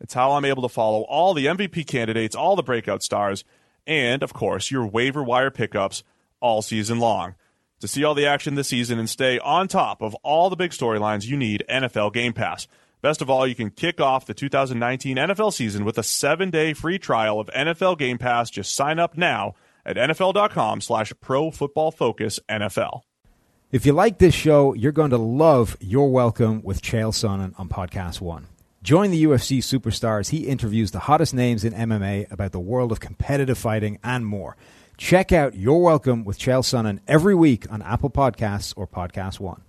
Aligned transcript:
It's 0.00 0.14
how 0.14 0.32
I'm 0.32 0.44
able 0.44 0.62
to 0.62 0.68
follow 0.68 1.02
all 1.02 1.34
the 1.34 1.46
MVP 1.46 1.86
candidates, 1.86 2.34
all 2.34 2.56
the 2.56 2.62
breakout 2.62 3.02
stars, 3.02 3.44
and, 3.86 4.22
of 4.22 4.32
course, 4.32 4.70
your 4.70 4.86
waiver 4.86 5.22
wire 5.22 5.50
pickups 5.50 6.02
all 6.40 6.62
season 6.62 6.98
long. 6.98 7.34
To 7.80 7.88
see 7.88 8.04
all 8.04 8.14
the 8.14 8.26
action 8.26 8.54
this 8.54 8.68
season 8.68 8.98
and 8.98 9.08
stay 9.08 9.38
on 9.38 9.68
top 9.68 10.02
of 10.02 10.14
all 10.16 10.50
the 10.50 10.56
big 10.56 10.70
storylines, 10.72 11.26
you 11.26 11.36
need 11.36 11.64
NFL 11.68 12.12
Game 12.12 12.32
Pass. 12.32 12.66
Best 13.02 13.22
of 13.22 13.30
all, 13.30 13.46
you 13.46 13.54
can 13.54 13.70
kick 13.70 14.00
off 14.00 14.26
the 14.26 14.34
2019 14.34 15.16
NFL 15.16 15.52
season 15.54 15.86
with 15.86 15.96
a 15.96 16.02
seven-day 16.02 16.74
free 16.74 16.98
trial 16.98 17.40
of 17.40 17.48
NFL 17.48 17.96
Game 17.98 18.18
Pass. 18.18 18.50
Just 18.50 18.74
sign 18.74 18.98
up 18.98 19.16
now 19.16 19.54
at 19.86 19.96
nfl.com 19.96 20.82
slash 20.82 21.12
pro 21.20 21.50
football 21.50 21.90
focus 21.90 22.38
NFL. 22.50 23.00
If 23.72 23.86
you 23.86 23.92
like 23.92 24.18
this 24.18 24.34
show, 24.34 24.74
you're 24.74 24.92
going 24.92 25.10
to 25.10 25.18
love 25.18 25.76
You're 25.80 26.08
Welcome 26.08 26.60
with 26.62 26.82
Chael 26.82 27.12
Sonnen 27.12 27.58
on 27.58 27.68
Podcast 27.68 28.20
One. 28.20 28.49
Join 28.82 29.10
the 29.10 29.24
UFC 29.24 29.58
superstars. 29.58 30.30
He 30.30 30.48
interviews 30.48 30.90
the 30.90 31.00
hottest 31.00 31.34
names 31.34 31.64
in 31.64 31.74
MMA 31.74 32.32
about 32.32 32.52
the 32.52 32.60
world 32.60 32.92
of 32.92 32.98
competitive 32.98 33.58
fighting 33.58 33.98
and 34.02 34.24
more. 34.24 34.56
Check 34.96 35.32
out 35.32 35.54
You're 35.54 35.82
Welcome 35.82 36.24
with 36.24 36.38
Chael 36.38 36.62
Sonnen 36.62 37.00
every 37.06 37.34
week 37.34 37.70
on 37.70 37.82
Apple 37.82 38.08
Podcasts 38.08 38.72
or 38.78 38.86
Podcast 38.86 39.38
One. 39.38 39.60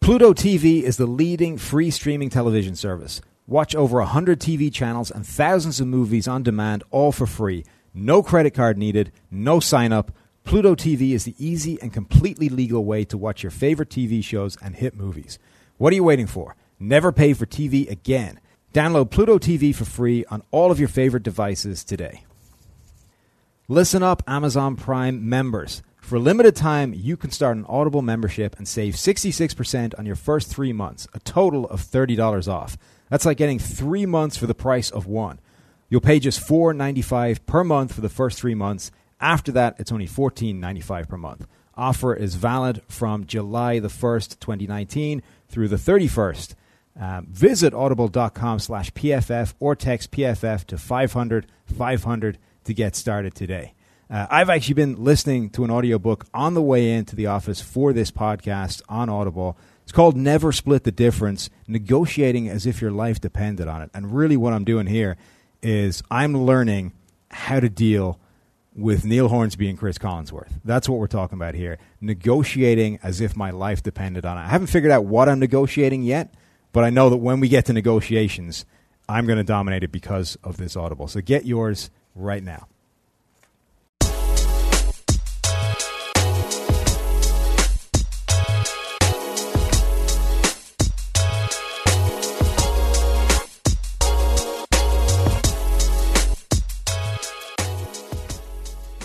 Pluto 0.00 0.34
TV 0.34 0.82
is 0.82 0.98
the 0.98 1.06
leading 1.06 1.56
free 1.56 1.90
streaming 1.90 2.28
television 2.28 2.76
service. 2.76 3.22
Watch 3.46 3.74
over 3.74 3.98
100 4.00 4.38
TV 4.38 4.70
channels 4.70 5.10
and 5.10 5.26
thousands 5.26 5.80
of 5.80 5.86
movies 5.86 6.28
on 6.28 6.42
demand, 6.42 6.84
all 6.90 7.10
for 7.10 7.26
free. 7.26 7.64
No 7.94 8.22
credit 8.22 8.52
card 8.52 8.76
needed, 8.76 9.12
no 9.30 9.60
sign 9.60 9.94
up. 9.94 10.12
Pluto 10.44 10.74
TV 10.74 11.12
is 11.12 11.24
the 11.24 11.34
easy 11.38 11.80
and 11.80 11.90
completely 11.90 12.50
legal 12.50 12.84
way 12.84 13.06
to 13.06 13.16
watch 13.16 13.42
your 13.42 13.50
favorite 13.50 13.88
TV 13.88 14.22
shows 14.22 14.58
and 14.62 14.74
hit 14.74 14.94
movies. 14.94 15.38
What 15.78 15.94
are 15.94 15.96
you 15.96 16.04
waiting 16.04 16.26
for? 16.26 16.54
Never 16.82 17.12
pay 17.12 17.34
for 17.34 17.44
TV 17.44 17.88
again. 17.90 18.40
Download 18.72 19.10
Pluto 19.10 19.38
TV 19.38 19.74
for 19.74 19.84
free 19.84 20.24
on 20.30 20.42
all 20.50 20.70
of 20.70 20.78
your 20.80 20.88
favorite 20.88 21.22
devices 21.22 21.84
today. 21.84 22.24
Listen 23.68 24.02
up, 24.02 24.22
Amazon 24.26 24.76
Prime 24.76 25.28
members. 25.28 25.82
For 26.00 26.16
a 26.16 26.20
limited 26.20 26.56
time, 26.56 26.94
you 26.94 27.18
can 27.18 27.30
start 27.30 27.58
an 27.58 27.66
Audible 27.68 28.00
membership 28.00 28.56
and 28.56 28.66
save 28.66 28.94
66% 28.94 29.96
on 29.98 30.06
your 30.06 30.16
first 30.16 30.48
three 30.48 30.72
months, 30.72 31.06
a 31.12 31.20
total 31.20 31.66
of 31.66 31.82
$30 31.82 32.48
off. 32.48 32.78
That's 33.10 33.26
like 33.26 33.36
getting 33.36 33.58
three 33.58 34.06
months 34.06 34.38
for 34.38 34.46
the 34.46 34.54
price 34.54 34.90
of 34.90 35.06
one. 35.06 35.38
You'll 35.90 36.00
pay 36.00 36.18
just 36.18 36.40
$4.95 36.48 37.44
per 37.44 37.62
month 37.62 37.92
for 37.92 38.00
the 38.00 38.08
first 38.08 38.38
three 38.38 38.54
months. 38.54 38.90
After 39.20 39.52
that, 39.52 39.76
it's 39.78 39.92
only 39.92 40.08
$14.95 40.08 41.08
per 41.08 41.18
month. 41.18 41.46
Offer 41.76 42.14
is 42.14 42.36
valid 42.36 42.80
from 42.88 43.26
July 43.26 43.80
the 43.80 43.88
1st, 43.88 44.40
2019 44.40 45.22
through 45.48 45.68
the 45.68 45.76
31st. 45.76 46.54
Um, 46.98 47.26
visit 47.30 47.72
audible.com 47.72 48.58
slash 48.58 48.90
PFF 48.92 49.54
or 49.60 49.74
text 49.76 50.10
PFF 50.10 50.64
to 50.66 50.78
500 50.78 51.46
500 51.66 52.38
to 52.64 52.74
get 52.74 52.96
started 52.96 53.34
today. 53.34 53.74
Uh, 54.10 54.26
I've 54.28 54.50
actually 54.50 54.74
been 54.74 55.02
listening 55.02 55.50
to 55.50 55.64
an 55.64 55.70
audiobook 55.70 56.26
on 56.34 56.54
the 56.54 56.62
way 56.62 56.90
into 56.90 57.14
the 57.14 57.26
office 57.26 57.60
for 57.60 57.92
this 57.92 58.10
podcast 58.10 58.82
on 58.88 59.08
Audible. 59.08 59.56
It's 59.84 59.92
called 59.92 60.16
Never 60.16 60.50
Split 60.50 60.82
the 60.82 60.92
Difference 60.92 61.48
Negotiating 61.68 62.48
as 62.48 62.66
if 62.66 62.82
your 62.82 62.90
life 62.90 63.20
depended 63.20 63.68
on 63.68 63.82
it. 63.82 63.90
And 63.94 64.14
really, 64.14 64.36
what 64.36 64.52
I'm 64.52 64.64
doing 64.64 64.86
here 64.86 65.16
is 65.62 66.02
I'm 66.10 66.36
learning 66.36 66.92
how 67.30 67.60
to 67.60 67.68
deal 67.68 68.18
with 68.74 69.04
Neil 69.04 69.28
Hornsby 69.28 69.68
and 69.68 69.78
Chris 69.78 69.98
Collinsworth. 69.98 70.60
That's 70.64 70.88
what 70.88 70.98
we're 70.98 71.06
talking 71.06 71.38
about 71.38 71.54
here. 71.54 71.78
Negotiating 72.00 72.98
as 73.02 73.20
if 73.20 73.36
my 73.36 73.50
life 73.50 73.82
depended 73.82 74.24
on 74.24 74.38
it. 74.38 74.42
I 74.42 74.48
haven't 74.48 74.68
figured 74.68 74.92
out 74.92 75.04
what 75.04 75.28
I'm 75.28 75.38
negotiating 75.38 76.02
yet, 76.02 76.34
but 76.72 76.84
I 76.84 76.90
know 76.90 77.10
that 77.10 77.16
when 77.16 77.40
we 77.40 77.48
get 77.48 77.66
to 77.66 77.72
negotiations, 77.72 78.64
I'm 79.08 79.26
going 79.26 79.38
to 79.38 79.44
dominate 79.44 79.82
it 79.82 79.92
because 79.92 80.36
of 80.44 80.56
this 80.56 80.76
Audible. 80.76 81.08
So 81.08 81.20
get 81.20 81.44
yours 81.44 81.90
right 82.14 82.42
now. 82.42 82.68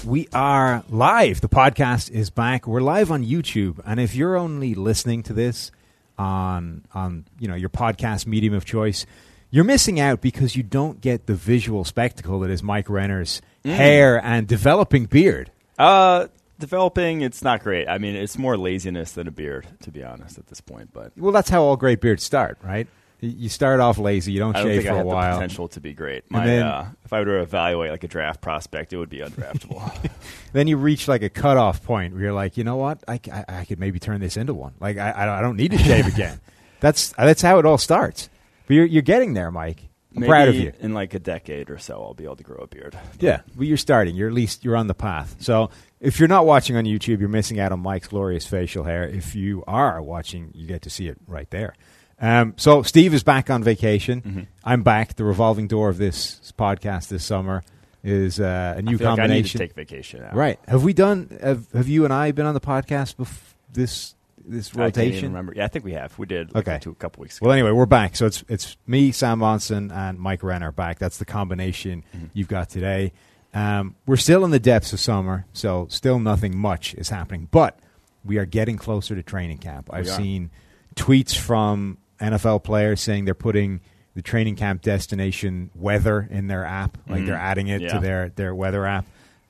We 0.05 0.27
are 0.33 0.83
live. 0.87 1.41
The 1.41 1.49
podcast 1.49 2.11
is 2.11 2.29
back. 2.29 2.67
We're 2.67 2.79
live 2.79 3.11
on 3.11 3.25
YouTube, 3.25 3.79
and 3.83 3.99
if 3.99 4.13
you're 4.13 4.37
only 4.37 4.75
listening 4.75 5.23
to 5.23 5.33
this 5.33 5.71
on 6.17 6.85
on 6.93 7.25
you 7.39 7.47
know 7.47 7.55
your 7.55 7.69
podcast 7.69 8.25
medium 8.27 8.53
of 8.53 8.65
choice, 8.65 9.05
you're 9.49 9.63
missing 9.63 9.99
out 9.99 10.21
because 10.21 10.55
you 10.55 10.63
don't 10.63 11.01
get 11.01 11.25
the 11.27 11.35
visual 11.35 11.83
spectacle 11.83 12.39
that 12.41 12.49
is 12.49 12.63
Mike 12.63 12.89
Renner's 12.89 13.41
hair 13.63 14.23
and 14.23 14.47
developing 14.47 15.05
beard. 15.05 15.51
Uh, 15.77 16.27
developing, 16.59 17.21
it's 17.21 17.43
not 17.43 17.63
great. 17.63 17.87
I 17.87 17.97
mean, 17.97 18.15
it's 18.15 18.37
more 18.37 18.57
laziness 18.57 19.11
than 19.13 19.27
a 19.27 19.31
beard, 19.31 19.67
to 19.81 19.91
be 19.91 20.03
honest, 20.03 20.37
at 20.37 20.47
this 20.47 20.61
point. 20.61 20.91
But 20.93 21.11
Well, 21.17 21.31
that's 21.31 21.49
how 21.49 21.63
all 21.63 21.77
great 21.77 22.01
beards 22.01 22.23
start, 22.23 22.57
right? 22.63 22.87
You 23.21 23.49
start 23.49 23.79
off 23.79 23.97
lazy, 23.97 24.33
you 24.33 24.39
don't 24.39 24.55
I 24.55 24.63
don't 24.63 24.71
shave 24.71 24.83
for 24.83 24.91
I 24.93 24.99
a 24.99 25.05
while. 25.05 25.33
potential 25.35 25.67
to 25.69 25.79
be 25.81 25.93
great. 25.93 26.29
My, 26.29 26.45
then- 26.45 26.63
uh, 26.63 26.91
if 27.05 27.13
I 27.13 27.19
were 27.19 27.25
to 27.25 27.41
evaluate 27.41 27.91
like 27.91 28.03
a 28.03 28.07
draft 28.07 28.41
prospect, 28.41 28.93
it 28.93 28.97
would 28.97 29.09
be 29.09 29.19
undraftable. 29.19 29.81
Then 30.53 30.67
you 30.67 30.77
reach 30.77 31.07
like 31.09 31.21
a 31.21 31.29
cutoff 31.29 31.83
point 31.83 32.13
where 32.13 32.23
you're 32.23 32.33
like, 32.33 32.55
you 32.55 32.63
know 32.63 32.77
what, 32.77 33.03
I 33.09 33.19
I 33.49 33.65
could 33.65 33.77
maybe 33.79 33.99
turn 33.99 34.21
this 34.21 34.37
into 34.37 34.53
one. 34.53 34.73
Like 34.79 34.97
I, 34.97 35.37
I 35.37 35.41
don't- 35.41 35.57
need 35.57 35.71
to 35.71 35.77
shave 35.77 36.07
again. 36.07 36.39
That's 36.81 37.13
that's 37.17 37.41
how 37.41 37.57
it 37.59 37.65
all 37.65 37.77
starts. 37.77 38.29
But 38.67 38.73
you're 38.75 38.85
you're 38.85 39.01
getting 39.01 39.33
there, 39.33 39.49
Mike. 39.51 39.81
I'm 40.13 40.21
Maybe 40.21 40.29
proud 40.29 40.47
of 40.49 40.55
you. 40.55 40.71
In 40.79 40.93
like 40.93 41.13
a 41.13 41.19
decade 41.19 41.69
or 41.69 41.77
so, 41.77 42.01
I'll 42.01 42.13
be 42.13 42.23
able 42.25 42.35
to 42.37 42.43
grow 42.43 42.57
a 42.63 42.67
beard. 42.67 42.97
Yeah, 43.19 43.41
well, 43.55 43.65
you're 43.65 43.75
starting. 43.77 44.15
You're 44.15 44.27
at 44.29 44.33
least 44.33 44.63
you're 44.63 44.75
on 44.77 44.87
the 44.87 44.93
path. 44.93 45.35
So 45.39 45.71
if 45.99 46.19
you're 46.19 46.29
not 46.29 46.45
watching 46.45 46.75
on 46.77 46.83
YouTube, 46.85 47.19
you're 47.19 47.27
missing 47.29 47.59
out 47.59 47.71
on 47.73 47.79
Mike's 47.81 48.07
glorious 48.07 48.45
facial 48.45 48.83
hair. 48.85 49.03
If 49.07 49.35
you 49.35 49.63
are 49.67 50.01
watching, 50.01 50.51
you 50.53 50.67
get 50.67 50.83
to 50.83 50.89
see 50.89 51.07
it 51.07 51.17
right 51.27 51.49
there. 51.49 51.73
Um, 52.19 52.53
so 52.57 52.81
Steve 52.83 53.13
is 53.13 53.23
back 53.23 53.49
on 53.49 53.63
vacation. 53.63 54.21
Mm-hmm. 54.21 54.41
I'm 54.63 54.83
back. 54.83 55.15
The 55.15 55.23
revolving 55.25 55.67
door 55.67 55.89
of 55.89 55.97
this 55.97 56.53
podcast 56.57 57.09
this 57.09 57.23
summer 57.25 57.63
is 58.03 58.39
uh, 58.39 58.75
a 58.77 58.81
new 58.81 58.97
feel 58.97 59.09
like 59.11 59.19
I 59.19 59.27
need 59.27 59.45
to 59.47 59.57
combination. 59.57 59.59
take 59.59 59.73
vacation. 59.73 60.21
Now. 60.21 60.31
right? 60.33 60.59
Have 60.67 60.83
we 60.83 60.93
done? 60.93 61.37
Have, 61.41 61.69
have 61.73 61.87
you 61.89 62.05
and 62.05 62.13
I 62.13 62.31
been 62.31 62.45
on 62.45 62.53
the 62.53 62.61
podcast 62.61 63.15
bef- 63.17 63.53
this 63.73 64.15
this 64.47 64.75
I 64.77 64.79
rotation? 64.85 65.29
remember. 65.29 65.53
Yeah, 65.55 65.65
I 65.65 65.67
think 65.67 65.83
we 65.83 65.93
have. 65.93 66.17
We 66.17 66.25
did. 66.27 66.53
Like 66.53 66.67
Okay. 66.67 66.79
two, 66.79 66.91
a 66.91 66.95
couple 66.95 67.21
weeks 67.21 67.37
ago. 67.37 67.47
Well, 67.47 67.53
anyway, 67.53 67.71
we're 67.71 67.85
back. 67.85 68.15
So 68.15 68.27
it's 68.27 68.43
it's 68.47 68.77
me, 68.87 69.11
Sam 69.11 69.39
Monson, 69.39 69.91
and 69.91 70.17
Mike 70.19 70.43
Renner 70.43 70.71
back. 70.71 70.99
That's 70.99 71.17
the 71.17 71.25
combination 71.25 72.03
Mm-hmm. 72.15 72.25
you've 72.33 72.47
got 72.47 72.69
today. 72.69 73.11
Um, 73.53 73.95
we're 74.05 74.17
still 74.17 74.43
in 74.45 74.51
the 74.51 74.59
depths 74.59 74.93
of 74.93 74.99
summer, 74.99 75.45
so 75.53 75.87
still 75.89 76.19
nothing 76.19 76.57
much 76.57 76.93
is 76.95 77.09
happening. 77.09 77.47
But 77.51 77.79
we 78.23 78.37
are 78.37 78.45
getting 78.45 78.77
closer 78.77 79.15
to 79.15 79.23
training 79.23 79.57
camp. 79.59 79.89
I've 79.91 80.09
seen 80.09 80.51
tweets 80.95 81.35
from 81.37 81.97
NFL 82.19 82.63
players 82.63 83.01
saying 83.01 83.25
they're 83.25 83.33
putting 83.33 83.81
the 84.15 84.21
training 84.21 84.55
camp 84.55 84.81
destination 84.81 85.69
weather 85.75 86.27
in 86.31 86.47
their 86.47 86.63
app, 86.65 86.97
like 87.09 87.23
Mhm. 87.23 87.25
they're 87.27 87.35
adding 87.35 87.67
it 87.67 87.81
to 87.89 87.99
their 87.99 88.29
their 88.29 88.55
weather 88.55 88.85
app. 88.85 89.05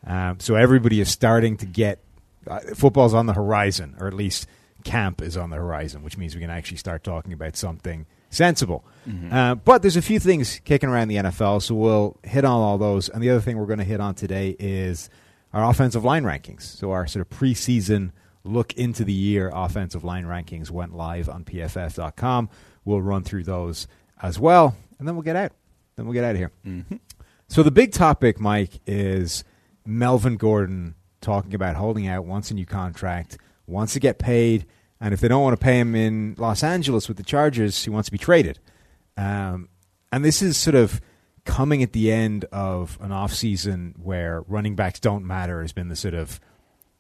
Um, 0.06 0.39
so 0.39 0.56
everybody 0.56 1.00
is 1.01 1.09
starting 1.09 1.57
to 1.57 1.65
get 1.65 2.00
uh, 2.47 2.59
football's 2.75 3.13
on 3.15 3.25
the 3.25 3.33
horizon, 3.33 3.95
or 4.00 4.07
at 4.07 4.13
least 4.13 4.47
camp 4.83 5.19
is 5.21 5.35
on 5.35 5.50
the 5.50 5.56
horizon, 5.56 6.03
which 6.03 6.15
means 6.15 6.35
we 6.35 6.41
can 6.41 6.51
actually 6.51 6.77
start 6.77 7.03
talking 7.03 7.33
about 7.33 7.56
something 7.56 8.06
sensible. 8.29 8.83
Uh, 9.31 9.56
but 9.56 9.81
there's 9.81 9.95
a 9.95 10.01
few 10.01 10.19
things 10.19 10.62
kicking 10.63 10.89
around 10.89 11.07
the 11.07 11.15
NFL, 11.17 11.59
so 11.59 11.73
we'll 11.73 12.17
hit 12.23 12.45
on 12.45 12.51
all 12.62 12.77
those. 12.77 13.09
And 13.09 13.23
the 13.23 13.31
other 13.31 13.39
thing 13.41 13.57
we're 13.57 13.65
going 13.65 13.79
to 13.79 13.85
hit 13.85 14.00
on 14.00 14.13
today 14.13 14.56
is 14.59 15.09
our 15.53 15.67
offensive 15.67 16.03
line 16.03 16.23
rankings. 16.23 16.62
So 16.62 16.91
our 16.91 17.07
sort 17.07 17.21
of 17.25 17.35
preseason 17.35 18.12
look 18.45 18.74
into 18.74 19.03
the 19.03 19.13
year 19.13 19.51
offensive 19.53 20.03
line 20.03 20.25
rankings 20.25 20.69
went 20.69 20.95
live 20.95 21.27
on 21.30 21.44
pff.com. 21.44 22.50
We'll 22.86 23.01
run 23.01 23.24
through 23.24 23.44
those 23.44 23.88
as 24.21 24.39
well, 24.39 24.75
and 25.00 25.07
then 25.07 25.15
we'll 25.15 25.24
get 25.24 25.36
out. 25.36 25.51
Then 25.95 26.06
we'll 26.06 26.13
get 26.13 26.24
out 26.24 26.31
of 26.31 26.38
here. 26.38 26.51
So 27.47 27.63
the 27.63 27.71
big 27.71 27.92
topic, 27.92 28.39
Mike, 28.39 28.80
is 28.86 29.44
Melvin 29.86 30.38
Gordon 30.38 30.95
talking 31.21 31.53
about 31.56 31.75
holding 31.75 32.07
out, 32.07 32.25
wants 32.25 32.51
a 32.51 32.53
new 32.53 32.65
contract, 32.65 33.38
wants 33.68 33.94
to 33.94 34.00
get 34.00 34.19
paid, 34.19 34.65
and 35.00 35.13
if 35.13 35.19
they 35.19 35.27
don't 35.27 35.44
want 35.44 35.59
to 35.59 35.63
pay 35.63 35.80
him 35.80 35.95
in 35.95 36.36
Los 36.38 36.63
Angeles 36.63 37.07
with 37.07 37.18
the 37.18 37.24
Chargers, 37.24 37.83
he 37.83 37.89
wants 37.89 38.07
to 38.07 38.12
be 38.12 38.18
traded. 38.18 38.59
Um, 39.18 39.69
and 40.12 40.24
this 40.24 40.41
is 40.41 40.57
sort 40.57 40.75
of 40.75 41.01
coming 41.45 41.83
at 41.83 41.94
the 41.94 42.12
end 42.12 42.45
of 42.51 42.98
an 43.01 43.12
offseason 43.12 43.94
where 44.00 44.41
running 44.48 44.75
backs 44.75 45.00
don't 45.00 45.25
matter 45.25 45.62
has 45.62 45.74
been 45.74 45.89
the 45.89 45.95
sort 45.95 46.13
of 46.13 46.39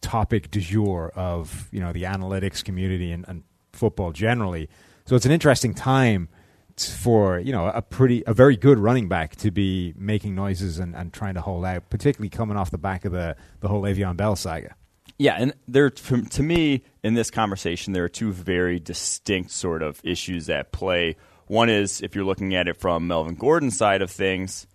topic 0.05 0.51
du 0.51 0.59
jour 0.59 1.11
of 1.15 1.67
you 1.71 1.79
know 1.79 1.91
the 1.91 2.03
analytics 2.03 2.63
community 2.63 3.11
and, 3.11 3.25
and 3.27 3.43
football 3.73 4.11
generally. 4.11 4.69
So 5.05 5.15
it's 5.15 5.25
an 5.25 5.31
interesting 5.31 5.73
time 5.73 6.29
for 6.77 7.39
you 7.39 7.51
know 7.51 7.67
a 7.67 7.81
pretty 7.81 8.23
a 8.27 8.33
very 8.33 8.55
good 8.55 8.77
running 8.77 9.07
back 9.07 9.35
to 9.37 9.49
be 9.49 9.93
making 9.97 10.35
noises 10.35 10.77
and, 10.77 10.95
and 10.95 11.11
trying 11.11 11.33
to 11.33 11.41
hold 11.41 11.65
out, 11.65 11.89
particularly 11.89 12.29
coming 12.29 12.55
off 12.55 12.69
the 12.69 12.77
back 12.77 13.03
of 13.03 13.11
the 13.11 13.35
the 13.61 13.67
whole 13.67 13.81
Le'Veon 13.81 14.15
Bell 14.15 14.35
saga. 14.35 14.75
Yeah, 15.17 15.37
and 15.39 15.53
there 15.67 15.89
to 15.89 16.43
me 16.43 16.83
in 17.03 17.15
this 17.15 17.31
conversation 17.31 17.93
there 17.93 18.03
are 18.03 18.09
two 18.09 18.31
very 18.31 18.79
distinct 18.79 19.51
sort 19.51 19.81
of 19.81 19.99
issues 20.03 20.49
at 20.49 20.71
play. 20.71 21.15
One 21.47 21.69
is 21.69 22.01
if 22.01 22.13
you're 22.15 22.25
looking 22.25 22.53
at 22.53 22.67
it 22.67 22.77
from 22.77 23.07
Melvin 23.07 23.35
Gordon's 23.35 23.77
side 23.77 24.01
of 24.03 24.11
things, 24.11 24.67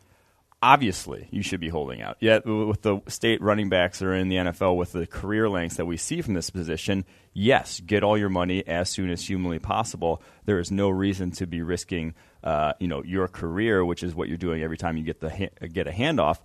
obviously 0.62 1.28
you 1.30 1.42
should 1.42 1.60
be 1.60 1.68
holding 1.68 2.02
out. 2.02 2.16
Yet 2.20 2.44
with 2.46 2.82
the 2.82 3.00
state 3.08 3.40
running 3.40 3.68
backs 3.68 3.98
that 3.98 4.06
are 4.06 4.14
in 4.14 4.28
the 4.28 4.36
NFL 4.36 4.76
with 4.76 4.92
the 4.92 5.06
career 5.06 5.48
lengths 5.48 5.76
that 5.76 5.86
we 5.86 5.96
see 5.96 6.22
from 6.22 6.34
this 6.34 6.50
position, 6.50 7.04
yes, 7.32 7.80
get 7.80 8.02
all 8.02 8.18
your 8.18 8.28
money 8.28 8.66
as 8.66 8.90
soon 8.90 9.10
as 9.10 9.26
humanly 9.26 9.58
possible. 9.58 10.22
There 10.44 10.58
is 10.58 10.70
no 10.70 10.90
reason 10.90 11.30
to 11.32 11.46
be 11.46 11.62
risking, 11.62 12.14
uh, 12.44 12.74
you 12.78 12.88
know, 12.88 13.02
your 13.02 13.28
career, 13.28 13.84
which 13.84 14.02
is 14.02 14.14
what 14.14 14.28
you're 14.28 14.36
doing 14.36 14.62
every 14.62 14.76
time 14.76 14.96
you 14.96 15.04
get 15.04 15.20
the 15.20 15.30
ha- 15.30 15.66
get 15.72 15.86
a 15.86 15.92
handoff 15.92 16.38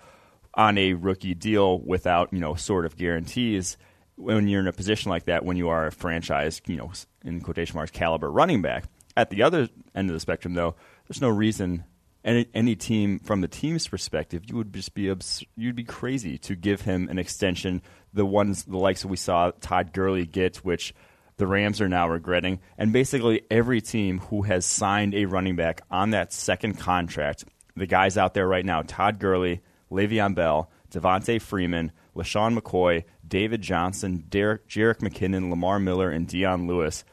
on 0.55 0.77
a 0.77 0.93
rookie 0.93 1.33
deal 1.33 1.79
without 1.79 2.31
you 2.31 2.39
know 2.39 2.55
sort 2.55 2.85
of 2.85 2.97
guarantees 2.97 3.77
when 4.15 4.47
you're 4.47 4.61
in 4.61 4.67
a 4.67 4.73
position 4.73 5.09
like 5.09 5.25
that 5.25 5.43
when 5.43 5.57
you 5.57 5.69
are 5.69 5.87
a 5.87 5.91
franchise 5.91 6.61
you 6.65 6.77
know 6.77 6.91
in 7.23 7.41
quotation 7.41 7.75
marks 7.75 7.91
caliber 7.91 8.31
running 8.31 8.61
back 8.61 8.85
at 9.17 9.29
the 9.29 9.43
other 9.43 9.67
end 9.93 10.09
of 10.09 10.13
the 10.13 10.19
spectrum 10.19 10.53
though 10.53 10.75
there's 11.07 11.21
no 11.21 11.29
reason 11.29 11.83
any, 12.25 12.47
any 12.53 12.75
team 12.75 13.19
from 13.19 13.39
the 13.39 13.47
team's 13.47 13.87
perspective 13.87 14.43
you 14.47 14.57
would 14.57 14.73
just 14.73 14.93
be 14.93 15.09
abs- 15.09 15.43
you'd 15.55 15.75
be 15.75 15.83
crazy 15.85 16.37
to 16.39 16.55
give 16.55 16.81
him 16.81 17.07
an 17.09 17.17
extension 17.17 17.81
the 18.13 18.25
ones 18.25 18.63
the 18.65 18.77
likes 18.77 19.03
that 19.03 19.07
we 19.07 19.15
saw 19.17 19.51
Todd 19.61 19.93
Gurley 19.93 20.25
get 20.25 20.57
which 20.57 20.93
the 21.37 21.47
Rams 21.47 21.79
are 21.79 21.89
now 21.89 22.09
regretting 22.09 22.59
and 22.77 22.91
basically 22.91 23.43
every 23.49 23.79
team 23.79 24.19
who 24.19 24.41
has 24.41 24.65
signed 24.65 25.13
a 25.13 25.25
running 25.25 25.55
back 25.55 25.81
on 25.89 26.09
that 26.09 26.33
second 26.33 26.79
contract 26.79 27.45
the 27.77 27.85
guys 27.87 28.17
out 28.17 28.33
there 28.33 28.47
right 28.47 28.65
now 28.65 28.81
Todd 28.81 29.19
Gurley 29.19 29.61
Le'Veon 29.91 30.35
Bell, 30.35 30.69
Devonta 30.91 31.41
Freeman, 31.41 31.91
LeSean 32.15 32.57
McCoy, 32.57 33.03
David 33.27 33.61
Johnson, 33.61 34.25
Derek, 34.29 34.67
Jerick 34.67 34.99
McKinnon, 34.99 35.49
Lamar 35.49 35.79
Miller, 35.79 36.09
and 36.09 36.27
Dion 36.27 36.67
Lewis. 36.67 37.03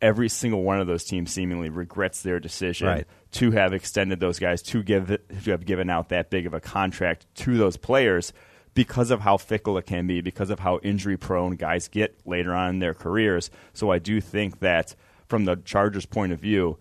Every 0.00 0.28
single 0.28 0.62
one 0.62 0.80
of 0.80 0.86
those 0.86 1.04
teams 1.04 1.32
seemingly 1.32 1.70
regrets 1.70 2.22
their 2.22 2.38
decision 2.38 2.86
Right. 2.88 3.06
To 3.36 3.50
have 3.50 3.72
extended 3.74 4.18
those 4.18 4.38
guys 4.38 4.62
to 4.62 4.82
give 4.82 5.08
to 5.08 5.50
have 5.50 5.66
given 5.66 5.90
out 5.90 6.08
that 6.08 6.30
big 6.30 6.46
of 6.46 6.54
a 6.54 6.60
contract 6.60 7.26
to 7.34 7.56
those 7.58 7.76
players 7.76 8.32
because 8.74 9.10
of 9.10 9.20
how 9.20 9.36
fickle 9.36 9.78
it 9.78 9.86
can 9.86 10.06
be, 10.06 10.20
because 10.20 10.50
of 10.50 10.58
how 10.58 10.78
injury 10.82 11.16
prone 11.16 11.56
guys 11.56 11.88
get 11.88 12.18
later 12.26 12.54
on 12.54 12.70
in 12.70 12.78
their 12.78 12.94
careers. 12.94 13.50
So 13.72 13.90
I 13.90 13.98
do 13.98 14.20
think 14.20 14.60
that 14.60 14.94
from 15.28 15.44
the 15.44 15.56
Chargers' 15.56 16.06
point 16.06 16.32
of 16.32 16.40
view, 16.40 16.78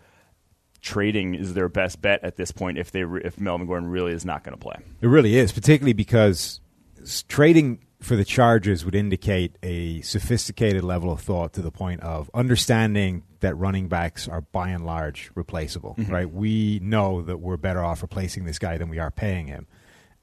trading 0.81 1.35
is 1.35 1.53
their 1.55 1.67
best 1.67 2.01
bet 2.01 2.23
at 2.23 2.35
this 2.37 2.51
point 2.51 2.77
if 2.77 2.91
they 2.91 3.01
if 3.01 3.39
Melvin 3.39 3.67
Gordon 3.67 3.89
really 3.89 4.13
is 4.13 4.23
not 4.23 4.43
going 4.43 4.55
to 4.55 4.61
play. 4.61 4.77
It 5.01 5.07
really 5.07 5.37
is, 5.37 5.51
particularly 5.51 5.93
because 5.93 6.61
trading 7.27 7.79
for 8.05 8.15
the 8.15 8.23
Chargers 8.25 8.85
would 8.85 8.93
indicate 8.95 9.57
a 9.63 10.01
sophisticated 10.01 10.83
level 10.83 11.11
of 11.11 11.19
thought 11.21 11.53
to 11.53 11.61
the 11.61 11.71
point 11.71 12.01
of 12.01 12.29
understanding 12.33 13.23
that 13.39 13.55
running 13.55 13.87
backs 13.87 14.27
are 14.27 14.41
by 14.41 14.69
and 14.69 14.85
large 14.85 15.31
replaceable, 15.35 15.95
right? 16.07 16.31
We 16.31 16.79
know 16.83 17.21
that 17.23 17.37
we're 17.37 17.57
better 17.57 17.83
off 17.83 18.01
replacing 18.01 18.45
this 18.45 18.59
guy 18.59 18.77
than 18.77 18.89
we 18.89 18.99
are 18.99 19.11
paying 19.11 19.47
him. 19.47 19.65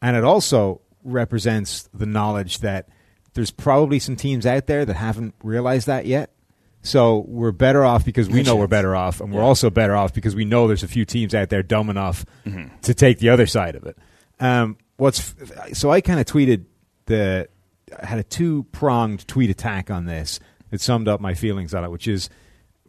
And 0.00 0.16
it 0.16 0.24
also 0.24 0.80
represents 1.02 1.88
the 1.92 2.06
knowledge 2.06 2.58
that 2.58 2.88
there's 3.34 3.50
probably 3.50 3.98
some 3.98 4.14
teams 4.16 4.46
out 4.46 4.66
there 4.66 4.84
that 4.84 4.94
haven't 4.94 5.34
realized 5.42 5.86
that 5.88 6.06
yet. 6.06 6.30
So 6.82 7.24
we're 7.28 7.52
better 7.52 7.84
off 7.84 8.04
because 8.04 8.28
we 8.28 8.42
know 8.42 8.56
we're 8.56 8.66
better 8.66 8.94
off, 8.96 9.20
and 9.20 9.32
we're 9.32 9.40
Yeah. 9.40 9.46
also 9.46 9.70
better 9.70 9.94
off 9.96 10.12
because 10.12 10.34
we 10.34 10.44
know 10.44 10.66
there's 10.66 10.82
a 10.82 10.88
few 10.88 11.04
teams 11.04 11.34
out 11.34 11.48
there 11.48 11.62
dumb 11.62 11.88
enough 11.90 12.24
to 12.82 12.94
take 12.94 13.18
the 13.18 13.28
other 13.28 13.46
side 13.46 13.74
of 13.76 13.84
it. 13.86 13.96
Um, 14.40 14.76
what's 14.96 15.34
so 15.72 15.90
I 15.90 16.00
kind 16.00 16.18
of 16.20 16.26
tweeted 16.26 16.64
the 17.06 17.48
had 18.02 18.18
a 18.18 18.22
two 18.22 18.64
pronged 18.72 19.26
tweet 19.26 19.50
attack 19.50 19.90
on 19.90 20.06
this 20.06 20.40
that 20.70 20.80
summed 20.80 21.08
up 21.08 21.20
my 21.20 21.34
feelings 21.34 21.74
on 21.74 21.84
it, 21.84 21.90
which 21.90 22.08
is 22.08 22.30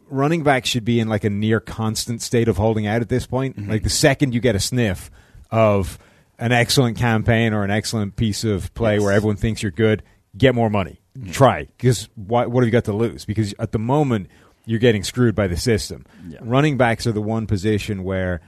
running 0.08 0.42
backs 0.42 0.68
should 0.68 0.84
be 0.84 1.00
in 1.00 1.08
like 1.08 1.24
a 1.24 1.30
near 1.30 1.60
constant 1.60 2.22
state 2.22 2.48
of 2.48 2.56
holding 2.56 2.86
out 2.86 3.00
at 3.02 3.08
this 3.08 3.26
point. 3.26 3.56
Mm-hmm. 3.56 3.70
Like 3.70 3.82
the 3.82 3.90
second 3.90 4.34
you 4.34 4.40
get 4.40 4.54
a 4.54 4.60
sniff 4.60 5.10
of 5.50 5.98
an 6.38 6.52
excellent 6.52 6.98
campaign 6.98 7.52
or 7.52 7.64
an 7.64 7.70
excellent 7.70 8.16
piece 8.16 8.44
of 8.44 8.72
play 8.74 8.94
Yes. 8.94 9.02
where 9.02 9.12
everyone 9.12 9.36
thinks 9.36 9.62
you're 9.62 9.70
good, 9.72 10.02
get 10.36 10.54
more 10.54 10.68
money. 10.70 11.00
Mm-hmm. 11.18 11.30
Try 11.30 11.64
because 11.76 12.08
what 12.16 12.50
what 12.50 12.62
have 12.62 12.68
you 12.68 12.72
got 12.72 12.84
to 12.84 12.92
lose? 12.92 13.24
Because 13.24 13.54
at 13.58 13.72
the 13.72 13.78
moment 13.78 14.28
you're 14.66 14.80
getting 14.80 15.04
screwed 15.04 15.34
by 15.34 15.46
the 15.46 15.56
system. 15.56 16.04
Yeah. 16.28 16.38
Running 16.42 16.76
backs 16.76 17.06
are 17.06 17.12
the 17.12 17.20
one 17.22 17.46
position 17.46 18.02
where 18.02 18.40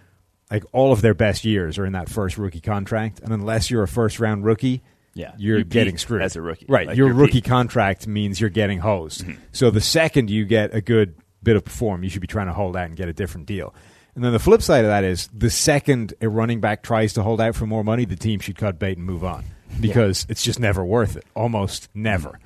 like 0.50 0.64
all 0.72 0.92
of 0.92 1.00
their 1.02 1.14
best 1.14 1.44
years 1.44 1.78
are 1.78 1.84
in 1.84 1.92
that 1.92 2.08
first 2.08 2.38
rookie 2.38 2.60
contract, 2.60 3.20
and 3.20 3.32
unless 3.32 3.70
you're 3.70 3.82
a 3.82 3.88
first 3.88 4.18
round 4.20 4.44
rookie, 4.44 4.82
Yeah. 5.16 5.32
you're 5.38 5.58
You 5.58 5.64
getting 5.64 5.98
screwed 5.98 6.22
as 6.22 6.36
a 6.36 6.42
rookie. 6.42 6.66
Right, 6.68 6.86
Like, 6.86 6.96
your 6.96 7.12
rookie 7.12 7.34
peak. 7.40 7.44
contract 7.44 8.06
means 8.06 8.40
you're 8.40 8.50
getting 8.50 8.78
hosed. 8.78 9.22
Mm-hmm. 9.22 9.40
So 9.52 9.70
the 9.70 9.80
second 9.80 10.30
you 10.30 10.44
get 10.44 10.74
a 10.74 10.80
good 10.80 11.14
bit 11.42 11.56
of 11.56 11.64
perform, 11.64 12.04
you 12.04 12.10
should 12.10 12.20
be 12.20 12.26
trying 12.26 12.46
to 12.48 12.52
hold 12.52 12.76
out 12.76 12.86
and 12.86 12.96
get 12.96 13.08
a 13.08 13.12
different 13.12 13.46
deal. 13.46 13.74
And 14.14 14.22
then 14.24 14.32
the 14.32 14.38
flip 14.38 14.62
side 14.62 14.84
of 14.84 14.90
that 14.90 15.04
is 15.04 15.28
the 15.32 15.50
second 15.50 16.14
a 16.20 16.28
running 16.28 16.60
back 16.60 16.82
tries 16.82 17.12
to 17.14 17.22
hold 17.22 17.40
out 17.40 17.54
for 17.54 17.66
more 17.66 17.82
money, 17.84 18.04
the 18.04 18.16
team 18.16 18.40
should 18.40 18.56
cut 18.56 18.78
bait 18.78 18.96
and 18.96 19.06
move 19.06 19.24
on 19.24 19.44
because 19.80 20.26
it's 20.28 20.42
just 20.42 20.58
never 20.60 20.84
worth 20.84 21.16
it. 21.16 21.24
Almost 21.34 21.88
never. 21.94 22.38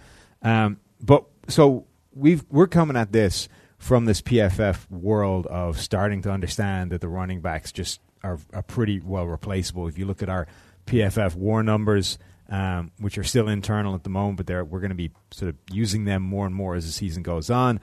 Um, 0.43 0.79
but 1.01 1.25
so 1.49 1.87
we've 2.13 2.45
we're 2.51 2.67
coming 2.67 2.97
at 2.97 3.13
this 3.13 3.49
from 3.79 4.05
this 4.05 4.21
PFF 4.21 4.91
world 4.91 5.47
of 5.47 5.81
starting 5.81 6.23
to 6.23 6.31
understand 6.31 6.91
that 6.93 7.01
the 7.01 7.09
running 7.09 7.41
backs 7.41 7.73
just 7.73 8.01
are, 8.23 8.39
are 8.53 8.63
pretty 8.63 9.01
well 9.01 9.27
replaceable. 9.27 9.87
If 9.89 9.97
you 9.99 10.07
look 10.07 10.23
at 10.23 10.29
our 10.29 10.47
PFF 10.87 11.35
war 11.37 11.63
numbers, 11.63 12.19
um, 12.51 12.91
which 12.99 13.17
are 13.17 13.25
still 13.25 13.49
internal 13.49 13.95
at 13.95 14.03
the 14.03 14.11
moment, 14.11 14.37
but 14.37 14.47
they're, 14.47 14.65
we're 14.65 14.81
going 14.81 14.91
to 14.91 14.97
be 14.97 15.13
sort 15.31 15.51
of 15.51 15.57
using 15.71 16.05
them 16.05 16.23
more 16.23 16.47
and 16.47 16.55
more 16.55 16.75
as 16.75 16.85
the 16.85 16.93
season 16.93 17.23
goes 17.23 17.49
on. 17.49 17.81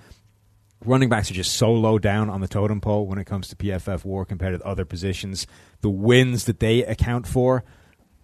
Running 0.86 1.10
backs 1.10 1.32
are 1.32 1.34
just 1.34 1.56
so 1.56 1.72
low 1.72 1.98
down 1.98 2.30
on 2.30 2.42
the 2.42 2.48
totem 2.48 2.82
pole 2.82 3.08
when 3.08 3.18
it 3.18 3.26
comes 3.26 3.48
to 3.48 3.56
PFF 3.56 4.06
war 4.06 4.26
compared 4.26 4.60
to 4.60 4.66
other 4.66 4.86
positions. 4.86 5.48
The 5.82 5.90
wins 5.90 6.46
that 6.46 6.60
they 6.60 6.84
account 6.84 7.28
for 7.28 7.64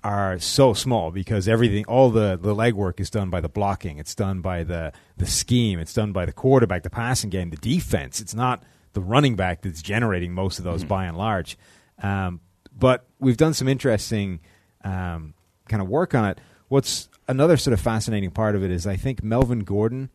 are 0.04 0.38
so 0.38 0.74
small 0.74 1.12
because 1.12 1.48
everything, 1.48 1.86
all 1.86 2.10
the, 2.10 2.38
the 2.40 2.54
legwork 2.54 3.00
is 3.00 3.10
done 3.10 3.30
by 3.30 3.40
the 3.40 3.50
blocking. 3.50 3.98
It's 3.98 4.14
done 4.14 4.42
by 4.42 4.64
the, 4.64 4.92
the 5.18 5.26
scheme. 5.26 5.80
It's 5.80 5.94
done 5.94 6.12
by 6.12 6.26
the 6.26 6.34
quarterback, 6.34 6.84
the 6.84 6.90
passing 6.90 7.30
game, 7.30 7.50
the 7.50 7.58
defense. 7.58 8.20
It's 8.20 8.36
not 8.36 8.64
the 8.92 9.02
running 9.02 9.36
back 9.36 9.62
that's 9.62 9.82
generating 9.82 10.34
most 10.34 10.60
of 10.60 10.66
those 10.66 10.84
by 10.84 11.06
and 11.06 11.18
large. 11.18 11.58
Um, 12.02 12.42
but 12.78 13.08
we've 13.20 13.38
done 13.38 13.54
some 13.54 13.68
interesting 13.68 14.42
um, 14.84 15.34
kind 15.74 15.82
of 15.82 15.90
work 15.90 16.14
on 16.14 16.26
it. 16.26 16.38
What's 16.68 17.10
another 17.28 17.58
sort 17.58 17.74
of 17.74 17.82
fascinating 17.82 18.30
part 18.30 18.56
of 18.56 18.64
it 18.64 18.70
is 18.70 18.86
I 18.86 18.96
think 18.96 19.24
Melvin 19.24 19.62
Gordon 19.62 20.12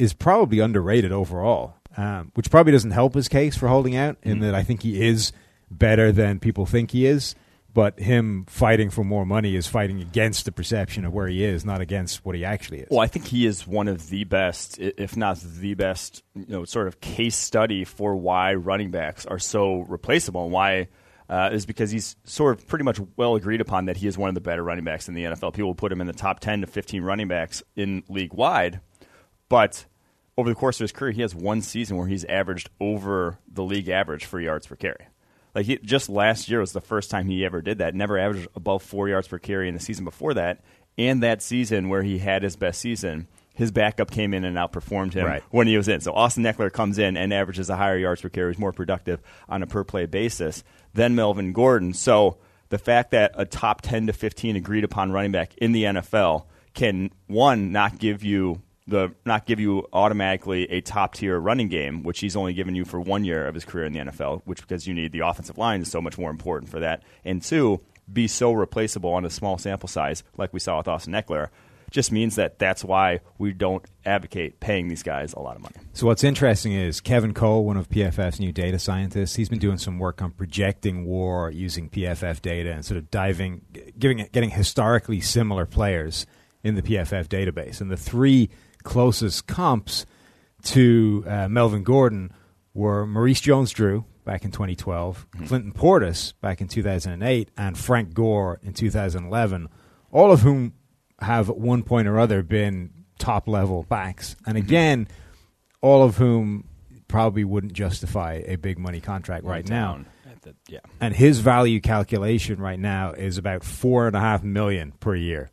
is 0.00 0.12
probably 0.12 0.58
underrated 0.58 1.12
overall, 1.12 1.74
um, 1.96 2.32
which 2.34 2.50
probably 2.50 2.72
doesn't 2.72 2.90
help 2.90 3.14
his 3.14 3.28
case 3.28 3.56
for 3.56 3.68
holding 3.68 3.94
out 3.94 4.16
in 4.22 4.40
that 4.40 4.54
I 4.54 4.64
think 4.64 4.82
he 4.82 5.06
is 5.06 5.32
better 5.70 6.10
than 6.10 6.40
people 6.40 6.66
think 6.66 6.90
he 6.90 7.06
is. 7.06 7.36
But 7.72 8.00
him 8.00 8.46
fighting 8.48 8.90
for 8.90 9.04
more 9.04 9.24
money 9.24 9.54
is 9.54 9.68
fighting 9.68 10.00
against 10.00 10.44
the 10.44 10.50
perception 10.50 11.04
of 11.04 11.12
where 11.12 11.28
he 11.28 11.44
is, 11.44 11.64
not 11.64 11.80
against 11.80 12.24
what 12.24 12.34
he 12.34 12.44
actually 12.44 12.80
is. 12.80 12.88
Well, 12.90 12.98
I 12.98 13.06
think 13.06 13.28
he 13.28 13.46
is 13.46 13.64
one 13.64 13.86
of 13.86 14.08
the 14.08 14.24
best, 14.24 14.80
if 14.80 15.16
not 15.16 15.38
the 15.38 15.74
best, 15.74 16.24
you 16.34 16.46
know, 16.48 16.64
sort 16.64 16.88
of 16.88 17.00
case 17.00 17.36
study 17.36 17.84
for 17.84 18.16
why 18.16 18.54
running 18.54 18.90
backs 18.90 19.24
are 19.24 19.38
so 19.38 19.82
replaceable 19.82 20.42
and 20.42 20.52
why 20.52 20.88
uh, 21.30 21.48
is 21.52 21.64
because 21.64 21.92
he's 21.92 22.16
sort 22.24 22.58
of 22.58 22.66
pretty 22.66 22.84
much 22.84 23.00
well 23.16 23.36
agreed 23.36 23.60
upon 23.60 23.84
that 23.86 23.96
he 23.96 24.08
is 24.08 24.18
one 24.18 24.28
of 24.28 24.34
the 24.34 24.40
better 24.40 24.64
running 24.64 24.84
backs 24.84 25.08
in 25.08 25.14
the 25.14 25.24
NFL. 25.24 25.54
People 25.54 25.74
put 25.76 25.92
him 25.92 26.00
in 26.00 26.08
the 26.08 26.12
top 26.12 26.40
10 26.40 26.62
to 26.62 26.66
15 26.66 27.02
running 27.02 27.28
backs 27.28 27.62
in 27.76 28.02
league 28.08 28.34
wide, 28.34 28.80
but 29.48 29.86
over 30.36 30.48
the 30.48 30.56
course 30.56 30.80
of 30.80 30.84
his 30.84 30.92
career, 30.92 31.12
he 31.12 31.22
has 31.22 31.34
one 31.34 31.62
season 31.62 31.96
where 31.96 32.08
he's 32.08 32.24
averaged 32.24 32.68
over 32.80 33.38
the 33.46 33.62
league 33.62 33.88
average 33.88 34.24
for 34.24 34.40
yards 34.40 34.66
per 34.66 34.74
carry. 34.74 35.06
Like 35.54 35.66
he, 35.66 35.78
just 35.78 36.08
last 36.08 36.48
year 36.48 36.60
was 36.60 36.72
the 36.72 36.80
first 36.80 37.10
time 37.10 37.26
he 37.26 37.44
ever 37.44 37.62
did 37.62 37.78
that. 37.78 37.94
Never 37.94 38.18
averaged 38.18 38.48
above 38.56 38.82
four 38.82 39.08
yards 39.08 39.28
per 39.28 39.38
carry 39.38 39.68
in 39.68 39.74
the 39.74 39.80
season 39.80 40.04
before 40.04 40.34
that, 40.34 40.64
and 40.98 41.22
that 41.22 41.42
season 41.42 41.88
where 41.88 42.02
he 42.02 42.18
had 42.18 42.42
his 42.42 42.56
best 42.56 42.80
season, 42.80 43.28
his 43.60 43.70
backup 43.70 44.10
came 44.10 44.32
in 44.34 44.44
and 44.44 44.56
outperformed 44.56 45.12
him 45.12 45.26
Right. 45.26 45.42
when 45.50 45.66
he 45.66 45.76
was 45.76 45.86
in. 45.86 46.00
So 46.00 46.12
Austin 46.12 46.44
Ekeler 46.44 46.72
comes 46.72 46.98
in 46.98 47.16
and 47.16 47.32
averages 47.32 47.68
a 47.70 47.76
higher 47.76 47.98
yards 47.98 48.22
per 48.22 48.28
carry, 48.30 48.50
is 48.50 48.58
more 48.58 48.72
productive 48.72 49.20
on 49.48 49.62
a 49.62 49.66
per 49.66 49.84
play 49.84 50.06
basis 50.06 50.64
than 50.94 51.14
Melvin 51.14 51.52
Gordon. 51.52 51.92
So 51.92 52.38
the 52.70 52.78
fact 52.78 53.10
that 53.10 53.32
a 53.34 53.44
top 53.44 53.82
10 53.82 54.06
to 54.06 54.12
15 54.12 54.56
agreed 54.56 54.82
upon 54.84 55.12
running 55.12 55.32
back 55.32 55.54
in 55.58 55.72
the 55.72 55.84
NFL 55.84 56.46
can 56.74 57.10
one 57.26 57.70
not 57.70 57.98
give 57.98 58.24
you 58.24 58.62
the 58.86 59.12
not 59.24 59.44
give 59.46 59.60
you 59.60 59.86
automatically 59.92 60.68
a 60.70 60.80
top 60.80 61.14
tier 61.14 61.38
running 61.38 61.68
game, 61.68 62.02
which 62.02 62.20
he's 62.20 62.34
only 62.34 62.54
given 62.54 62.74
you 62.74 62.84
for 62.84 62.98
one 62.98 63.24
year 63.24 63.46
of 63.46 63.54
his 63.54 63.64
career 63.64 63.84
in 63.84 63.92
the 63.92 64.00
NFL, 64.00 64.40
which 64.46 64.62
because 64.62 64.86
you 64.86 64.94
need 64.94 65.12
the 65.12 65.20
offensive 65.20 65.58
line 65.58 65.80
is 65.82 65.90
so 65.90 66.00
much 66.00 66.16
more 66.18 66.30
important 66.30 66.70
for 66.70 66.80
that. 66.80 67.02
And 67.24 67.40
two, 67.42 67.80
be 68.12 68.26
so 68.26 68.52
replaceable 68.52 69.10
on 69.10 69.24
a 69.24 69.30
small 69.30 69.58
sample 69.58 69.88
size, 69.88 70.24
like 70.36 70.52
we 70.52 70.58
saw 70.58 70.78
with 70.78 70.88
Austin 70.88 71.12
Ekeler, 71.12 71.48
just 71.90 72.12
means 72.12 72.36
that 72.36 72.58
that's 72.58 72.84
why 72.84 73.20
we 73.38 73.52
don't 73.52 73.84
advocate 74.04 74.60
paying 74.60 74.88
these 74.88 75.02
guys 75.02 75.32
a 75.32 75.40
lot 75.40 75.56
of 75.56 75.62
money. 75.62 75.76
So 75.92 76.06
what's 76.06 76.24
interesting 76.24 76.72
is 76.72 77.00
Kevin 77.00 77.34
Cole, 77.34 77.64
one 77.64 77.76
of 77.76 77.88
PFF's 77.88 78.40
new 78.40 78.52
data 78.52 78.78
scientists, 78.78 79.34
he's 79.36 79.48
been 79.48 79.58
doing 79.58 79.78
some 79.78 79.98
work 79.98 80.22
on 80.22 80.30
projecting 80.30 81.04
war 81.04 81.50
using 81.50 81.88
PFF 81.90 82.40
data 82.40 82.72
and 82.72 82.84
sort 82.84 82.98
of 82.98 83.10
diving, 83.10 83.62
giving, 83.98 84.28
getting 84.32 84.50
historically 84.50 85.20
similar 85.20 85.66
players 85.66 86.26
in 86.62 86.74
the 86.74 86.82
PFF 86.82 87.28
database. 87.28 87.80
And 87.80 87.90
the 87.90 87.96
three 87.96 88.50
closest 88.82 89.46
comps 89.46 90.06
to 90.62 91.24
uh, 91.26 91.48
Melvin 91.48 91.82
Gordon 91.82 92.32
were 92.74 93.06
Maurice 93.06 93.40
Jones-Drew 93.40 94.04
back 94.24 94.44
in 94.44 94.50
2012, 94.50 95.26
Clinton 95.46 95.72
Portis 95.72 96.34
back 96.40 96.60
in 96.60 96.68
2008, 96.68 97.50
and 97.56 97.76
Frank 97.76 98.14
Gore 98.14 98.60
in 98.62 98.72
2011, 98.72 99.68
all 100.12 100.30
of 100.30 100.42
whom 100.42 100.74
have 101.20 101.50
at 101.50 101.56
one 101.58 101.82
point 101.82 102.08
or 102.08 102.18
other 102.18 102.42
been 102.42 102.90
top 103.18 103.46
level 103.48 103.82
backs. 103.84 104.36
And 104.46 104.56
again, 104.56 105.08
all 105.82 106.02
of 106.02 106.16
whom 106.16 106.64
probably 107.08 107.44
wouldn't 107.44 107.72
justify 107.72 108.42
a 108.46 108.56
big 108.56 108.78
money 108.78 109.00
contract 109.00 109.44
right 109.44 109.68
now. 109.68 110.04
The- 110.42 110.54
yeah. 110.68 110.78
And 111.00 111.14
his 111.14 111.40
value 111.40 111.80
calculation 111.80 112.60
right 112.60 112.78
now 112.80 113.12
is 113.12 113.36
about 113.36 113.62
four 113.62 114.06
and 114.06 114.16
a 114.16 114.20
half 114.20 114.42
million 114.42 114.92
per 114.92 115.14
year 115.14 115.50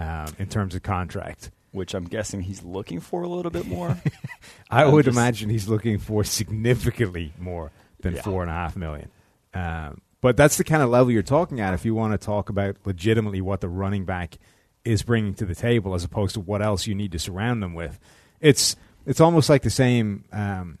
um, 0.00 0.26
in 0.40 0.48
terms 0.48 0.74
of 0.74 0.82
contract. 0.82 1.50
Which 1.70 1.94
I'm 1.94 2.04
guessing 2.06 2.40
he's 2.40 2.62
looking 2.64 2.98
for 3.00 3.22
a 3.22 3.28
little 3.28 3.50
bit 3.52 3.66
more. 3.68 3.96
I 4.70 4.82
I'm 4.84 4.92
would 4.92 5.04
just- 5.04 5.16
imagine 5.16 5.48
he's 5.50 5.68
looking 5.68 5.98
for 5.98 6.24
significantly 6.24 7.34
more 7.38 7.70
than 8.00 8.16
Yeah. 8.16 8.22
four 8.22 8.42
and 8.42 8.50
a 8.50 8.54
half 8.54 8.74
million. 8.76 9.10
Um, 9.54 10.00
but 10.20 10.36
that's 10.36 10.56
the 10.56 10.64
kind 10.64 10.82
of 10.82 10.88
level 10.90 11.12
you're 11.12 11.22
talking 11.22 11.60
at 11.60 11.74
if 11.74 11.84
you 11.84 11.94
want 11.94 12.12
to 12.18 12.18
talk 12.18 12.48
about 12.48 12.76
legitimately 12.84 13.40
what 13.42 13.60
the 13.60 13.68
running 13.68 14.04
back 14.04 14.38
is 14.86 15.02
bringing 15.02 15.34
to 15.34 15.44
the 15.44 15.54
table, 15.54 15.94
as 15.94 16.04
opposed 16.04 16.34
to 16.34 16.40
what 16.40 16.62
else 16.62 16.86
you 16.86 16.94
need 16.94 17.12
to 17.12 17.18
surround 17.18 17.62
them 17.62 17.74
with. 17.74 17.98
It's 18.40 18.76
it's 19.04 19.20
almost 19.20 19.48
like 19.50 19.62
the 19.62 19.70
same 19.70 20.24
um, 20.32 20.78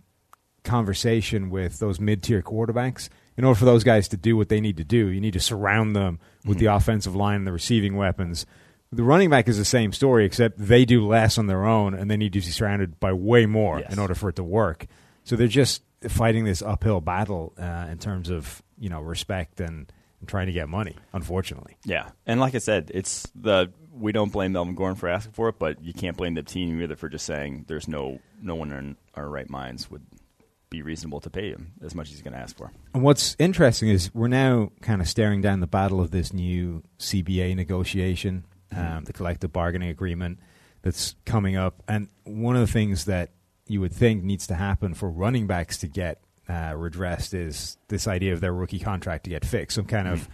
conversation 0.64 1.50
with 1.50 1.78
those 1.78 2.00
mid 2.00 2.22
tier 2.22 2.42
quarterbacks. 2.42 3.08
In 3.36 3.44
order 3.44 3.58
for 3.58 3.66
those 3.66 3.84
guys 3.84 4.08
to 4.08 4.16
do 4.16 4.36
what 4.36 4.48
they 4.48 4.60
need 4.60 4.78
to 4.78 4.84
do, 4.84 5.08
you 5.08 5.20
need 5.20 5.34
to 5.34 5.40
surround 5.40 5.94
them 5.94 6.18
with 6.46 6.58
the 6.58 6.66
offensive 6.66 7.14
line 7.14 7.36
and 7.36 7.46
the 7.46 7.52
receiving 7.52 7.94
weapons. 7.96 8.46
The 8.90 9.02
running 9.02 9.28
back 9.28 9.46
is 9.46 9.58
the 9.58 9.64
same 9.64 9.92
story, 9.92 10.24
except 10.24 10.56
they 10.58 10.84
do 10.86 11.06
less 11.06 11.36
on 11.36 11.46
their 11.46 11.64
own, 11.66 11.92
and 11.92 12.10
they 12.10 12.16
need 12.16 12.32
to 12.32 12.38
be 12.38 12.46
surrounded 12.46 12.98
by 12.98 13.12
way 13.12 13.44
more 13.44 13.80
Yes. 13.80 13.92
in 13.92 13.98
order 13.98 14.14
for 14.14 14.30
it 14.30 14.36
to 14.36 14.44
work. 14.44 14.86
So 15.24 15.36
they're 15.36 15.48
just 15.48 15.82
fighting 16.08 16.44
this 16.44 16.62
uphill 16.62 17.00
battle 17.02 17.52
uh, 17.58 17.88
in 17.90 17.98
terms 17.98 18.30
of 18.30 18.62
you 18.78 18.88
know 18.88 19.00
respect 19.02 19.60
and, 19.60 19.92
and 20.20 20.28
trying 20.28 20.46
to 20.46 20.52
get 20.52 20.68
money. 20.68 20.96
Unfortunately, 21.12 21.76
Yeah, 21.84 22.10
and 22.26 22.40
like 22.40 22.54
I 22.54 22.58
said, 22.58 22.90
it's 22.94 23.28
the 23.34 23.70
we 23.98 24.12
don't 24.12 24.32
blame 24.32 24.52
Melvin 24.52 24.74
Gordon 24.74 24.96
for 24.96 25.08
asking 25.08 25.32
for 25.32 25.48
it, 25.48 25.58
but 25.58 25.82
you 25.82 25.92
can't 25.92 26.16
blame 26.16 26.34
the 26.34 26.42
team 26.42 26.80
either 26.80 26.96
for 26.96 27.08
just 27.08 27.24
saying 27.24 27.64
there's 27.68 27.88
no 27.88 28.20
no 28.40 28.54
one 28.54 28.72
in 28.72 28.96
our 29.14 29.28
right 29.28 29.48
minds 29.48 29.90
would 29.90 30.02
be 30.68 30.82
reasonable 30.82 31.20
to 31.20 31.30
pay 31.30 31.50
him 31.50 31.72
as 31.82 31.94
much 31.94 32.08
as 32.08 32.12
he's 32.12 32.22
going 32.22 32.34
to 32.34 32.40
ask 32.40 32.56
for. 32.56 32.72
And 32.92 33.02
what's 33.02 33.36
interesting 33.38 33.88
is 33.88 34.12
we're 34.14 34.28
now 34.28 34.72
kind 34.82 35.00
of 35.00 35.08
staring 35.08 35.40
down 35.40 35.60
the 35.60 35.66
battle 35.66 36.00
of 36.00 36.10
this 36.10 36.32
new 36.32 36.82
CBA 36.98 37.54
negotiation, 37.54 38.44
um, 38.76 39.04
the 39.04 39.12
collective 39.12 39.52
bargaining 39.52 39.88
agreement 39.88 40.40
that's 40.82 41.14
coming 41.24 41.56
up. 41.56 41.82
And 41.88 42.08
one 42.24 42.56
of 42.56 42.60
the 42.60 42.72
things 42.72 43.04
that 43.04 43.30
you 43.68 43.80
would 43.80 43.92
think 43.92 44.24
needs 44.24 44.46
to 44.48 44.54
happen 44.54 44.94
for 44.94 45.08
running 45.08 45.46
backs 45.46 45.78
to 45.78 45.88
get 45.88 46.20
uh, 46.48 46.74
redressed 46.76 47.34
is 47.34 47.78
this 47.88 48.06
idea 48.06 48.32
of 48.32 48.40
their 48.40 48.52
rookie 48.52 48.78
contract 48.78 49.24
to 49.24 49.30
get 49.30 49.44
fixed, 49.44 49.76
some 49.76 49.86
kind 49.86 50.08
of 50.08 50.28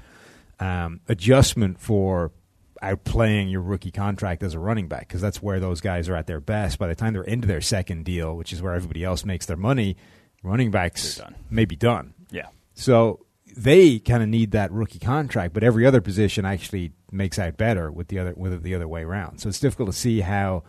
um, 0.61 1.01
adjustment 1.09 1.79
for 1.79 2.33
outplaying 2.83 3.51
your 3.51 3.63
rookie 3.63 3.91
contract 3.91 4.43
as 4.43 4.55
a 4.55 4.59
running 4.59 4.89
back 4.89 5.09
because 5.09 5.21
that's 5.21 5.43
where 5.43 5.61
those 5.61 5.81
guys 5.81 6.09
are 6.09 6.17
at 6.17 6.27
their 6.27 6.41
best. 6.41 6.79
By 6.79 6.89
the 6.89 6.95
time 6.95 7.13
they're 7.13 7.23
into 7.23 7.47
their 7.49 7.61
second 7.61 8.05
deal, 8.05 8.37
which 8.37 8.53
is 8.53 8.61
where 8.61 8.75
everybody 8.75 9.05
else 9.05 9.25
makes 9.25 9.47
their 9.47 9.57
money, 9.57 9.97
running 10.43 10.71
backs 10.71 11.21
may 11.51 11.65
be 11.65 11.77
done. 11.77 12.15
Yeah, 12.31 12.49
So 12.75 13.25
they 13.57 13.99
kind 13.99 14.23
of 14.23 14.29
need 14.29 14.53
that 14.53 14.73
rookie 14.73 14.99
contract, 14.99 15.53
but 15.55 15.63
every 15.63 15.87
other 15.87 16.01
position 16.01 16.45
actually 16.45 16.93
makes 17.11 17.39
out 17.39 17.57
better 17.57 17.91
with 17.93 18.09
the 18.09 18.19
other 18.19 18.35
with 18.37 18.53
it 18.53 18.63
the 18.63 18.75
other 18.75 18.89
way 18.89 19.03
around. 19.03 19.39
So 19.39 19.49
it's 19.49 19.61
difficult 19.61 19.91
to 19.91 19.97
see 19.97 20.21
how 20.21 20.65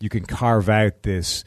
you 0.00 0.08
can 0.08 0.24
carve 0.24 0.68
out 0.68 1.02
this 1.02 1.44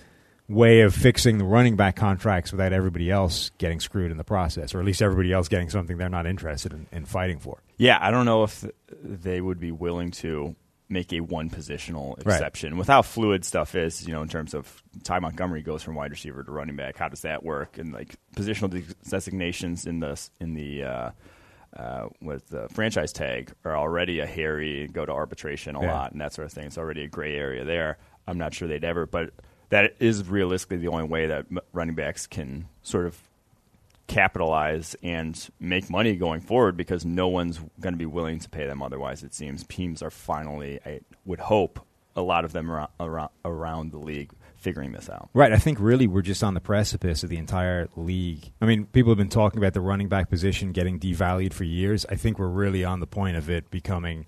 way 0.51 0.81
of 0.81 0.93
fixing 0.93 1.37
the 1.37 1.45
running 1.45 1.75
back 1.75 1.95
contracts 1.95 2.51
without 2.51 2.73
everybody 2.73 3.09
else 3.09 3.51
getting 3.57 3.79
screwed 3.79 4.11
in 4.11 4.17
the 4.17 4.23
process, 4.23 4.73
or 4.75 4.79
at 4.79 4.85
least 4.85 5.01
everybody 5.01 5.31
else 5.31 5.47
getting 5.47 5.69
something 5.69 5.97
they're 5.97 6.09
not 6.09 6.25
interested 6.27 6.73
in, 6.73 6.87
in 6.91 7.05
fighting 7.05 7.39
for. 7.39 7.59
yeah. 7.77 7.97
I 8.01 8.11
don't 8.11 8.25
know 8.25 8.43
if 8.43 8.65
they 9.03 9.39
would 9.41 9.59
be 9.59 9.71
willing 9.71 10.11
to 10.11 10.55
make 10.89 11.13
a 11.13 11.21
one 11.21 11.49
positional 11.49 12.17
Right. 12.25 12.35
exception 12.35 12.77
with 12.77 12.87
how 12.87 13.01
fluid 13.01 13.45
stuff 13.45 13.75
is. 13.75 14.05
You 14.05 14.13
know, 14.13 14.21
in 14.21 14.27
terms 14.27 14.53
of 14.53 14.83
Ty 15.05 15.19
Montgomery 15.19 15.61
goes 15.61 15.81
from 15.83 15.95
wide 15.95 16.11
receiver 16.11 16.43
to 16.43 16.51
running 16.51 16.75
back. 16.75 16.97
How 16.97 17.07
does 17.07 17.21
that 17.21 17.43
work? 17.43 17.77
And 17.77 17.93
like 17.93 18.15
positional 18.35 18.83
designations 19.09 19.85
in 19.85 20.01
the 20.01 20.19
in 20.41 20.53
the 20.53 20.83
uh, 20.83 21.11
uh, 21.77 22.09
with 22.21 22.49
the 22.49 22.67
franchise 22.69 23.13
tag 23.13 23.53
are 23.63 23.77
already 23.77 24.19
a 24.19 24.25
hairy 24.25 24.87
go 24.91 25.05
to 25.05 25.11
arbitration 25.13 25.77
a 25.77 25.81
Yeah. 25.81 25.93
lot 25.93 26.11
and 26.11 26.19
that 26.19 26.33
sort 26.33 26.45
of 26.45 26.51
thing. 26.51 26.65
It's 26.65 26.77
already 26.77 27.03
a 27.03 27.07
gray 27.07 27.35
area 27.37 27.63
there. 27.63 27.97
I'm 28.27 28.37
not 28.37 28.53
sure 28.53 28.67
they'd 28.67 28.83
ever, 28.83 29.05
but 29.05 29.29
that 29.71 29.95
is 29.99 30.29
realistically 30.29 30.77
the 30.77 30.89
only 30.89 31.05
way 31.05 31.25
that 31.25 31.45
running 31.73 31.95
backs 31.95 32.27
can 32.27 32.67
sort 32.83 33.07
of 33.07 33.17
capitalize 34.07 34.95
and 35.01 35.49
make 35.59 35.89
money 35.89 36.15
going 36.15 36.41
forward 36.41 36.75
because 36.77 37.05
no 37.05 37.27
one's 37.27 37.59
going 37.79 37.93
to 37.93 37.97
be 37.97 38.05
willing 38.05 38.39
to 38.39 38.49
pay 38.49 38.67
them 38.67 38.83
otherwise 38.83 39.23
it 39.23 39.33
seems 39.33 39.63
teams 39.67 40.01
are 40.01 40.11
finally 40.11 40.79
i 40.85 40.99
would 41.23 41.39
hope 41.39 41.85
a 42.13 42.21
lot 42.21 42.43
of 42.43 42.51
them 42.51 42.69
around, 42.69 42.89
around, 42.99 43.29
around 43.45 43.91
the 43.93 43.97
league 43.97 44.31
figuring 44.57 44.91
this 44.91 45.09
out 45.09 45.29
Right. 45.33 45.53
I 45.53 45.57
think 45.57 45.79
really 45.79 46.07
we're 46.07 46.21
just 46.21 46.43
on 46.43 46.53
the 46.53 46.59
precipice 46.59 47.23
of 47.23 47.29
the 47.29 47.37
entire 47.37 47.87
league. 47.95 48.51
I 48.61 48.65
mean, 48.67 48.85
people 48.85 49.09
have 49.09 49.17
been 49.17 49.27
talking 49.27 49.57
about 49.57 49.73
the 49.73 49.81
running 49.81 50.07
back 50.07 50.29
position 50.29 50.71
getting 50.71 50.99
devalued 50.99 51.53
for 51.53 51.63
years. 51.63 52.05
I 52.09 52.15
think 52.15 52.37
we're 52.37 52.47
really 52.47 52.83
on 52.85 52.99
the 52.99 53.07
point 53.07 53.37
of 53.37 53.49
it 53.49 53.71
becoming 53.71 54.27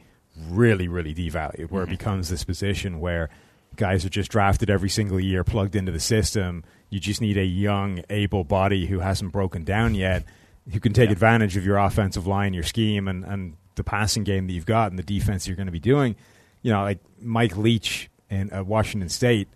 really, 0.50 0.88
really 0.88 1.14
devalued, 1.14 1.70
where 1.70 1.84
it 1.84 1.86
mm-hmm. 1.86 1.94
becomes 1.94 2.30
this 2.30 2.44
position 2.44 3.00
where 3.00 3.30
guys 3.75 4.06
are 4.06 4.10
just 4.10 4.32
drafted 4.32 4.70
every 4.70 4.89
single 4.89 5.20
year, 5.20 5.44
plugged 5.44 5.75
into 5.75 5.92
the 5.92 6.00
system. 6.00 6.63
You 6.89 7.00
just 7.00 7.22
need 7.22 7.38
a 7.38 7.46
young, 7.46 8.03
able 8.10 8.44
body 8.44 8.86
who 8.86 9.00
hasn't 9.00 9.32
broken 9.32 9.63
down 9.63 9.96
yet, 9.96 10.25
who 10.72 10.80
can 10.80 10.94
take 10.94 11.08
Yeah. 11.08 11.13
advantage 11.13 11.58
of 11.58 11.65
your 11.65 11.77
offensive 11.77 12.27
line, 12.27 12.53
your 12.53 12.63
scheme, 12.63 13.08
and, 13.08 13.24
and 13.25 13.56
the 13.75 13.84
passing 13.84 14.24
game 14.24 14.48
that 14.48 14.53
you've 14.53 14.65
got 14.68 14.92
and 14.92 15.00
the 15.00 15.03
defense 15.03 15.48
you're 15.48 15.56
going 15.58 15.65
to 15.68 15.72
be 15.72 15.80
doing. 15.80 16.15
You 16.62 16.72
know, 16.72 16.84
like 16.84 17.00
Mike 17.22 17.58
Leach 17.58 18.10
in 18.30 18.53
uh, 18.53 18.63
Washington 18.63 19.10
State 19.10 19.48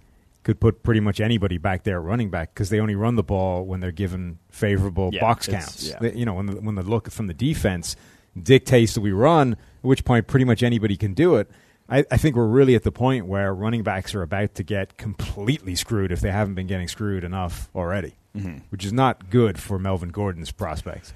could 0.44 0.60
put 0.60 0.82
pretty 0.82 1.00
much 1.02 1.20
anybody 1.20 1.58
back 1.58 1.84
there 1.84 2.00
running 2.02 2.30
back 2.30 2.54
because 2.54 2.70
they 2.70 2.80
only 2.80 2.96
run 2.96 3.16
the 3.16 3.24
ball 3.24 3.66
when 3.66 3.80
they're 3.82 3.92
given 3.92 4.40
favorable 4.50 5.10
Yeah, 5.14 5.20
box 5.22 5.48
counts. 5.48 5.90
yeah. 5.90 6.00
They- 6.00 6.14
you 6.14 6.26
know, 6.26 6.34
when 6.36 6.46
the, 6.48 6.54
when 6.56 6.76
the 6.76 6.84
look 6.84 7.12
from 7.12 7.28
the 7.28 7.34
defense 7.34 7.96
dictates 8.42 8.94
that 8.94 9.02
we 9.02 9.12
run, 9.12 9.54
at 9.54 9.58
which 9.82 10.06
point 10.06 10.28
pretty 10.28 10.46
much 10.46 10.64
anybody 10.64 10.96
can 10.98 11.14
do 11.14 11.36
it. 11.36 11.50
I, 11.90 12.04
I 12.12 12.18
think 12.18 12.36
we're 12.36 12.46
really 12.48 12.76
at 12.76 12.84
the 12.84 12.92
point 12.92 13.26
where 13.28 13.54
running 13.54 13.84
backs 13.84 14.14
are 14.16 14.22
about 14.22 14.56
to 14.56 14.64
get 14.64 14.98
completely 14.98 15.76
screwed 15.76 16.12
if 16.12 16.20
they 16.22 16.32
haven't 16.32 16.56
been 16.56 16.68
getting 16.68 16.88
screwed 16.88 17.24
enough 17.24 17.70
already, 17.76 18.16
Mm-hmm. 18.36 18.58
which 18.70 18.86
is 18.86 18.94
not 18.94 19.30
good 19.32 19.60
for 19.60 19.80
Melvin 19.80 20.10
Gordon's 20.10 20.52
prospects. 20.52 21.14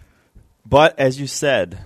but 0.65 0.97
as 0.97 1.19
you 1.19 1.27
said 1.27 1.77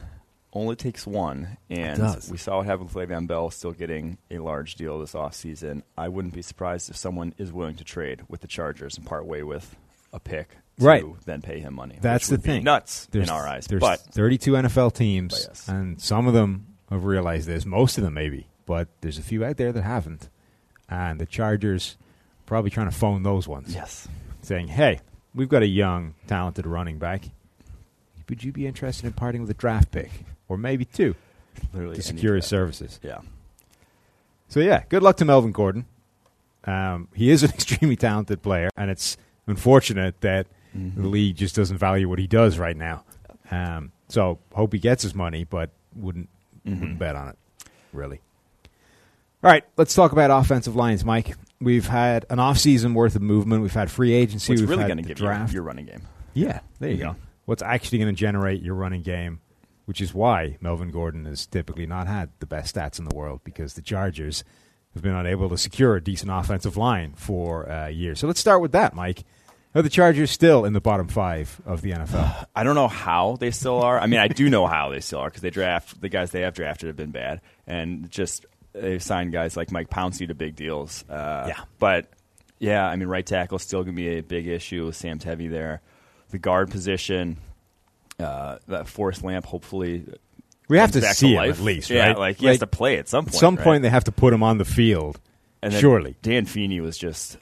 only 0.54 0.78
takes 0.78 1.06
one 1.06 1.58
and 1.70 2.02
we 2.32 2.38
saw 2.38 2.58
what 2.58 2.66
happened 2.66 2.94
with 2.94 3.10
Le'Veon 3.10 3.28
Bell 3.28 3.50
still 3.52 3.74
getting 3.74 4.18
a 4.32 4.38
large 4.40 4.76
deal 4.76 4.98
this 5.00 5.12
offseason. 5.12 5.82
I 5.98 6.08
wouldn't 6.08 6.34
be 6.34 6.42
surprised 6.42 6.90
if 6.90 6.96
someone 6.96 7.34
is 7.38 7.52
willing 7.52 7.76
to 7.76 7.84
trade 7.84 8.22
with 8.30 8.40
the 8.40 8.48
Chargers 8.48 8.98
and 8.98 9.06
part 9.06 9.26
way 9.26 9.44
with 9.44 9.76
a 10.14 10.20
pick 10.22 10.52
to 10.80 10.86
Right. 10.86 11.04
then 11.26 11.42
pay 11.42 11.60
him 11.60 11.74
money. 11.74 11.98
That's 12.00 12.30
the 12.30 12.38
thing. 12.38 12.64
nuts 12.64 13.06
There's, 13.12 13.28
in 13.28 13.34
our 13.36 13.46
eyes. 13.46 13.68
There's 13.68 13.82
But 13.82 14.00
32 14.00 14.54
NFL 14.54 14.94
teams, 14.94 15.46
yes. 15.50 15.68
and 15.68 16.00
some 16.02 16.26
of 16.28 16.34
them 16.34 16.68
have 16.90 17.04
realized 17.04 17.48
this. 17.48 17.66
Most 17.66 17.98
of 17.98 18.06
them, 18.06 18.14
maybe, 18.14 18.48
but 18.66 18.88
there's 19.02 19.18
a 19.18 19.22
few 19.24 19.44
out 19.46 19.58
there 19.58 19.72
that 19.72 19.82
haven't. 19.84 20.30
And 20.90 21.20
the 21.20 21.26
Chargers 21.26 21.98
probably 22.46 22.70
trying 22.70 22.90
to 22.90 22.96
phone 22.96 23.24
those 23.24 23.48
ones. 23.48 23.74
Yes. 23.74 24.08
saying, 24.42 24.68
"Hey, 24.68 25.00
we've 25.34 25.50
got 25.50 25.64
a 25.64 25.68
young, 25.68 26.14
talented 26.28 26.68
running 26.68 27.00
back. 27.00 27.26
Would 28.30 28.44
you 28.44 28.52
be 28.52 28.68
interested 28.68 29.06
in 29.06 29.14
parting 29.14 29.42
with 29.42 29.50
a 29.50 29.56
draft 29.56 29.92
pick, 29.92 30.12
or 30.48 30.58
maybe 30.58 30.86
two, 30.86 31.16
Literally 31.74 31.96
to 31.96 32.02
secure 32.04 32.36
his 32.36 32.46
services?" 32.46 33.00
Yeah. 33.02 33.22
So 34.48 34.60
yeah, 34.60 34.84
good 34.90 35.02
luck 35.04 35.18
to 35.18 35.26
Melvin 35.26 35.52
Gordon. 35.52 35.86
Um, 36.66 37.08
he 37.16 37.30
is 37.32 37.44
an 37.44 37.50
extremely 37.54 37.96
talented 37.96 38.42
player, 38.44 38.70
and 38.78 38.92
it's 38.92 39.18
unfortunate 39.48 40.22
that 40.22 40.48
the 40.74 41.08
league 41.08 41.38
just 41.38 41.56
doesn't 41.56 41.78
value 41.78 42.10
what 42.10 42.20
he 42.20 42.28
does 42.28 42.60
right 42.60 42.76
now. 42.76 43.04
Um, 43.50 43.92
so 44.10 44.40
hope 44.54 44.74
he 44.74 44.80
gets 44.80 45.02
his 45.04 45.16
money, 45.16 45.44
but 45.44 45.70
wouldn't 45.96 46.30
wouldn't 46.66 47.00
bet 47.00 47.16
on 47.16 47.30
it, 47.30 47.38
really. 47.94 48.20
All 49.44 49.52
right, 49.52 49.64
let's 49.78 49.94
talk 49.94 50.12
about 50.12 50.32
offensive 50.32 50.76
lines, 50.76 51.06
Mike. 51.06 51.36
We've 51.62 51.86
had 51.88 52.26
an 52.30 52.40
off-season 52.40 52.94
worth 52.94 53.16
of 53.16 53.22
movement. 53.22 53.62
We've 53.62 53.74
had 53.74 53.92
free 53.92 54.14
agency. 54.14 54.52
What's 54.54 54.62
We've 54.62 54.70
really 54.70 54.84
going 54.86 54.98
to 54.98 55.04
give 55.04 55.10
you 55.20 55.26
draft. 55.26 55.54
your 55.54 55.64
running 55.64 55.86
game? 55.86 56.02
Yeah, 56.34 56.60
there 56.80 56.90
you 56.90 56.98
Mhm. 56.98 57.02
go. 57.02 57.16
What's 57.46 57.62
actually 57.62 58.00
going 58.00 58.14
to 58.14 58.20
generate 58.20 58.62
your 58.64 58.74
running 58.76 59.04
game, 59.04 59.40
which 59.86 60.02
is 60.02 60.14
why 60.14 60.58
Melvin 60.62 60.90
Gordon 60.90 61.26
has 61.26 61.46
typically 61.46 61.86
not 61.86 62.08
had 62.08 62.30
the 62.40 62.48
best 62.48 62.76
stats 62.76 62.98
in 62.98 63.06
the 63.06 63.16
world 63.16 63.42
because 63.44 63.76
the 63.76 63.82
Chargers 63.84 64.44
have 64.96 65.04
been 65.04 65.14
unable 65.14 65.50
to 65.50 65.58
secure 65.58 65.96
a 65.96 66.04
decent 66.04 66.32
offensive 66.32 66.76
line 66.76 67.14
for 67.16 67.70
uh, 67.70 67.88
years. 67.88 68.20
So 68.20 68.28
let's 68.28 68.40
start 68.40 68.62
with 68.62 68.72
that, 68.72 68.96
Mike. 68.96 69.24
Are 69.76 69.82
the 69.82 69.90
Chargers 69.90 70.32
still 70.32 70.64
in 70.66 70.72
the 70.74 70.80
bottom 70.82 71.08
five 71.08 71.62
of 71.66 71.82
the 71.82 71.92
NFL? 71.92 72.46
I 72.56 72.64
don't 72.64 72.76
know 72.76 72.88
how 72.88 73.36
they 73.40 73.52
still 73.52 73.82
are. 73.82 74.00
I 74.00 74.08
mean, 74.08 74.20
I 74.22 74.28
do 74.28 74.50
know 74.50 74.66
how 74.66 74.90
they 74.90 75.02
still 75.02 75.20
are 75.20 75.28
because 75.30 75.42
they 75.42 75.50
draft 75.52 76.02
the 76.02 76.10
guys 76.10 76.32
they 76.32 76.42
have 76.42 76.56
drafted 76.56 76.88
have 76.88 76.96
been 76.96 77.12
bad, 77.12 77.42
and 77.68 78.10
just 78.10 78.46
they've 78.80 79.02
signed 79.02 79.32
guys 79.32 79.56
like 79.58 79.72
Mike 79.72 79.90
Pouncey 79.90 80.28
to 80.28 80.36
big 80.36 80.56
deals. 80.56 81.04
Uh, 81.10 81.46
Yeah. 81.48 81.64
but 81.80 82.08
yeah, 82.60 82.86
I 82.86 82.96
mean, 82.96 83.08
right 83.08 83.26
tackle 83.26 83.60
still 83.60 83.84
going 83.84 83.96
to 83.96 84.02
be 84.02 84.18
a 84.18 84.22
big 84.22 84.48
issue. 84.48 84.92
Sam 84.92 85.20
Tevi 85.20 85.50
there. 85.50 85.82
The 86.30 86.38
guard 86.40 86.72
position, 86.72 87.38
uh, 88.20 88.58
that 88.68 88.88
Forrest 88.88 89.24
Lamp, 89.24 89.46
hopefully. 89.46 90.06
We 90.68 90.78
have 90.80 90.92
to 90.94 91.02
see 91.14 91.34
him 91.36 91.50
at 91.50 91.60
least, 91.60 91.90
yeah, 91.90 92.08
right? 92.08 92.18
like 92.18 92.38
he 92.38 92.48
has 92.48 92.60
to 92.60 92.68
play 92.68 92.98
at 92.98 93.08
some 93.08 93.26
point. 93.26 93.36
At 93.36 93.40
some 93.40 93.56
right? 93.56 93.64
point, 93.64 93.84
they 93.84 93.90
have 93.90 94.06
to 94.06 94.12
put 94.12 94.34
him 94.34 94.42
on 94.42 94.58
the 94.58 94.66
field. 94.66 95.20
And 95.62 95.72
then 95.74 95.80
Surely. 95.82 96.16
Dan 96.22 96.46
Feeney 96.46 96.80
was 96.80 96.98
just 96.98 97.38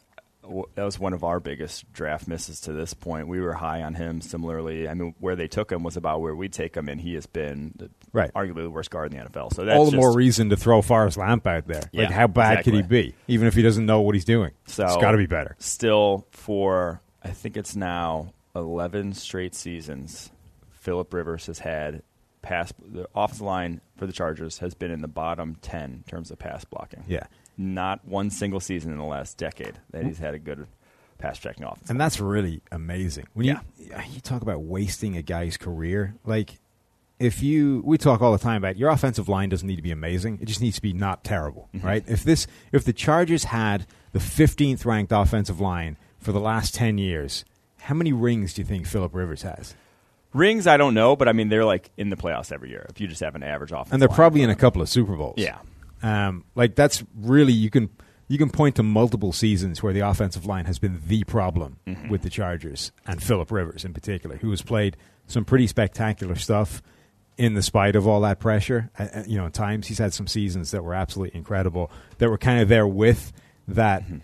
that 0.75 0.83
was 0.83 0.99
one 0.99 1.13
of 1.13 1.23
our 1.23 1.39
biggest 1.39 1.91
draft 1.93 2.27
misses 2.27 2.59
to 2.61 2.73
this 2.73 2.93
point. 2.93 3.27
We 3.27 3.39
were 3.39 3.53
high 3.53 3.81
on 3.81 3.93
him. 3.95 4.21
Similarly, 4.21 4.87
I 4.89 4.93
mean, 4.93 5.15
where 5.19 5.35
they 5.35 5.47
took 5.47 5.71
him 5.71 5.83
was 5.83 5.95
about 5.97 6.21
where 6.21 6.35
we 6.35 6.49
take 6.49 6.75
him, 6.75 6.89
and 6.89 6.99
he 6.99 7.13
has 7.15 7.25
been 7.25 7.73
the, 7.75 7.89
Right. 8.11 8.31
arguably 8.33 8.63
the 8.63 8.69
worst 8.69 8.91
guard 8.91 9.11
in 9.13 9.17
the 9.19 9.23
NFL. 9.25 9.53
So 9.53 9.63
that's 9.65 9.77
All 9.77 9.85
the 9.85 9.91
just, 9.91 10.01
more 10.01 10.13
reason 10.13 10.49
to 10.49 10.57
throw 10.57 10.81
Forrest 10.81 11.17
Lamp 11.17 11.47
out 11.47 11.67
there. 11.67 11.89
Yeah, 11.91 12.03
like, 12.03 12.11
how 12.11 12.27
bad 12.27 12.63
could 12.63 12.73
he 12.73 12.81
be, 12.81 13.15
even 13.27 13.47
if 13.47 13.53
he 13.55 13.61
doesn't 13.61 13.85
know 13.85 14.01
what 14.01 14.15
he's 14.15 14.25
doing? 14.25 14.51
So 14.67 14.83
it's 14.85 14.97
got 14.97 15.11
to 15.11 15.17
be 15.17 15.27
better. 15.27 15.55
Still, 15.59 16.27
for 16.31 17.01
I 17.23 17.29
think 17.29 17.55
it's 17.57 17.75
now 17.75 18.33
eleven 18.55 19.13
straight 19.13 19.55
seasons, 19.55 20.29
Philip 20.71 21.13
Rivers 21.13 21.45
has 21.47 21.59
had 21.59 22.03
pass. 22.41 22.73
The 22.85 23.07
offensive 23.15 23.41
line 23.45 23.81
for 23.97 24.05
the 24.05 24.13
Chargers 24.13 24.57
has 24.59 24.73
been 24.73 24.91
in 24.91 25.01
the 25.01 25.07
bottom 25.07 25.55
ten 25.61 25.91
in 25.93 26.03
terms 26.03 26.31
of 26.31 26.37
pass 26.39 26.65
blocking. 26.65 27.03
Yeah. 27.07 27.23
Not 27.57 28.05
one 28.07 28.29
single 28.29 28.59
season 28.59 28.91
in 28.91 28.97
the 28.97 29.03
last 29.03 29.37
decade 29.37 29.79
that 29.91 30.05
he's 30.05 30.17
had 30.19 30.33
a 30.33 30.39
good 30.39 30.67
pass 31.19 31.37
checking 31.39 31.63
offense. 31.63 31.89
And 31.89 31.99
that's 32.01 32.19
really 32.19 32.61
amazing. 32.71 33.27
When 33.33 33.45
Yeah. 33.45 33.59
you 33.77 33.91
you 34.15 34.19
talk 34.21 34.41
about 34.41 34.61
wasting 34.63 35.15
a 35.17 35.21
guy's 35.21 35.57
career, 35.57 36.15
like 36.25 36.59
if 37.19 37.41
you 37.43 37.81
we 37.85 37.97
talk 37.97 38.21
all 38.21 38.31
the 38.31 38.37
time 38.39 38.57
about 38.57 38.75
your 38.77 38.89
offensive 38.89 39.29
line 39.29 39.49
doesn't 39.49 39.67
need 39.67 39.75
to 39.77 39.81
be 39.83 39.91
amazing. 39.91 40.39
It 40.41 40.45
just 40.45 40.61
needs 40.61 40.75
to 40.77 40.81
be 40.81 40.93
not 40.93 41.23
terrible, 41.23 41.69
Mm-hmm. 41.75 41.85
right? 41.87 42.03
If 42.07 42.23
this 42.23 42.47
if 42.71 42.83
the 42.83 42.93
Chargers 42.93 43.45
had 43.45 43.85
the 44.11 44.19
15th 44.19 44.83
ranked 44.85 45.11
offensive 45.11 45.59
line 45.61 45.97
for 46.19 46.31
the 46.31 46.39
last 46.39 46.73
10 46.75 46.97
years, 46.97 47.45
how 47.81 47.93
many 47.95 48.11
rings 48.13 48.53
do 48.55 48.61
you 48.61 48.65
think 48.65 48.87
Philip 48.87 49.13
Rivers 49.13 49.43
has? 49.43 49.75
Rings, 50.33 50.65
I 50.65 50.77
don't 50.77 50.95
know, 50.95 51.15
but 51.15 51.27
I 51.27 51.33
mean 51.33 51.49
they're 51.49 51.63
like 51.65 51.91
in 51.97 52.09
the 52.09 52.15
playoffs 52.17 52.51
every 52.51 52.69
year. 52.71 52.87
If 52.89 52.99
you 52.99 53.07
just 53.07 53.21
have 53.21 53.35
an 53.35 53.43
average 53.43 53.71
offense, 53.71 53.91
And 53.91 54.01
they're 54.01 54.09
probably 54.09 54.41
in 54.41 54.49
a 54.49 54.55
couple 54.55 54.81
of 54.81 54.89
Super 54.89 55.15
Bowls. 55.15 55.35
Yeah. 55.37 55.59
Um, 56.03 56.43
like 56.55 56.75
that's 56.75 57.03
really 57.15 57.53
you 57.53 57.69
can 57.69 57.89
you 58.27 58.37
can 58.37 58.49
point 58.49 58.75
to 58.75 58.83
multiple 58.83 59.31
seasons 59.31 59.81
where 59.81 59.93
the 59.93 60.01
offensive 60.01 60.45
line 60.45 60.65
has 60.65 60.77
been 60.79 61.01
the 61.07 61.23
problem 61.23 61.77
Mm-hmm. 61.87 62.09
with 62.09 62.21
the 62.23 62.29
Chargers 62.29 62.91
and 63.07 63.21
Philip 63.23 63.51
Rivers 63.51 63.85
in 63.85 63.93
particular, 63.93 64.37
who 64.37 64.49
has 64.51 64.61
played 64.61 64.97
some 65.27 65.45
pretty 65.45 65.67
spectacular 65.67 66.35
stuff 66.35 66.81
in 67.37 67.53
the 67.55 67.61
spite 67.63 67.95
of 67.95 68.05
all 68.07 68.21
that 68.21 68.39
pressure. 68.39 68.91
Uh, 68.99 69.23
you 69.25 69.37
know, 69.37 69.45
at 69.47 69.53
times 69.53 69.87
he's 69.87 69.97
had 69.97 70.13
some 70.13 70.27
seasons 70.27 70.71
that 70.71 70.83
were 70.83 70.93
absolutely 70.93 71.37
incredible 71.37 71.89
that 72.19 72.29
were 72.29 72.37
kind 72.37 72.59
of 72.61 72.67
there 72.69 72.87
with 72.87 73.31
that 73.67 74.03
Mm-hmm. 74.03 74.17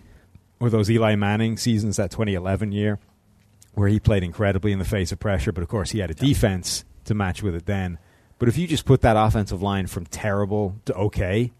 or 0.60 0.70
those 0.70 0.92
Eli 0.92 1.16
Manning 1.16 1.56
seasons, 1.58 1.96
that 1.98 2.12
2011 2.12 2.72
year, 2.74 3.00
where 3.74 3.88
he 3.88 4.00
played 4.00 4.24
incredibly 4.24 4.72
in 4.74 4.80
the 4.80 4.86
face 4.86 5.12
of 5.14 5.20
pressure, 5.20 5.52
but 5.54 5.64
of 5.64 5.70
course 5.70 5.92
he 5.92 6.00
had 6.00 6.12
a 6.12 6.14
defense 6.14 6.84
to 7.06 7.14
match 7.14 7.42
with 7.42 7.56
it 7.56 7.66
then. 7.66 7.98
But 8.38 8.50
if 8.50 8.58
you 8.58 8.68
just 8.68 8.86
put 8.86 9.02
that 9.02 9.16
offensive 9.18 9.62
line 9.62 9.88
from 9.88 10.06
terrible 10.06 10.76
to 10.86 10.94
okay, 10.94 11.52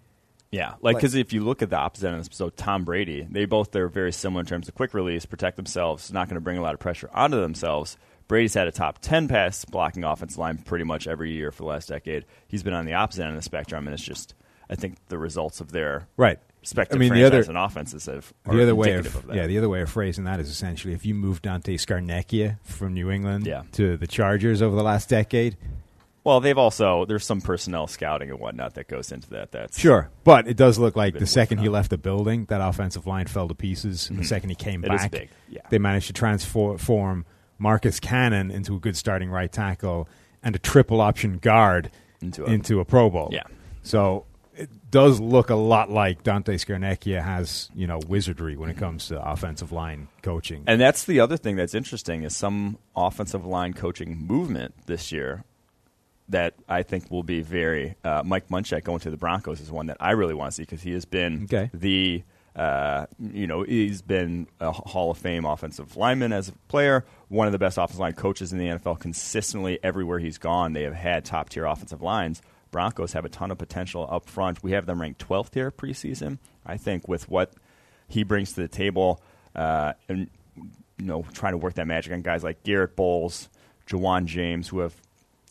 Yeah, 0.52 0.76
like 0.82 0.96
because 0.96 1.14
if 1.14 1.32
you 1.32 1.42
look 1.44 1.62
at 1.62 1.70
the 1.70 1.78
opposite 1.78 2.08
end, 2.08 2.18
of 2.18 2.28
this, 2.28 2.36
so 2.36 2.50
Tom 2.50 2.84
Brady, 2.84 3.28
they 3.30 3.46
both 3.46 3.72
they're 3.72 3.88
very 3.88 4.12
similar 4.12 4.40
in 4.42 4.46
terms 4.48 4.68
of 4.68 4.74
quick 4.76 4.94
release, 4.94 5.26
protect 5.26 5.58
themselves, 5.58 6.12
not 6.12 6.28
going 6.28 6.36
to 6.36 6.42
bring 6.42 6.58
a 6.58 6.62
lot 6.62 6.74
of 6.74 6.80
pressure 6.80 7.10
onto 7.14 7.40
themselves. 7.40 7.98
Brady's 8.28 8.54
had 8.56 8.68
a 8.68 8.72
top 8.72 9.00
ten 9.00 9.28
pass 9.28 9.64
blocking 9.66 10.04
offensive 10.04 10.40
line 10.40 10.58
pretty 10.58 10.86
much 10.86 11.08
every 11.08 11.32
year 11.32 11.52
for 11.52 11.64
the 11.64 11.68
last 11.70 11.88
decade. 11.88 12.26
He's 12.48 12.64
been 12.64 12.74
on 12.74 12.86
the 12.86 12.94
opposite 12.94 13.24
end 13.24 13.32
of 13.32 13.36
the 13.38 13.44
spectrum, 13.44 13.88
and 13.88 13.94
it's 13.94 14.04
just 14.04 14.34
I 14.70 14.76
think 14.76 14.98
the 15.08 15.18
results 15.18 15.62
of 15.62 15.72
their 15.72 16.08
right? 16.18 16.40
respective 16.62 16.98
I 16.98 17.00
mean, 17.00 17.14
the 17.14 17.24
other 17.24 17.42
and 17.42 17.58
offenses 17.58 18.08
have 18.08 18.34
are 18.46 18.56
the 18.56 18.64
other 18.64 18.76
way 18.76 18.94
of, 18.96 19.16
of, 19.16 19.28
that. 19.28 19.36
yeah, 19.36 19.48
the 19.48 19.58
other 19.58 19.70
way 19.70 19.82
of 19.82 19.90
phrasing 19.90 20.24
that 20.26 20.40
is 20.40 20.50
essentially 20.50 20.94
if 20.94 21.06
you 21.06 21.16
move 21.16 21.42
Dante 21.42 21.76
Scarnecchia 21.78 22.58
from 22.64 22.94
New 22.94 23.10
England 23.12 23.46
Yeah. 23.46 23.64
to 23.74 23.98
the 23.98 24.08
Chargers 24.08 24.62
over 24.62 24.76
the 24.76 24.84
last 24.84 25.10
decade, 25.10 25.58
well, 26.24 26.40
they've 26.40 26.58
also 26.58 27.06
there's 27.06 27.26
some 27.26 27.42
personnel 27.42 27.88
scouting 27.88 28.30
and 28.30 28.40
whatnot 28.40 28.76
that 28.76 28.88
goes 28.88 29.12
into 29.12 29.30
that. 29.32 29.52
That's 29.52 29.80
sure, 29.80 30.10
but 30.24 30.48
it 30.48 30.58
does 30.58 30.78
look 30.78 30.96
like 30.96 31.18
the 31.18 31.26
second 31.26 31.60
he 31.60 31.70
left 31.70 31.90
the 31.90 31.98
building, 31.98 32.46
that 32.46 32.62
offensive 32.62 33.08
line 33.08 33.28
fell 33.28 33.48
to 33.48 33.56
pieces, 33.56 34.10
and 34.10 34.20
the 34.20 34.24
second 34.24 34.50
he 34.50 34.56
came 34.56 34.82
Mm-hmm. 34.82 34.94
It 34.94 34.98
back, 34.98 35.12
big, 35.12 35.30
yeah. 35.50 35.62
they 35.70 35.80
managed 35.80 36.08
to 36.08 36.14
transform 36.14 37.26
Marcus 37.58 38.00
Cannon 38.00 38.52
into 38.52 38.76
a 38.76 38.80
good 38.80 38.96
starting 38.96 39.30
right 39.30 39.52
tackle 39.52 40.08
and 40.44 40.56
a 40.56 40.60
triple 40.60 41.02
option 41.02 41.38
guard 41.38 41.92
Into 42.22 42.46
a- 42.46 42.50
into 42.50 42.80
a 42.80 42.86
Pro 42.86 43.10
Bowl. 43.10 43.30
Yeah. 43.32 43.44
So 43.84 44.26
it 44.56 44.70
does 44.92 45.20
look 45.20 45.50
a 45.50 45.56
lot 45.56 45.90
like 45.90 46.24
Dante 46.24 46.56
Scarnecchia 46.56 47.24
has, 47.24 47.70
you 47.74 47.88
know, 47.88 48.00
wizardry 48.08 48.58
when 48.58 48.70
it 48.70 48.78
comes 48.78 49.08
to 49.08 49.22
offensive 49.22 49.72
line 49.72 50.08
coaching. 50.22 50.64
And 50.68 50.80
that's 50.82 51.06
the 51.06 51.20
other 51.22 51.38
thing 51.38 51.56
that's 51.56 51.74
interesting 51.74 52.24
is 52.24 52.36
some 52.36 52.78
offensive 52.96 53.46
line 53.46 53.74
coaching 53.74 54.18
movement 54.18 54.74
this 54.86 55.12
year 55.12 55.44
that 56.30 56.54
I 56.68 56.84
think 56.84 57.10
will 57.12 57.24
be 57.24 57.42
very. 57.42 57.96
Uh, 58.04 58.22
Mike 58.26 58.48
Munchak 58.50 58.84
going 58.84 59.00
to 59.00 59.10
the 59.10 59.18
Broncos 59.18 59.60
is 59.60 59.72
one 59.72 59.88
that 59.88 59.98
I 60.00 60.12
really 60.12 60.34
want 60.34 60.52
to 60.52 60.56
see 60.56 60.64
because 60.64 60.82
he 60.82 60.92
has 60.94 61.06
been 61.06 61.44
Okay. 61.46 61.70
the. 61.74 62.24
Uh, 62.56 63.06
you 63.20 63.48
know, 63.48 63.62
he's 63.64 64.02
been 64.02 64.46
a 64.60 64.72
Hall 64.72 65.12
of 65.12 65.18
Fame 65.18 65.46
offensive 65.46 65.96
lineman 65.96 66.34
as 66.34 66.50
a 66.50 66.52
player, 66.68 67.06
one 67.30 67.48
of 67.48 67.54
the 67.54 67.60
best 67.60 67.78
offensive 67.78 68.00
line 68.00 68.14
coaches 68.14 68.52
in 68.52 68.58
the 68.60 68.66
NFL. 68.66 69.00
Consistently, 69.00 69.80
everywhere 69.82 70.20
he's 70.20 70.38
gone, 70.38 70.74
they 70.74 70.84
have 70.84 70.96
had 70.96 71.24
top 71.24 71.50
tier 71.50 71.64
offensive 71.66 72.02
lines. 72.02 72.42
Broncos 72.72 73.14
have 73.14 73.24
a 73.24 73.30
ton 73.30 73.52
of 73.52 73.60
potential 73.60 74.06
up 74.12 74.28
front. 74.28 74.62
We 74.62 74.72
have 74.74 74.88
them 74.88 75.00
ranked 75.00 75.26
12th 75.26 75.54
here 75.54 75.72
preseason. 75.72 76.40
I 76.66 76.76
think 76.76 77.08
with 77.08 77.30
what 77.30 77.54
he 78.10 78.24
brings 78.24 78.52
to 78.54 78.62
the 78.62 78.68
table, 78.68 79.22
uh, 79.56 79.94
and 80.10 80.30
you 80.98 81.06
know, 81.06 81.24
trying 81.34 81.54
to 81.54 81.58
work 81.58 81.76
that 81.76 81.88
magic 81.88 82.12
on 82.12 82.24
guys 82.24 82.44
like 82.44 82.64
Garett 82.64 82.96
Bolles, 82.96 83.48
Ja'Wuan 83.88 84.26
James, 84.26 84.68
who 84.68 84.80
have 84.80 84.96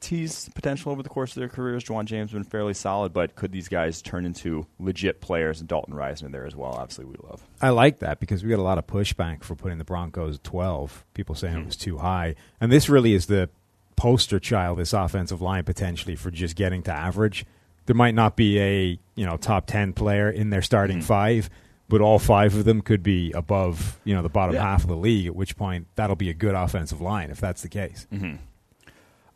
teased 0.00 0.54
potential 0.54 0.92
over 0.92 1.02
the 1.02 1.08
course 1.08 1.30
of 1.36 1.40
their 1.40 1.48
careers. 1.48 1.84
Ja'Wuan 1.84 2.04
James 2.04 2.30
has 2.30 2.34
been 2.34 2.44
fairly 2.44 2.74
solid, 2.74 3.12
but 3.12 3.34
could 3.34 3.52
these 3.52 3.68
guys 3.68 4.00
turn 4.02 4.24
into 4.24 4.66
legit 4.78 5.20
players? 5.20 5.60
And 5.60 5.68
Dalton 5.68 5.94
Risner 5.94 6.30
there 6.30 6.46
as 6.46 6.54
well. 6.54 6.72
Obviously, 6.72 7.04
we 7.04 7.16
love. 7.22 7.42
I 7.60 7.70
like 7.70 7.98
that 8.00 8.20
because 8.20 8.42
we 8.44 8.50
got 8.50 8.58
a 8.58 8.62
lot 8.62 8.78
of 8.78 8.86
pushback 8.86 9.42
for 9.44 9.54
putting 9.54 9.78
the 9.78 9.84
Broncos 9.84 10.36
at 10.36 10.44
12. 10.44 11.04
People 11.14 11.34
saying 11.34 11.54
Hmm. 11.54 11.60
it 11.62 11.66
was 11.66 11.76
too 11.76 11.98
high. 11.98 12.34
And 12.60 12.70
this 12.72 12.88
really 12.88 13.12
is 13.14 13.26
the 13.26 13.50
poster 13.96 14.38
child, 14.38 14.78
this 14.78 14.92
offensive 14.92 15.40
line, 15.42 15.64
potentially, 15.64 16.14
for 16.16 16.30
just 16.30 16.54
getting 16.56 16.82
to 16.84 16.92
average. 16.92 17.44
There 17.86 17.96
might 17.96 18.14
not 18.14 18.36
be 18.36 18.60
a 18.60 18.98
you 19.16 19.26
know 19.26 19.36
top 19.36 19.66
10 19.66 19.92
player 19.94 20.30
in 20.30 20.50
their 20.50 20.60
Hmm. 20.60 20.64
starting 20.64 21.00
five, 21.00 21.50
but 21.88 22.00
all 22.02 22.18
five 22.18 22.54
of 22.54 22.64
them 22.64 22.82
could 22.82 23.02
be 23.02 23.32
above 23.32 23.98
you 24.04 24.14
know 24.14 24.22
the 24.22 24.28
bottom 24.28 24.54
Yeah. 24.54 24.62
half 24.62 24.82
of 24.82 24.88
the 24.88 24.96
league, 24.96 25.26
at 25.26 25.34
which 25.34 25.56
point 25.56 25.86
that'll 25.96 26.14
be 26.16 26.28
a 26.30 26.34
good 26.34 26.54
offensive 26.54 27.00
line 27.00 27.30
if 27.30 27.40
that's 27.40 27.62
the 27.62 27.68
case. 27.68 28.06
Mm-hmm. 28.12 28.36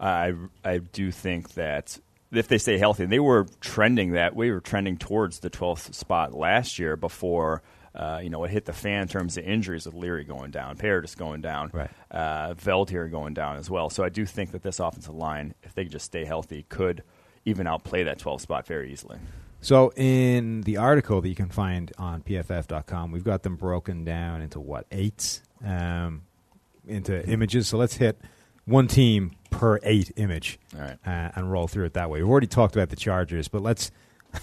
I 0.02 0.34
I 0.64 0.78
do 0.78 1.10
think 1.10 1.54
that 1.54 1.98
if 2.32 2.48
they 2.48 2.58
stay 2.58 2.78
healthy, 2.78 3.04
and 3.04 3.12
they 3.12 3.20
were 3.20 3.46
trending 3.60 4.12
that 4.12 4.34
we 4.34 4.50
were 4.50 4.60
trending 4.60 4.96
towards 4.96 5.38
the 5.40 5.50
12th 5.50 5.94
spot 5.94 6.34
last 6.34 6.78
year 6.78 6.96
before. 6.96 7.62
Uh, 7.94 8.20
you 8.22 8.30
know, 8.30 8.42
it 8.42 8.50
hit 8.50 8.64
the 8.64 8.72
fan 8.72 9.02
in 9.02 9.08
terms 9.08 9.36
of 9.36 9.44
injuries 9.44 9.84
with 9.84 9.94
Leary 9.94 10.24
going 10.24 10.50
down, 10.50 10.78
Paradis 10.78 11.14
going 11.14 11.42
down, 11.42 11.70
Right. 11.74 11.90
uh, 12.10 12.54
Veldheer 12.54 13.10
going 13.10 13.34
down 13.34 13.56
as 13.58 13.68
well. 13.68 13.90
So 13.90 14.02
I 14.02 14.08
do 14.08 14.24
think 14.24 14.52
that 14.52 14.62
this 14.62 14.80
offensive 14.80 15.14
line, 15.14 15.52
if 15.62 15.74
they 15.74 15.82
could 15.82 15.92
just 15.92 16.06
stay 16.06 16.24
healthy, 16.24 16.64
could 16.70 17.02
even 17.44 17.66
outplay 17.66 18.02
that 18.04 18.18
12 18.18 18.40
spot 18.40 18.66
very 18.66 18.90
easily. 18.90 19.18
So 19.60 19.92
in 19.94 20.62
the 20.62 20.78
article 20.78 21.20
that 21.20 21.28
you 21.28 21.34
can 21.34 21.50
find 21.50 21.92
on 21.98 22.22
pff.com, 22.22 23.12
we've 23.12 23.24
got 23.24 23.42
them 23.42 23.56
broken 23.56 24.04
down 24.06 24.40
into 24.40 24.58
what 24.58 24.86
eights, 24.90 25.42
um, 25.62 26.22
into 26.88 27.22
images. 27.28 27.68
So 27.68 27.76
let's 27.76 27.96
hit 27.96 28.18
one 28.64 28.86
team 28.88 29.32
per 29.50 29.78
eight 29.82 30.12
image, 30.16 30.58
All 30.74 30.80
right. 30.80 30.98
uh, 31.06 31.30
and 31.34 31.50
roll 31.50 31.68
through 31.68 31.86
it 31.86 31.94
that 31.94 32.10
way. 32.10 32.20
We've 32.22 32.30
already 32.30 32.46
talked 32.46 32.74
about 32.76 32.90
the 32.90 32.96
Chargers, 32.96 33.48
but 33.48 33.62
let's 33.62 33.90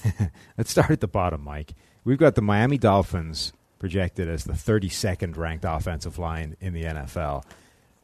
let's 0.58 0.70
start 0.72 0.92
at 0.92 1.02
the 1.02 1.08
bottom, 1.08 1.44
Mike. 1.44 1.74
We've 2.04 2.18
got 2.18 2.36
the 2.36 2.42
Miami 2.42 2.78
Dolphins 2.78 3.54
projected 3.80 4.30
as 4.30 4.44
the 4.44 4.54
32nd 4.54 5.38
ranked 5.38 5.66
offensive 5.68 6.18
line 6.20 6.56
in 6.60 6.74
the 6.74 6.84
NFL, 6.84 7.44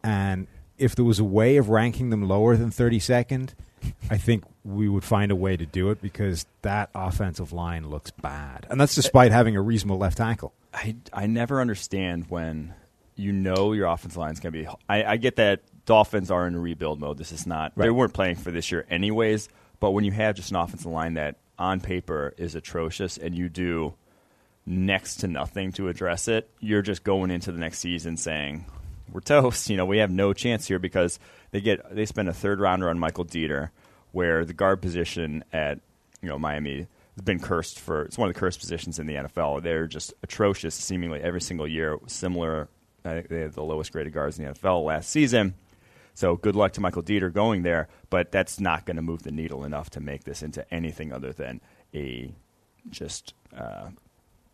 and 0.03 0.47
if 0.77 0.95
there 0.95 1.05
was 1.05 1.19
a 1.19 1.23
way 1.23 1.57
of 1.57 1.69
ranking 1.69 2.09
them 2.09 2.27
lower 2.27 2.57
than 2.57 2.69
32nd, 2.69 3.51
I 4.09 4.17
think 4.17 4.43
we 4.65 4.89
would 4.89 5.05
find 5.05 5.31
a 5.31 5.35
way 5.35 5.55
to 5.55 5.65
do 5.65 5.89
it 5.89 6.01
because 6.01 6.45
that 6.63 6.89
offensive 6.93 7.53
line 7.53 7.89
looks 7.89 8.11
bad, 8.11 8.65
and 8.69 8.79
that's 8.81 8.95
despite 8.95 9.31
having 9.31 9.55
a 9.55 9.61
reasonable 9.61 9.97
left 9.97 10.17
tackle. 10.17 10.53
I, 10.73 10.95
I 11.13 11.27
never 11.27 11.61
understand 11.61 12.25
when 12.29 12.73
you 13.15 13.31
know 13.31 13.71
your 13.73 13.87
offensive 13.87 14.17
line 14.17 14.33
is 14.33 14.39
going 14.39 14.53
to 14.53 14.59
be. 14.59 14.67
I, 14.89 15.03
I 15.03 15.17
get 15.17 15.37
that 15.37 15.61
Dolphins 15.85 16.31
are 16.31 16.47
in 16.47 16.57
rebuild 16.57 16.99
mode. 16.99 17.17
This 17.17 17.31
is 17.31 17.45
not. 17.45 17.73
They 17.75 17.89
weren't 17.89 18.13
playing 18.13 18.35
for 18.35 18.51
this 18.51 18.71
year 18.71 18.85
anyways. 18.89 19.49
But 19.79 19.91
when 19.91 20.03
you 20.03 20.11
have 20.11 20.35
just 20.35 20.51
an 20.51 20.57
offensive 20.57 20.91
line 20.91 21.15
that 21.15 21.35
on 21.59 21.79
paper 21.79 22.33
is 22.37 22.55
atrocious 22.55 23.17
and 23.17 23.35
you 23.35 23.49
do 23.49 23.93
next 24.65 25.17
to 25.17 25.27
nothing 25.27 25.71
to 25.73 25.89
address 25.89 26.27
it, 26.27 26.49
you're 26.59 26.81
just 26.81 27.03
going 27.03 27.29
into 27.31 27.51
the 27.51 27.59
next 27.59 27.79
season 27.79 28.17
saying 28.17 28.65
we're 29.11 29.21
toast. 29.21 29.69
You 29.69 29.77
know, 29.77 29.85
we 29.85 29.99
have 29.99 30.11
no 30.11 30.33
chance 30.33 30.67
here 30.67 30.79
because 30.79 31.19
they 31.51 31.61
get 31.61 31.93
they 31.93 32.05
spend 32.05 32.29
a 32.29 32.33
third 32.33 32.59
rounder 32.59 32.89
on 32.89 32.99
Michael 32.99 33.25
Deiter, 33.25 33.69
where 34.11 34.45
the 34.45 34.53
guard 34.53 34.81
position 34.81 35.43
at 35.53 35.79
you 36.21 36.29
know 36.29 36.39
Miami 36.39 36.87
has 37.15 37.23
been 37.23 37.39
cursed 37.39 37.79
for. 37.79 38.03
It's 38.03 38.17
one 38.17 38.27
of 38.27 38.33
the 38.33 38.39
cursed 38.39 38.59
positions 38.59 38.99
in 38.99 39.07
the 39.07 39.15
NFL. 39.15 39.61
They're 39.61 39.87
just 39.87 40.13
atrocious, 40.23 40.75
seemingly 40.75 41.21
every 41.21 41.41
single 41.41 41.67
year. 41.67 41.97
Similar, 42.07 42.67
I 43.03 43.13
think 43.13 43.29
they 43.29 43.41
have 43.41 43.53
the 43.53 43.63
lowest 43.63 43.91
graded 43.91 44.13
guards 44.13 44.39
in 44.39 44.45
the 44.45 44.51
NFL 44.51 44.83
last 44.85 45.09
season. 45.09 45.53
So 46.15 46.37
good 46.37 46.55
luck 46.55 46.71
to 46.73 46.81
Michael 46.81 47.03
Deiter 47.03 47.31
going 47.31 47.61
there, 47.63 47.87
but 48.09 48.31
that's 48.31 48.59
not 48.59 48.85
going 48.85 48.95
to 48.95 49.01
move 49.03 49.21
the 49.23 49.31
needle 49.31 49.63
enough 49.63 49.89
to 49.91 49.99
make 49.99 50.23
this 50.23 50.41
into 50.41 50.65
anything 50.73 51.13
other 51.13 51.31
than 51.33 51.61
a 51.93 52.33
just 52.89 53.33
uh, 53.55 53.89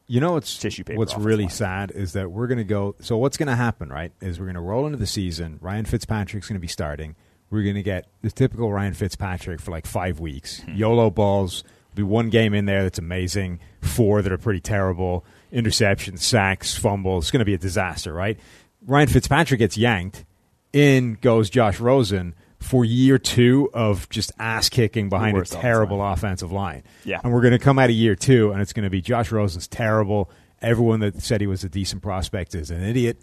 You 0.07 0.19
know 0.19 0.33
what's 0.33 0.57
Tissue 0.57 0.83
paper 0.83 0.97
what's 0.97 1.15
really 1.15 1.43
line. 1.43 1.51
sad 1.51 1.91
is 1.91 2.13
that 2.13 2.31
we're 2.31 2.47
going 2.47 2.57
to 2.57 2.63
go. 2.63 2.95
So 2.99 3.17
what's 3.17 3.37
going 3.37 3.47
to 3.47 3.55
happen, 3.55 3.89
right? 3.89 4.11
Is 4.21 4.39
we're 4.39 4.45
going 4.47 4.55
to 4.55 4.61
roll 4.61 4.85
into 4.85 4.97
the 4.97 5.07
season. 5.07 5.59
Ryan 5.61 5.85
Fitzpatrick's 5.85 6.47
going 6.47 6.55
to 6.57 6.61
be 6.61 6.67
starting. 6.67 7.15
We're 7.49 7.63
going 7.63 7.75
to 7.75 7.83
get 7.83 8.07
the 8.21 8.31
typical 8.31 8.71
Ryan 8.71 8.93
Fitzpatrick 8.93 9.59
for 9.61 9.71
like 9.71 9.85
five 9.85 10.19
weeks. 10.19 10.61
Hmm. 10.61 10.75
YOLO 10.75 11.09
balls. 11.09 11.63
Be 11.93 12.03
one 12.03 12.29
game 12.29 12.53
in 12.53 12.65
there 12.65 12.83
that's 12.83 12.99
amazing. 12.99 13.59
Four 13.81 14.21
that 14.21 14.31
are 14.31 14.37
pretty 14.37 14.61
terrible. 14.61 15.25
Interceptions, 15.51 16.19
sacks, 16.19 16.75
fumbles. 16.77 17.25
It's 17.25 17.31
going 17.31 17.39
to 17.39 17.45
be 17.45 17.53
a 17.53 17.57
disaster, 17.57 18.13
right? 18.13 18.39
Ryan 18.87 19.09
Fitzpatrick 19.09 19.59
gets 19.59 19.77
yanked. 19.77 20.23
In 20.73 21.17
goes 21.21 21.49
Josh 21.49 21.79
Rosen 21.79 22.33
for 22.59 22.85
year 22.85 23.17
two 23.17 23.69
of 23.73 24.07
just 24.09 24.31
ass 24.39 24.69
kicking 24.69 25.09
behind 25.09 25.37
a 25.37 25.43
terrible 25.43 26.01
offensive 26.01 26.51
line. 26.51 26.83
Yeah. 27.03 27.19
And 27.23 27.33
we're 27.33 27.41
going 27.41 27.53
to 27.53 27.59
come 27.59 27.79
out 27.79 27.89
of 27.89 27.95
year 27.95 28.15
two, 28.15 28.51
and 28.51 28.61
it's 28.61 28.71
going 28.71 28.83
to 28.83 28.89
be 28.89 29.01
Josh 29.01 29.31
Rosen's 29.31 29.67
terrible. 29.67 30.29
Everyone 30.61 30.99
that 30.99 31.21
said 31.21 31.41
he 31.41 31.47
was 31.47 31.63
a 31.63 31.69
decent 31.69 32.03
prospect 32.03 32.55
is 32.55 32.71
an 32.71 32.83
idiot. 32.83 33.19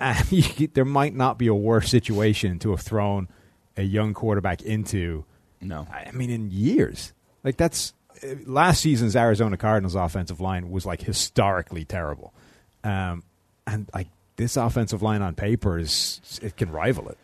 There 0.74 0.84
might 0.84 1.14
not 1.14 1.38
be 1.38 1.46
a 1.46 1.54
worse 1.54 1.88
situation 1.88 2.58
to 2.58 2.72
have 2.72 2.80
thrown 2.80 3.28
a 3.76 3.82
young 3.82 4.12
quarterback 4.12 4.60
into. 4.62 5.24
no. 5.60 5.86
I 5.90 6.10
mean, 6.12 6.30
in 6.30 6.50
years. 6.50 7.12
Like 7.42 7.56
that's 7.56 7.94
uh, 8.22 8.34
last 8.44 8.80
season's 8.80 9.16
Arizona 9.16 9.56
Cardinals 9.56 9.94
offensive 9.94 10.40
line 10.40 10.70
was 10.70 10.84
like 10.84 11.00
historically 11.02 11.84
terrible, 11.84 12.34
um, 12.82 13.22
and 13.66 13.88
like 13.94 14.08
this 14.36 14.56
offensive 14.56 15.02
line 15.02 15.22
on 15.22 15.34
paper 15.34 15.78
is 15.78 16.40
it 16.42 16.56
can 16.56 16.70
rival 16.70 17.08
it. 17.08 17.18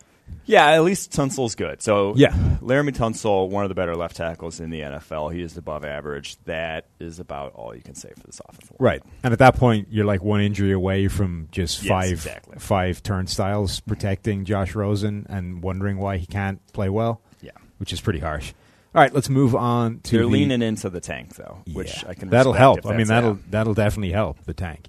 Yeah, 0.47 0.69
at 0.71 0.85
least 0.85 1.11
Tunsil's 1.11 1.57
good. 1.57 1.83
So 1.83 2.15
Yeah. 2.17 2.31
Laremy 2.63 2.93
Tunsil, 2.97 3.49
one 3.51 3.65
of 3.65 3.69
the 3.69 3.75
better 3.75 3.97
left 3.97 4.17
tackles 4.17 4.61
in 4.61 4.71
the 4.71 4.81
NFL. 4.81 5.33
He 5.35 5.43
is 5.43 5.57
above 5.57 5.85
average. 5.85 6.37
That 6.45 6.87
is 7.01 7.19
about 7.19 7.53
all 7.55 7.75
you 7.75 7.83
can 7.83 7.97
say 7.97 8.11
for 8.17 8.27
this 8.27 8.41
offensive 8.49 8.71
line. 8.71 8.77
Right. 8.79 9.03
And 9.25 9.33
at 9.33 9.41
that 9.41 9.57
point, 9.57 9.89
you're 9.91 10.05
like 10.05 10.23
one 10.23 10.41
injury 10.41 10.71
away 10.73 11.09
from 11.09 11.49
just 11.51 11.83
Yes, 11.83 11.89
five 11.91 12.11
exactly. 12.13 12.57
five 12.61 13.03
turnstiles 13.03 13.81
protecting 13.81 14.45
Josh 14.45 14.75
Rosen 14.77 15.27
and 15.29 15.63
wondering 15.65 15.99
why 15.99 16.17
he 16.19 16.27
can't 16.27 16.61
play 16.73 16.89
well, 16.89 17.21
Yeah. 17.43 17.51
which 17.79 17.93
is 17.93 18.01
pretty 18.01 18.21
harsh. 18.21 18.53
All 18.95 19.01
right, 19.03 19.13
let's 19.13 19.29
move 19.29 19.55
on 19.57 19.99
to 20.05 20.13
They're 20.17 20.23
the- 20.23 20.29
leaning 20.29 20.63
into 20.63 20.91
the 20.91 21.01
tank 21.01 21.35
though, 21.37 21.59
which 21.73 22.03
Yeah. 22.05 22.11
I 22.11 22.15
can. 22.15 22.29
that'll 22.31 22.53
help. 22.55 22.87
I 22.87 22.97
mean, 22.97 23.09
that'll 23.09 23.33
yeah. 23.35 23.43
that'll 23.51 23.75
definitely 23.75 24.13
help 24.13 24.45
the 24.45 24.55
tank. 24.55 24.89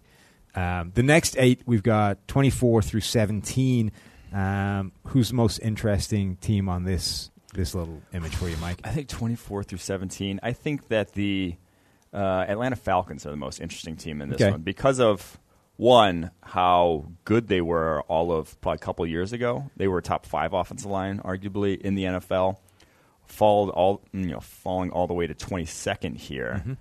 Um, 0.56 0.92
the 0.96 1.04
next 1.04 1.36
eight, 1.40 1.62
we've 1.66 1.84
got 1.84 2.28
24 2.28 2.82
through 2.82 3.02
17. 3.02 3.92
Um, 4.34 4.92
who's 5.08 5.30
the 5.30 5.36
most 5.36 5.60
interesting 5.60 6.38
team 6.38 6.70
on 6.70 6.84
this 6.84 7.30
this 7.54 7.76
little 7.76 8.02
image 8.14 8.34
for 8.36 8.48
you, 8.48 8.56
Mike? 8.58 8.80
I 8.84 8.90
think 8.92 9.10
24 9.10 9.64
through 9.64 9.78
17. 9.80 10.40
I 10.42 10.54
think 10.54 10.88
that 10.88 11.12
the 11.14 11.56
uh, 12.14 12.46
Atlanta 12.48 12.78
Falcons 12.78 13.26
are 13.26 13.30
the 13.30 13.36
most 13.38 13.60
interesting 13.60 13.98
team 13.98 14.22
in 14.22 14.30
this 14.30 14.42
Okay. 14.42 14.52
one 14.52 14.62
because 14.62 15.00
of 15.02 15.38
one 15.76 16.32
how 16.44 17.08
good 17.26 17.48
they 17.50 17.60
were 17.60 18.02
all 18.04 18.32
of 18.32 18.60
probably 18.62 18.76
a 18.76 18.80
couple 18.80 19.06
years 19.06 19.34
ago. 19.34 19.70
They 19.76 19.88
were 19.90 20.00
top 20.02 20.26
five 20.26 20.54
offensive 20.54 20.90
line, 20.90 21.20
arguably 21.20 21.80
in 21.80 21.96
the 21.96 22.04
NFL. 22.06 22.58
Fall 23.26 23.70
all 23.70 24.02
you 24.14 24.28
know, 24.28 24.40
falling 24.40 24.92
all 24.92 25.08
the 25.08 25.14
way 25.14 25.28
to 25.28 25.34
22nd 25.34 26.18
here. 26.18 26.78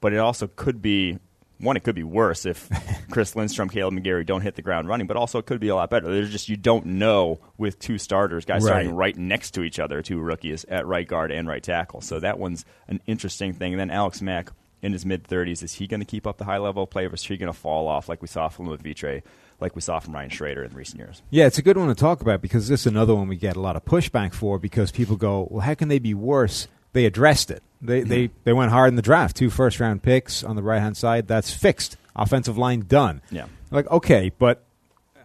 But 0.00 0.12
it 0.12 0.18
also 0.18 0.46
could 0.48 0.80
be 0.82 1.18
one. 1.60 1.76
It 1.76 1.84
could 1.84 1.94
be 1.94 2.02
worse 2.02 2.46
if 2.46 2.68
Chris 3.10 3.36
Lindstrom, 3.36 3.68
Kaleb 3.70 3.98
McGary 3.98 4.24
don't 4.26 4.40
hit 4.42 4.54
the 4.56 4.62
ground 4.62 4.88
running. 4.88 5.06
But 5.06 5.16
also, 5.16 5.38
it 5.38 5.46
could 5.46 5.60
be 5.60 5.68
a 5.68 5.74
lot 5.74 5.90
better. 5.90 6.12
There's 6.12 6.30
just 6.30 6.48
you 6.48 6.56
don't 6.56 6.86
know 6.86 7.38
with 7.58 7.78
two 7.78 7.98
starters, 7.98 8.44
guys 8.44 8.64
starting 8.64 8.88
Right. 8.90 8.96
right 8.96 9.16
next 9.18 9.52
to 9.52 9.62
each 9.62 9.78
other, 9.78 10.02
two 10.02 10.18
rookies 10.20 10.64
at 10.66 10.86
right 10.86 11.06
guard 11.06 11.30
and 11.30 11.46
right 11.48 11.62
tackle. 11.62 12.00
So 12.00 12.20
that 12.20 12.38
one's 12.38 12.64
an 12.88 13.00
interesting 13.06 13.52
thing. 13.52 13.72
And 13.72 13.80
then 13.80 13.90
Alex 13.90 14.20
Mack 14.22 14.50
in 14.82 14.92
his 14.92 15.04
mid 15.04 15.24
30s, 15.24 15.62
is 15.62 15.74
he 15.74 15.86
going 15.86 16.00
to 16.00 16.06
keep 16.06 16.26
up 16.26 16.38
the 16.38 16.44
high 16.44 16.56
level 16.56 16.84
of 16.84 16.90
play, 16.90 17.04
or 17.04 17.12
is 17.12 17.22
he 17.22 17.36
going 17.36 17.52
to 17.52 17.58
fall 17.58 17.86
off 17.86 18.08
like 18.08 18.22
we 18.22 18.28
saw 18.28 18.48
from 18.48 18.64
with 18.66 18.80
Vitre, 18.82 19.20
like 19.60 19.74
we 19.76 19.82
saw 19.82 19.98
from 20.00 20.14
Ryan 20.14 20.30
Schraeder 20.30 20.64
in 20.64 20.72
recent 20.72 20.98
years? 21.00 21.20
Yeah, 21.28 21.44
it's 21.46 21.58
a 21.58 21.62
good 21.62 21.76
one 21.76 21.88
to 21.88 21.94
talk 21.94 22.22
about 22.22 22.40
because 22.40 22.68
this 22.68 22.80
is 22.80 22.86
another 22.86 23.14
one 23.14 23.28
we 23.28 23.36
get 23.36 23.56
a 23.56 23.60
lot 23.60 23.76
of 23.76 23.84
pushback 23.84 24.32
for 24.32 24.58
because 24.58 24.90
people 24.90 25.16
go, 25.16 25.46
well, 25.50 25.60
how 25.60 25.74
can 25.74 25.88
they 25.88 25.98
be 25.98 26.14
worse? 26.14 26.66
They 26.94 27.04
addressed 27.04 27.50
it. 27.50 27.62
They 27.82 28.02
they 28.02 28.30
they 28.44 28.52
went 28.52 28.70
hard 28.70 28.88
in 28.88 28.96
the 28.96 29.02
draft. 29.02 29.36
Two 29.36 29.50
first 29.50 29.80
round 29.80 30.02
picks 30.02 30.44
on 30.44 30.56
the 30.56 30.62
right 30.62 30.80
hand 30.80 30.96
side. 30.96 31.26
That's 31.26 31.52
fixed. 31.52 31.96
Offensive 32.14 32.58
line 32.58 32.80
done. 32.80 33.22
Yeah. 33.30 33.46
Like 33.70 33.90
okay, 33.90 34.32
but 34.38 34.64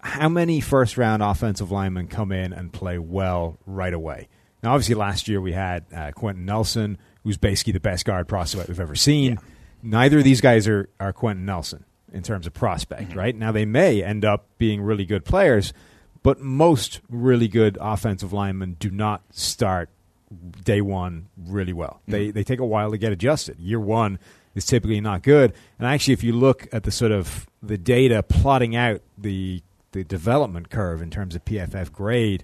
how 0.02 0.30
many 0.30 0.62
first 0.62 0.98
round 0.98 1.24
offensive 1.24 1.72
linemen 1.72 2.08
come 2.08 2.32
in 2.32 2.54
and 2.54 2.72
play 2.72 2.98
well 3.00 3.58
right 3.66 3.94
away? 3.94 4.28
Now, 4.64 4.74
obviously, 4.74 4.96
last 4.96 5.28
year 5.28 5.42
we 5.42 5.52
had 5.52 5.86
uh, 5.94 6.12
Quenton 6.12 6.46
Nelson, 6.46 6.98
who's 7.24 7.38
basically 7.38 7.74
the 7.74 7.80
best 7.80 8.06
guard 8.06 8.28
prospect 8.28 8.68
we've 8.68 8.80
ever 8.80 8.96
seen. 8.96 9.40
Neither 9.84 10.20
of 10.20 10.24
these 10.24 10.42
guys 10.42 10.68
are, 10.68 10.90
are 11.00 11.14
Quenton 11.14 11.46
Nelson 11.46 11.86
in 12.12 12.24
terms 12.24 12.48
of 12.48 12.54
prospect, 12.54 13.14
right? 13.16 13.36
Now, 13.36 13.52
they 13.52 13.66
may 13.66 14.04
end 14.04 14.26
up 14.26 14.48
being 14.58 14.82
really 14.82 15.06
good 15.06 15.26
players, 15.26 15.74
but 16.24 16.40
most 16.40 17.02
really 17.10 17.48
good 17.48 17.78
offensive 17.80 18.34
linemen 18.34 18.78
do 18.80 18.90
not 18.90 19.22
start 19.32 19.90
day 20.64 20.82
one 20.82 21.28
really 21.38 21.74
well. 21.74 22.02
They 22.08 22.32
they 22.32 22.44
take 22.44 22.60
a 22.60 22.66
while 22.66 22.92
to 22.92 22.98
get 22.98 23.12
adjusted. 23.12 23.60
Year 23.60 23.80
one 23.80 24.20
is 24.56 24.66
typically 24.66 25.02
not 25.02 25.22
good. 25.22 25.54
And 25.80 25.88
actually, 25.88 26.14
if 26.14 26.24
you 26.24 26.34
look 26.34 26.68
at 26.72 26.84
the 26.84 26.92
sort 26.92 27.12
of 27.12 27.48
the 27.62 27.78
data 27.78 28.24
plotting 28.24 28.76
out 28.76 29.02
the 29.18 29.62
the 29.92 30.04
development 30.04 30.70
curve 30.70 31.02
in 31.02 31.10
terms 31.10 31.36
of 31.36 31.46
PFF 31.46 31.92
grade 31.92 32.44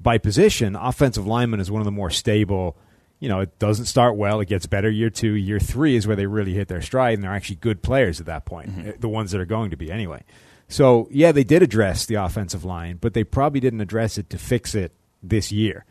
by 0.00 0.18
position, 0.18 0.76
offensive 0.76 1.26
lineman 1.26 1.60
is 1.60 1.70
one 1.70 1.80
of 1.80 1.84
the 1.86 1.90
more 1.92 2.10
stable. 2.10 2.76
You 3.18 3.28
know, 3.28 3.40
it 3.40 3.56
doesn't 3.60 3.86
start 3.86 4.16
well. 4.16 4.40
It 4.40 4.48
gets 4.48 4.66
better 4.66 4.90
year 4.90 5.10
two. 5.10 5.34
Year 5.34 5.60
three 5.60 5.94
is 5.94 6.06
where 6.08 6.16
they 6.16 6.26
really 6.26 6.54
hit 6.54 6.66
their 6.68 6.82
stride, 6.82 7.14
and 7.14 7.22
they're 7.22 7.32
actually 7.34 7.56
good 7.56 7.80
players 7.82 8.18
at 8.18 8.26
that 8.26 8.44
point. 8.44 8.70
uh, 8.88 8.92
The 8.98 9.08
ones 9.08 9.30
that 9.30 9.40
are 9.40 9.46
going 9.46 9.70
to 9.70 9.76
be 9.76 9.90
anyway. 9.92 10.22
So 10.68 11.06
yeah, 11.10 11.30
they 11.32 11.44
did 11.44 11.62
address 11.62 12.04
the 12.06 12.16
offensive 12.16 12.64
line, 12.64 12.98
but 13.00 13.14
they 13.14 13.22
probably 13.24 13.60
didn't 13.60 13.80
address 13.80 14.18
it 14.18 14.28
to 14.30 14.38
fix 14.38 14.74
it 14.74 14.92
this 15.22 15.52
year. 15.52 15.84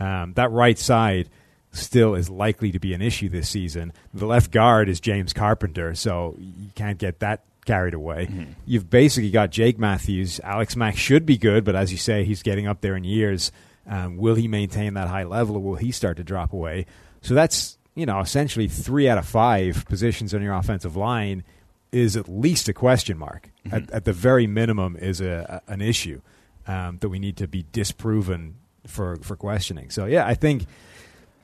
Um, 0.00 0.32
that 0.34 0.50
right 0.50 0.78
side 0.78 1.28
still 1.72 2.14
is 2.14 2.28
likely 2.28 2.72
to 2.72 2.80
be 2.80 2.94
an 2.94 3.02
issue 3.02 3.28
this 3.28 3.48
season. 3.48 3.92
The 4.12 4.26
left 4.26 4.50
guard 4.50 4.88
is 4.88 4.98
James 5.00 5.32
Carpenter, 5.32 5.94
so 5.94 6.34
you 6.38 6.70
can't 6.74 6.98
get 6.98 7.20
that 7.20 7.44
carried 7.64 7.94
away. 7.94 8.28
You've 8.66 8.90
basically 8.90 9.30
got 9.30 9.50
Jake 9.50 9.78
Matthews. 9.78 10.40
Alex 10.42 10.74
Mack 10.74 10.96
should 10.96 11.26
be 11.26 11.36
good, 11.36 11.64
but 11.64 11.76
as 11.76 11.92
you 11.92 11.98
say, 11.98 12.24
he's 12.24 12.42
getting 12.42 12.66
up 12.66 12.80
there 12.80 12.96
in 12.96 13.04
years. 13.04 13.52
Um, 13.86 14.16
will 14.16 14.34
he 14.34 14.48
maintain 14.48 14.94
that 14.94 15.08
high 15.08 15.24
level, 15.24 15.56
or 15.56 15.60
will 15.60 15.76
he 15.76 15.92
start 15.92 16.16
to 16.16 16.24
drop 16.24 16.52
away? 16.52 16.86
So 17.22 17.34
that's 17.34 17.78
you 17.94 18.06
know 18.06 18.20
essentially 18.20 18.68
three 18.68 19.08
out 19.08 19.18
of 19.18 19.26
five 19.26 19.84
positions 19.86 20.34
on 20.34 20.42
your 20.42 20.54
offensive 20.54 20.96
line 20.96 21.44
is 21.92 22.16
at 22.16 22.28
least 22.28 22.68
a 22.68 22.72
question 22.72 23.18
mark. 23.18 23.50
At, 23.70 23.90
at 23.90 24.04
the 24.04 24.12
very 24.12 24.46
minimum, 24.46 24.96
is 24.96 25.20
a, 25.20 25.62
a 25.68 25.72
an 25.72 25.80
issue 25.80 26.20
um, 26.66 26.98
that 26.98 27.08
we 27.08 27.18
need 27.18 27.36
to 27.38 27.48
be 27.48 27.66
disproven 27.72 28.56
for 28.86 29.16
for 29.16 29.36
questioning. 29.36 29.90
So 29.90 30.06
yeah, 30.06 30.26
I 30.26 30.34
think 30.34 30.66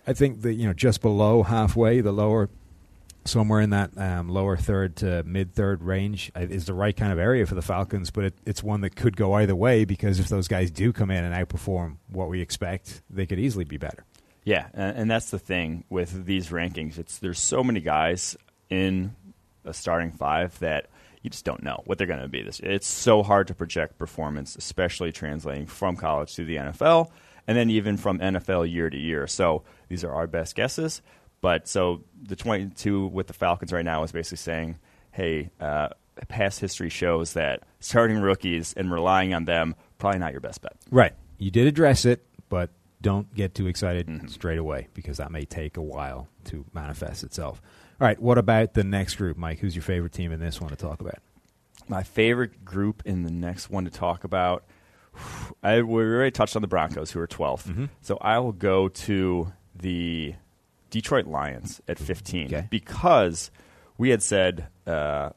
I 0.06 0.12
think 0.12 0.42
that 0.42 0.54
you 0.54 0.66
know 0.66 0.72
just 0.72 1.02
below 1.02 1.42
halfway, 1.42 2.00
the 2.00 2.12
lower 2.12 2.48
somewhere 3.24 3.60
in 3.60 3.70
that 3.70 3.96
um, 3.98 4.28
lower 4.28 4.56
third 4.56 4.96
to 4.96 5.22
mid 5.24 5.52
third 5.54 5.82
range 5.82 6.30
uh, 6.36 6.40
is 6.40 6.66
the 6.66 6.74
right 6.74 6.96
kind 6.96 7.12
of 7.12 7.18
area 7.18 7.46
for 7.46 7.54
the 7.54 7.62
Falcons, 7.62 8.10
but 8.10 8.24
it, 8.24 8.34
it's 8.46 8.62
one 8.62 8.80
that 8.82 8.96
could 8.96 9.16
go 9.16 9.34
either 9.34 9.56
way 9.56 9.84
because 9.84 10.20
if 10.20 10.28
those 10.28 10.48
guys 10.48 10.70
do 10.70 10.92
come 10.92 11.10
in 11.10 11.24
and 11.24 11.34
outperform 11.34 11.96
what 12.08 12.28
we 12.28 12.40
expect, 12.40 13.02
they 13.10 13.26
could 13.26 13.38
easily 13.38 13.64
be 13.64 13.76
better. 13.76 14.04
Yeah, 14.44 14.68
and, 14.74 14.96
and 14.96 15.10
that's 15.10 15.30
the 15.30 15.38
thing 15.38 15.84
with 15.90 16.24
these 16.24 16.50
rankings. 16.50 16.98
It's 16.98 17.18
there's 17.18 17.40
so 17.40 17.64
many 17.64 17.80
guys 17.80 18.36
in 18.70 19.14
a 19.64 19.74
starting 19.74 20.12
five 20.12 20.58
that 20.60 20.86
you 21.22 21.30
just 21.30 21.44
don't 21.44 21.62
know 21.62 21.82
what 21.86 21.98
they're 21.98 22.06
going 22.06 22.20
to 22.20 22.28
be. 22.28 22.42
This 22.42 22.60
it's 22.60 22.86
so 22.86 23.22
hard 23.24 23.48
to 23.48 23.54
project 23.54 23.98
performance, 23.98 24.54
especially 24.54 25.10
translating 25.10 25.66
from 25.66 25.96
college 25.96 26.34
to 26.36 26.44
the 26.44 26.56
NFL, 26.56 27.10
and 27.46 27.56
then 27.56 27.70
even 27.70 27.96
from 27.96 28.18
NFL 28.18 28.70
year 28.70 28.90
to 28.90 28.96
year. 28.96 29.26
So 29.26 29.62
these 29.88 30.04
are 30.04 30.12
our 30.12 30.26
best 30.26 30.54
guesses. 30.54 31.02
But 31.40 31.68
so 31.68 32.02
the 32.22 32.36
22 32.36 33.06
with 33.06 33.26
the 33.26 33.32
Falcons 33.32 33.72
right 33.72 33.84
now 33.84 34.02
is 34.02 34.12
basically 34.12 34.38
saying, 34.38 34.78
hey, 35.12 35.50
uh, 35.60 35.88
past 36.28 36.60
history 36.60 36.88
shows 36.88 37.34
that 37.34 37.62
starting 37.80 38.18
rookies 38.18 38.72
and 38.76 38.90
relying 38.90 39.34
on 39.34 39.44
them 39.44 39.74
probably 39.98 40.18
not 40.18 40.32
your 40.32 40.40
best 40.40 40.62
bet. 40.62 40.72
Right. 40.90 41.12
You 41.38 41.50
did 41.50 41.66
address 41.66 42.04
it, 42.04 42.24
but 42.48 42.70
don't 43.02 43.32
get 43.34 43.54
too 43.54 43.66
excited 43.66 44.06
mm-hmm. 44.06 44.26
straight 44.28 44.58
away 44.58 44.88
because 44.94 45.18
that 45.18 45.30
may 45.30 45.44
take 45.44 45.76
a 45.76 45.82
while 45.82 46.28
to 46.44 46.64
manifest 46.72 47.22
itself. 47.22 47.60
All 48.00 48.06
right. 48.06 48.20
What 48.20 48.38
about 48.38 48.74
the 48.74 48.84
next 48.84 49.16
group, 49.16 49.36
Mike? 49.36 49.58
Who's 49.58 49.76
your 49.76 49.82
favorite 49.82 50.12
team 50.12 50.32
in 50.32 50.40
this 50.40 50.60
one 50.60 50.70
to 50.70 50.76
talk 50.76 51.00
about? 51.00 51.18
My 51.88 52.02
favorite 52.02 52.64
group 52.64 53.02
in 53.04 53.22
the 53.22 53.30
next 53.30 53.70
one 53.70 53.84
to 53.84 53.90
talk 53.90 54.24
about. 54.24 54.64
I 55.62 55.82
we 55.82 56.02
already 56.02 56.30
touched 56.30 56.56
on 56.56 56.62
the 56.62 56.68
Broncos, 56.68 57.10
who 57.10 57.20
are 57.20 57.26
12th. 57.26 57.68
Mm-hmm. 57.68 57.84
So 58.00 58.18
I 58.20 58.38
will 58.38 58.52
go 58.52 58.88
to 58.88 59.52
the 59.74 60.34
Detroit 60.90 61.26
Lions 61.26 61.80
at 61.88 61.98
15 61.98 62.46
okay. 62.46 62.68
because 62.70 63.50
we 63.98 64.10
had 64.10 64.22
said 64.22 64.68
uh, 64.86 65.30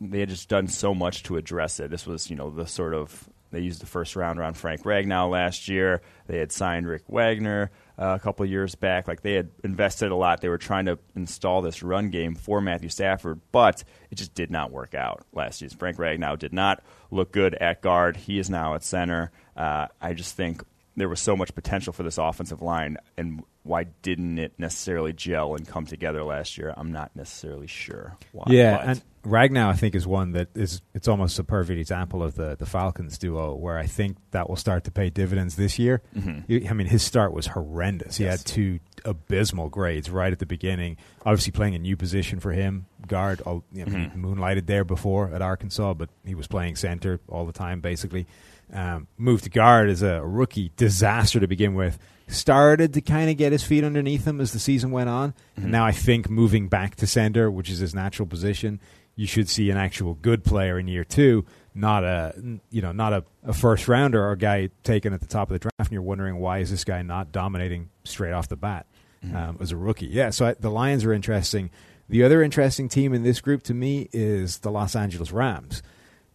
they 0.00 0.20
had 0.20 0.28
just 0.28 0.48
done 0.48 0.68
so 0.68 0.94
much 0.94 1.22
to 1.24 1.36
address 1.36 1.80
it. 1.80 1.90
This 1.90 2.06
was, 2.06 2.30
you 2.30 2.36
know, 2.36 2.50
the 2.50 2.66
sort 2.66 2.94
of 2.94 3.28
they 3.50 3.60
used 3.60 3.80
the 3.80 3.86
first 3.86 4.16
round 4.16 4.38
around 4.38 4.54
Frank 4.54 4.82
Ragnow 4.82 5.30
last 5.30 5.68
year. 5.68 6.02
They 6.26 6.38
had 6.38 6.52
signed 6.52 6.86
Rick 6.86 7.04
Wagner 7.08 7.70
uh, 7.98 8.16
a 8.16 8.18
couple 8.18 8.44
years 8.46 8.74
back. 8.74 9.08
Like 9.08 9.22
they 9.22 9.34
had 9.34 9.50
invested 9.64 10.10
a 10.10 10.16
lot. 10.16 10.40
They 10.40 10.48
were 10.48 10.58
trying 10.58 10.86
to 10.86 10.98
install 11.16 11.62
this 11.62 11.82
run 11.82 12.10
game 12.10 12.34
for 12.34 12.60
Matthew 12.60 12.88
Stafford, 12.88 13.40
but 13.50 13.84
it 14.10 14.16
just 14.16 14.34
did 14.34 14.50
not 14.50 14.70
work 14.70 14.94
out 14.94 15.24
last 15.32 15.60
season. 15.60 15.78
Frank 15.78 15.96
Ragnow 15.96 16.38
did 16.38 16.52
not 16.52 16.82
look 17.10 17.32
good 17.32 17.54
at 17.54 17.80
guard. 17.82 18.16
He 18.16 18.38
is 18.38 18.50
now 18.50 18.74
at 18.74 18.84
center. 18.84 19.32
Uh, 19.56 19.86
I 20.00 20.14
just 20.14 20.36
think 20.36 20.62
there 20.98 21.08
was 21.08 21.20
so 21.20 21.36
much 21.36 21.54
potential 21.54 21.92
for 21.92 22.02
this 22.02 22.18
offensive 22.18 22.62
line, 22.62 22.96
and 23.16 23.42
why 23.62 23.84
didn't 24.02 24.38
it 24.38 24.52
necessarily 24.58 25.12
gel 25.12 25.54
and 25.54 25.66
come 25.66 25.86
together 25.86 26.24
last 26.24 26.58
year? 26.58 26.72
I'm 26.76 26.92
not 26.92 27.14
necessarily 27.14 27.66
sure 27.66 28.16
why. 28.32 28.44
Yeah, 28.48 28.76
but. 28.76 28.86
and 28.86 29.02
Ragnow, 29.24 29.68
I 29.68 29.74
think, 29.74 29.94
is 29.94 30.06
one 30.06 30.32
that 30.32 30.48
is 30.54 30.80
it's 30.94 31.08
almost 31.08 31.38
a 31.38 31.44
perfect 31.44 31.78
example 31.78 32.22
of 32.22 32.34
the 32.34 32.56
the 32.56 32.66
Falcons 32.66 33.18
duo, 33.18 33.54
where 33.54 33.78
I 33.78 33.86
think 33.86 34.16
that 34.30 34.48
will 34.48 34.56
start 34.56 34.84
to 34.84 34.90
pay 34.90 35.10
dividends 35.10 35.56
this 35.56 35.78
year. 35.78 36.02
Mm-hmm. 36.16 36.68
I 36.68 36.72
mean, 36.72 36.86
his 36.86 37.02
start 37.02 37.32
was 37.32 37.48
horrendous. 37.48 38.16
He 38.16 38.24
yes. 38.24 38.38
had 38.38 38.46
two 38.46 38.80
abysmal 39.04 39.68
grades 39.68 40.10
right 40.10 40.32
at 40.32 40.38
the 40.38 40.46
beginning. 40.46 40.96
Obviously, 41.24 41.52
playing 41.52 41.74
a 41.74 41.78
new 41.78 41.96
position 41.96 42.40
for 42.40 42.52
him, 42.52 42.86
guard. 43.06 43.42
I 43.46 43.60
mean, 43.72 43.86
mm-hmm. 43.86 44.24
moonlighted 44.24 44.66
there 44.66 44.84
before 44.84 45.32
at 45.34 45.42
Arkansas, 45.42 45.94
but 45.94 46.08
he 46.24 46.34
was 46.34 46.46
playing 46.46 46.76
center 46.76 47.20
all 47.28 47.44
the 47.44 47.52
time, 47.52 47.80
basically. 47.80 48.26
Um, 48.72 49.06
moved 49.16 49.44
to 49.44 49.50
guard 49.50 49.88
as 49.88 50.02
a 50.02 50.22
rookie, 50.22 50.72
disaster 50.76 51.40
to 51.40 51.46
begin 51.46 51.74
with. 51.74 51.98
Started 52.26 52.92
to 52.94 53.00
kind 53.00 53.30
of 53.30 53.38
get 53.38 53.52
his 53.52 53.64
feet 53.64 53.82
underneath 53.82 54.26
him 54.26 54.40
as 54.40 54.52
the 54.52 54.58
season 54.58 54.90
went 54.90 55.08
on. 55.08 55.30
Mm-hmm. 55.30 55.62
And 55.62 55.72
now 55.72 55.86
I 55.86 55.92
think 55.92 56.28
moving 56.28 56.68
back 56.68 56.96
to 56.96 57.06
center, 57.06 57.50
which 57.50 57.70
is 57.70 57.78
his 57.78 57.94
natural 57.94 58.28
position, 58.28 58.80
you 59.16 59.26
should 59.26 59.48
see 59.48 59.70
an 59.70 59.78
actual 59.78 60.14
good 60.14 60.44
player 60.44 60.78
in 60.78 60.86
year 60.86 61.04
two, 61.04 61.46
not 61.74 62.04
a 62.04 62.34
you 62.70 62.82
know 62.82 62.92
not 62.92 63.12
a, 63.12 63.24
a 63.44 63.52
first 63.54 63.88
rounder 63.88 64.22
or 64.22 64.32
a 64.32 64.38
guy 64.38 64.68
taken 64.84 65.12
at 65.12 65.20
the 65.20 65.26
top 65.26 65.48
of 65.48 65.54
the 65.54 65.58
draft. 65.58 65.74
And 65.78 65.92
you're 65.92 66.02
wondering 66.02 66.36
why 66.36 66.58
is 66.58 66.70
this 66.70 66.84
guy 66.84 67.00
not 67.02 67.32
dominating 67.32 67.88
straight 68.04 68.32
off 68.32 68.48
the 68.48 68.56
bat 68.56 68.86
mm-hmm. 69.24 69.34
um, 69.34 69.56
as 69.60 69.72
a 69.72 69.76
rookie? 69.76 70.06
Yeah, 70.06 70.30
so 70.30 70.46
I, 70.46 70.54
the 70.54 70.70
Lions 70.70 71.04
are 71.04 71.12
interesting. 71.12 71.70
The 72.08 72.22
other 72.22 72.42
interesting 72.42 72.88
team 72.88 73.12
in 73.12 73.22
this 73.22 73.40
group 73.40 73.62
to 73.64 73.74
me 73.74 74.08
is 74.12 74.58
the 74.58 74.70
Los 74.70 74.94
Angeles 74.94 75.32
Rams 75.32 75.82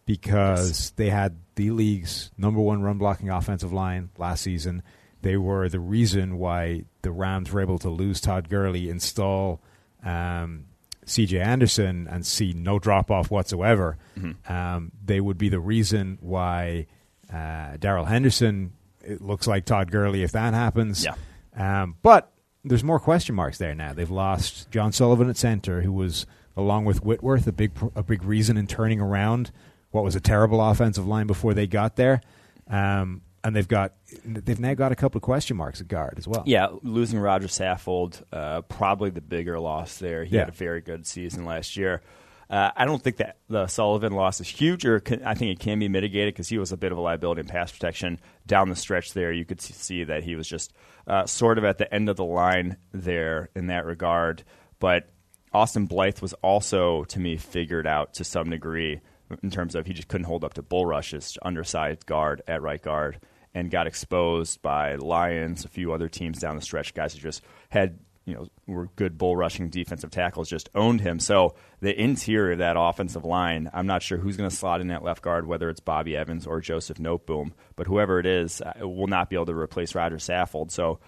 because 0.06 0.68
yes. 0.68 0.90
they 0.90 1.10
had 1.10 1.36
the 1.54 1.70
league's 1.70 2.30
number 2.36 2.60
one 2.60 2.82
run 2.82 2.98
blocking 2.98 3.30
offensive 3.30 3.72
line 3.72 4.10
last 4.18 4.42
season. 4.42 4.82
They 5.22 5.36
were 5.36 5.68
the 5.68 5.80
reason 5.80 6.38
why 6.38 6.84
the 7.02 7.10
Rams 7.10 7.50
were 7.50 7.60
able 7.60 7.78
to 7.78 7.88
lose 7.88 8.20
Todd 8.20 8.48
Gurley, 8.50 8.90
install 8.90 9.62
um, 10.04 10.66
C.J. 11.06 11.40
Anderson, 11.40 12.06
and 12.10 12.26
see 12.26 12.52
no 12.52 12.78
drop 12.78 13.10
off 13.10 13.30
whatsoever. 13.30 13.96
Mm-hmm. 14.18 14.52
Um, 14.52 14.92
they 15.02 15.20
would 15.20 15.38
be 15.38 15.48
the 15.48 15.60
reason 15.60 16.18
why 16.20 16.86
uh, 17.32 17.76
Darrell 17.78 18.04
Henderson. 18.04 18.72
It 19.02 19.20
looks 19.20 19.46
like 19.46 19.64
Todd 19.64 19.90
Gurley 19.90 20.22
if 20.22 20.32
that 20.32 20.54
happens. 20.54 21.04
Yeah. 21.04 21.14
Um, 21.56 21.96
but 22.02 22.32
there's 22.64 22.84
more 22.84 22.98
question 22.98 23.34
marks 23.34 23.58
there 23.58 23.74
now. 23.74 23.92
They've 23.92 24.10
lost 24.10 24.70
John 24.70 24.92
Sullivan 24.92 25.28
at 25.28 25.36
center, 25.36 25.82
who 25.82 25.92
was 25.92 26.26
along 26.56 26.84
with 26.84 27.04
Whitworth 27.04 27.46
a 27.46 27.52
big 27.52 27.72
a 27.94 28.02
big 28.02 28.24
reason 28.24 28.56
in 28.56 28.66
turning 28.66 29.00
around 29.00 29.50
what 29.94 30.02
was 30.02 30.16
a 30.16 30.20
terrible 30.20 30.60
offensive 30.60 31.06
line 31.06 31.28
before 31.28 31.54
they 31.54 31.68
got 31.68 31.94
there. 31.94 32.20
Um, 32.68 33.22
and 33.44 33.54
they've 33.54 33.68
got 33.68 33.92
they've 34.24 34.58
now 34.58 34.74
got 34.74 34.90
a 34.90 34.96
couple 34.96 35.18
of 35.18 35.22
question 35.22 35.56
marks 35.56 35.80
at 35.80 35.86
guard 35.86 36.14
as 36.16 36.26
well. 36.26 36.42
Yeah, 36.46 36.68
losing 36.82 37.18
Roger 37.18 37.46
Saffold, 37.46 38.22
uh, 38.32 38.62
probably 38.62 39.10
the 39.10 39.20
bigger 39.20 39.60
loss 39.60 39.98
there. 39.98 40.24
He 40.24 40.34
yeah. 40.34 40.40
had 40.40 40.48
a 40.48 40.52
very 40.52 40.80
good 40.80 41.06
season 41.06 41.44
last 41.44 41.76
year. 41.76 42.00
Uh, 42.48 42.70
I 42.74 42.86
don't 42.86 43.02
think 43.02 43.18
that 43.18 43.36
the 43.48 43.66
Sullivan 43.66 44.12
loss 44.14 44.40
is 44.40 44.48
huge, 44.48 44.84
or 44.84 45.00
can, 45.00 45.22
I 45.24 45.34
think 45.34 45.52
it 45.52 45.60
can 45.60 45.78
be 45.78 45.88
mitigated 45.88 46.34
because 46.34 46.48
he 46.48 46.58
was 46.58 46.72
a 46.72 46.76
bit 46.76 46.90
of 46.90 46.98
a 46.98 47.00
liability 47.00 47.40
in 47.40 47.46
pass 47.46 47.70
protection 47.70 48.18
down 48.46 48.70
the 48.70 48.76
stretch. 48.76 49.12
There, 49.12 49.32
you 49.32 49.44
could 49.44 49.60
see 49.60 50.04
that 50.04 50.24
he 50.24 50.36
was 50.36 50.48
just 50.48 50.72
uh, 51.06 51.26
sort 51.26 51.58
of 51.58 51.64
at 51.64 51.78
the 51.78 51.92
end 51.92 52.08
of 52.08 52.16
the 52.16 52.24
line 52.24 52.78
there 52.92 53.50
in 53.54 53.68
that 53.68 53.84
regard. 53.84 54.42
But 54.78 55.08
Austin 55.52 55.86
Blythe 55.86 56.20
was 56.20 56.32
also, 56.34 57.04
to 57.04 57.20
me, 57.20 57.36
figured 57.36 57.86
out 57.86 58.14
to 58.14 58.24
some 58.24 58.50
degree 58.50 59.00
in 59.42 59.50
terms 59.50 59.74
of 59.74 59.86
he 59.86 59.92
just 59.92 60.08
couldn't 60.08 60.26
hold 60.26 60.44
up 60.44 60.54
to 60.54 60.62
bull 60.62 60.86
rushes, 60.86 61.38
undersized 61.42 62.06
guard 62.06 62.42
at 62.46 62.62
right 62.62 62.82
guard, 62.82 63.20
and 63.54 63.70
got 63.70 63.86
exposed 63.86 64.62
by 64.62 64.96
Lions, 64.96 65.64
a 65.64 65.68
few 65.68 65.92
other 65.92 66.08
teams 66.08 66.38
down 66.38 66.56
the 66.56 66.62
stretch. 66.62 66.94
Guys 66.94 67.14
who 67.14 67.20
just 67.20 67.42
had 67.68 67.98
you 68.24 68.34
know 68.34 68.46
were 68.66 68.88
good 68.96 69.18
bull 69.18 69.36
rushing 69.36 69.68
defensive 69.68 70.10
tackles, 70.10 70.48
just 70.48 70.68
owned 70.74 71.00
him. 71.00 71.18
So 71.18 71.54
the 71.80 71.98
interior 71.98 72.52
of 72.52 72.58
that 72.58 72.76
offensive 72.78 73.24
line, 73.24 73.70
I'm 73.72 73.86
not 73.86 74.02
sure 74.02 74.18
who's 74.18 74.36
going 74.36 74.48
to 74.48 74.54
slot 74.54 74.80
in 74.80 74.88
that 74.88 75.04
left 75.04 75.22
guard, 75.22 75.46
whether 75.46 75.68
it's 75.68 75.80
Bobby 75.80 76.16
Evans 76.16 76.46
or 76.46 76.60
Joseph 76.60 76.98
Noteboom, 76.98 77.52
but 77.76 77.86
whoever 77.86 78.18
it 78.18 78.26
is, 78.26 78.60
uh, 78.62 78.88
will 78.88 79.06
not 79.06 79.28
be 79.30 79.36
able 79.36 79.46
to 79.46 79.54
replace 79.54 79.94
Roger 79.94 80.16
Saffold. 80.16 80.70
So 80.70 80.98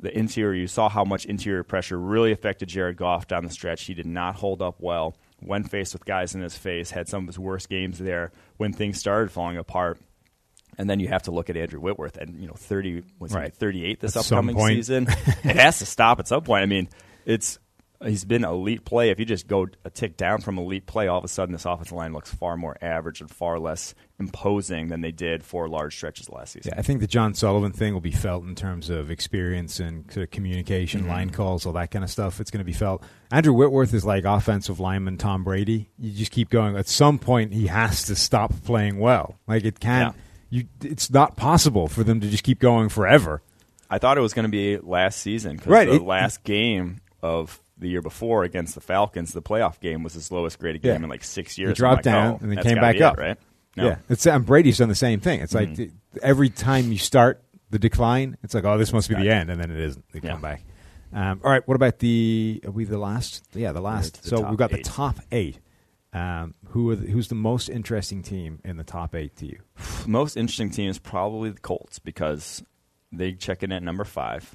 the 0.00 0.16
interior, 0.16 0.54
you 0.54 0.66
saw 0.66 0.88
how 0.88 1.04
much 1.04 1.26
interior 1.26 1.62
pressure 1.62 1.98
really 1.98 2.32
affected 2.32 2.68
Jared 2.68 2.96
Goff 2.96 3.28
down 3.28 3.44
the 3.44 3.50
stretch. 3.50 3.84
He 3.84 3.94
did 3.94 4.06
not 4.06 4.36
hold 4.36 4.62
up 4.62 4.76
well 4.80 5.14
when 5.46 5.64
faced 5.64 5.92
with 5.92 6.04
guys 6.04 6.34
in 6.34 6.42
his 6.42 6.56
face, 6.56 6.90
had 6.90 7.08
some 7.08 7.24
of 7.24 7.26
his 7.28 7.38
worst 7.38 7.68
games 7.68 7.98
there 7.98 8.32
when 8.56 8.72
things 8.72 8.98
started 8.98 9.30
falling 9.30 9.56
apart. 9.56 9.98
And 10.78 10.88
then 10.88 11.00
you 11.00 11.08
have 11.08 11.24
to 11.24 11.30
look 11.30 11.50
at 11.50 11.56
Andrew 11.56 11.80
Whitworth 11.80 12.16
and 12.16 12.40
you 12.40 12.46
know 12.46 12.54
thirty 12.54 13.02
was 13.18 13.34
right. 13.34 13.54
thirty 13.54 13.84
eight 13.84 14.00
this 14.00 14.16
at 14.16 14.24
upcoming 14.24 14.58
season. 14.66 15.06
it 15.44 15.56
has 15.56 15.80
to 15.80 15.86
stop 15.86 16.18
at 16.18 16.26
some 16.26 16.42
point. 16.42 16.62
I 16.62 16.66
mean, 16.66 16.88
it's 17.26 17.58
he's 18.04 18.24
been 18.24 18.44
elite 18.44 18.84
play. 18.84 19.10
If 19.10 19.18
you 19.18 19.24
just 19.24 19.46
go 19.46 19.68
a 19.84 19.90
tick 19.90 20.16
down 20.16 20.40
from 20.40 20.58
elite 20.58 20.86
play, 20.86 21.08
all 21.08 21.18
of 21.18 21.24
a 21.24 21.28
sudden 21.28 21.52
this 21.52 21.64
offensive 21.64 21.96
line 21.96 22.12
looks 22.12 22.32
far 22.32 22.56
more 22.56 22.76
average 22.82 23.20
and 23.20 23.30
far 23.30 23.58
less 23.58 23.94
imposing 24.18 24.88
than 24.88 25.00
they 25.00 25.12
did 25.12 25.42
for 25.44 25.68
large 25.68 25.94
stretches 25.94 26.28
last 26.30 26.52
season. 26.52 26.72
Yeah, 26.74 26.78
I 26.78 26.82
think 26.82 27.00
the 27.00 27.06
John 27.06 27.34
Sullivan 27.34 27.72
thing 27.72 27.92
will 27.92 28.00
be 28.00 28.12
felt 28.12 28.44
in 28.44 28.54
terms 28.54 28.90
of 28.90 29.10
experience 29.10 29.80
and 29.80 30.10
sort 30.12 30.24
of 30.24 30.30
communication, 30.30 31.02
mm-hmm. 31.02 31.10
line 31.10 31.30
calls, 31.30 31.66
all 31.66 31.72
that 31.74 31.90
kind 31.90 32.04
of 32.04 32.10
stuff. 32.10 32.40
It's 32.40 32.50
going 32.50 32.58
to 32.60 32.64
be 32.64 32.72
felt. 32.72 33.02
Andrew 33.30 33.52
Whitworth 33.52 33.94
is 33.94 34.04
like 34.04 34.24
offensive 34.24 34.80
lineman 34.80 35.18
Tom 35.18 35.44
Brady. 35.44 35.90
You 35.98 36.12
just 36.12 36.32
keep 36.32 36.50
going. 36.50 36.76
At 36.76 36.88
some 36.88 37.18
point, 37.18 37.52
he 37.52 37.66
has 37.66 38.04
to 38.04 38.16
stop 38.16 38.52
playing 38.64 38.98
well. 38.98 39.36
Like 39.46 39.64
it 39.64 39.80
can't. 39.80 40.14
Yeah. 40.14 40.22
You, 40.50 40.64
it's 40.82 41.10
not 41.10 41.36
possible 41.36 41.88
for 41.88 42.04
them 42.04 42.20
to 42.20 42.28
just 42.28 42.44
keep 42.44 42.58
going 42.58 42.90
forever. 42.90 43.40
I 43.88 43.98
thought 43.98 44.18
it 44.18 44.20
was 44.22 44.34
going 44.34 44.44
to 44.44 44.50
be 44.50 44.76
last 44.78 45.20
season 45.20 45.56
because 45.56 45.70
right, 45.70 45.88
the 45.88 45.96
it, 45.96 46.02
last 46.02 46.44
game 46.44 47.00
of 47.22 47.60
the 47.78 47.88
year 47.88 48.02
before 48.02 48.44
against 48.44 48.74
the 48.74 48.80
Falcons, 48.80 49.32
the 49.32 49.42
playoff 49.42 49.80
game 49.80 50.02
was 50.02 50.14
his 50.14 50.30
lowest 50.30 50.58
graded 50.58 50.82
game 50.82 50.92
yeah. 50.92 51.04
in 51.04 51.08
like 51.08 51.24
six 51.24 51.58
years. 51.58 51.70
He 51.70 51.74
dropped 51.74 52.04
like, 52.06 52.14
down 52.14 52.34
oh, 52.34 52.38
and 52.42 52.52
then 52.52 52.62
came 52.62 52.76
back 52.76 53.00
up, 53.00 53.18
it, 53.18 53.20
right? 53.20 53.38
No. 53.76 53.86
Yeah, 53.86 53.96
it's 54.08 54.26
and 54.26 54.44
Brady's 54.44 54.78
done 54.78 54.88
the 54.88 54.94
same 54.94 55.20
thing. 55.20 55.40
It's 55.40 55.54
like 55.54 55.70
mm-hmm. 55.70 56.18
every 56.22 56.50
time 56.50 56.92
you 56.92 56.98
start 56.98 57.42
the 57.70 57.78
decline, 57.78 58.36
it's 58.42 58.54
like, 58.54 58.64
oh, 58.64 58.76
this 58.76 58.92
must 58.92 59.08
be 59.08 59.14
the 59.14 59.30
end, 59.30 59.50
and 59.50 59.60
then 59.60 59.70
it 59.70 59.80
isn't. 59.80 60.04
They 60.12 60.20
yeah. 60.22 60.32
come 60.32 60.42
back. 60.42 60.62
Um, 61.14 61.40
all 61.44 61.50
right, 61.50 61.66
what 61.66 61.74
about 61.74 61.98
the? 61.98 62.60
Are 62.66 62.70
we 62.70 62.84
the 62.84 62.98
last? 62.98 63.44
Yeah, 63.54 63.72
the 63.72 63.80
last. 63.80 64.22
The 64.22 64.28
so 64.28 64.48
we've 64.48 64.58
got 64.58 64.72
eight. 64.72 64.84
the 64.84 64.90
top 64.90 65.18
eight. 65.30 65.58
Um, 66.14 66.54
who 66.68 66.94
the, 66.94 67.10
who's 67.10 67.28
the 67.28 67.34
most 67.34 67.70
interesting 67.70 68.22
team 68.22 68.60
in 68.64 68.76
the 68.76 68.84
top 68.84 69.14
eight 69.14 69.34
to 69.36 69.46
you? 69.46 69.60
Most 70.06 70.36
interesting 70.36 70.70
team 70.70 70.90
is 70.90 70.98
probably 70.98 71.48
the 71.48 71.60
Colts 71.60 71.98
because 71.98 72.62
they 73.10 73.32
check 73.32 73.62
in 73.62 73.72
at 73.72 73.82
number 73.82 74.04
five. 74.04 74.54